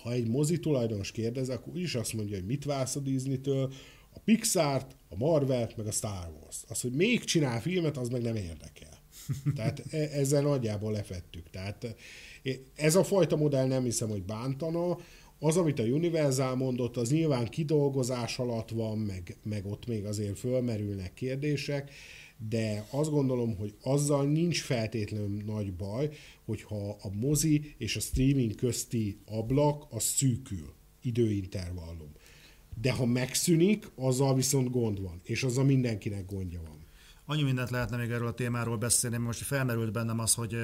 [0.03, 3.73] ha egy mozi tulajdonos kérdez, akkor is azt mondja, hogy mit vársz a Disney-től,
[4.15, 6.70] a Pixar-t, a Marvel-t, meg a Star Wars-t.
[6.70, 9.03] Az, hogy még csinál filmet, az meg nem érdekel.
[9.55, 11.51] Tehát e, ezzel nagyjából lefettük.
[11.51, 11.97] Tehát
[12.74, 14.98] ez a fajta modell nem hiszem, hogy bántana.
[15.39, 20.39] Az, amit a Universal mondott, az nyilván kidolgozás alatt van, meg, meg ott még azért
[20.39, 21.90] fölmerülnek kérdések,
[22.48, 26.10] de azt gondolom, hogy azzal nincs feltétlenül nagy baj,
[26.44, 32.12] hogyha a mozi és a streaming közti ablak az szűkül, időintervallum.
[32.81, 36.86] De ha megszűnik, azzal viszont gond van, és azzal mindenkinek gondja van.
[37.27, 40.56] Annyi mindent lehetne még erről a témáról beszélni, most felmerült bennem az, hogy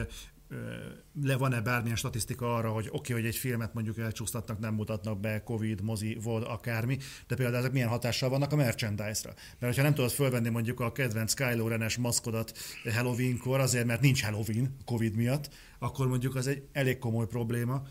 [1.22, 5.20] le van-e bármilyen statisztika arra, hogy oké, okay, hogy egy filmet mondjuk elcsúsztatnak, nem mutatnak
[5.20, 9.34] be, Covid, mozi, volt akármi, de például ezek milyen hatással vannak a merchandise-ra.
[9.58, 12.58] Mert ha nem tudod fölvenni mondjuk a kedvenc Kylo Ren-es maszkodat
[12.94, 17.82] Halloween-kor, azért mert nincs Halloween Covid miatt, akkor mondjuk az egy elég komoly probléma,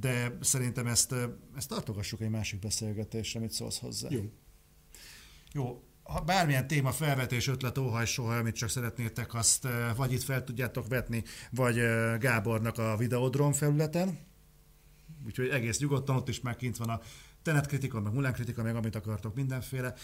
[0.00, 1.14] de szerintem ezt,
[1.56, 4.08] ezt tartogassuk egy másik beszélgetésre, mit szólsz hozzá.
[4.10, 4.32] Jó.
[5.52, 10.44] Jó, ha bármilyen téma, felvetés, ötlet, óhaj, soha, amit csak szeretnétek, azt vagy itt fel
[10.44, 11.74] tudjátok vetni, vagy
[12.18, 14.18] Gábornak a Videodrom felületen.
[15.26, 17.00] Úgyhogy egész nyugodtan, ott is már kint van a
[17.42, 19.94] Tenet kritika, meg Mulán kritika, meg amit akartok, mindenféle.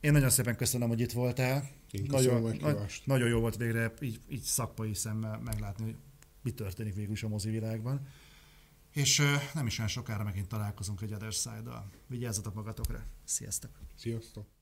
[0.00, 1.70] Én nagyon szépen köszönöm, hogy itt voltál.
[1.90, 5.96] Én nagyon, nagy, nagyon jó volt végre így, így szakpai szemmel meglátni, hogy
[6.42, 8.06] mi történik végül is a mozi világban.
[8.92, 9.22] És
[9.54, 11.90] nem is olyan sokára megint találkozunk egy Other Side-dal.
[12.06, 13.04] Vigyázzatok magatokra.
[13.24, 13.70] Sziasztok!
[13.96, 14.61] Sziasztok!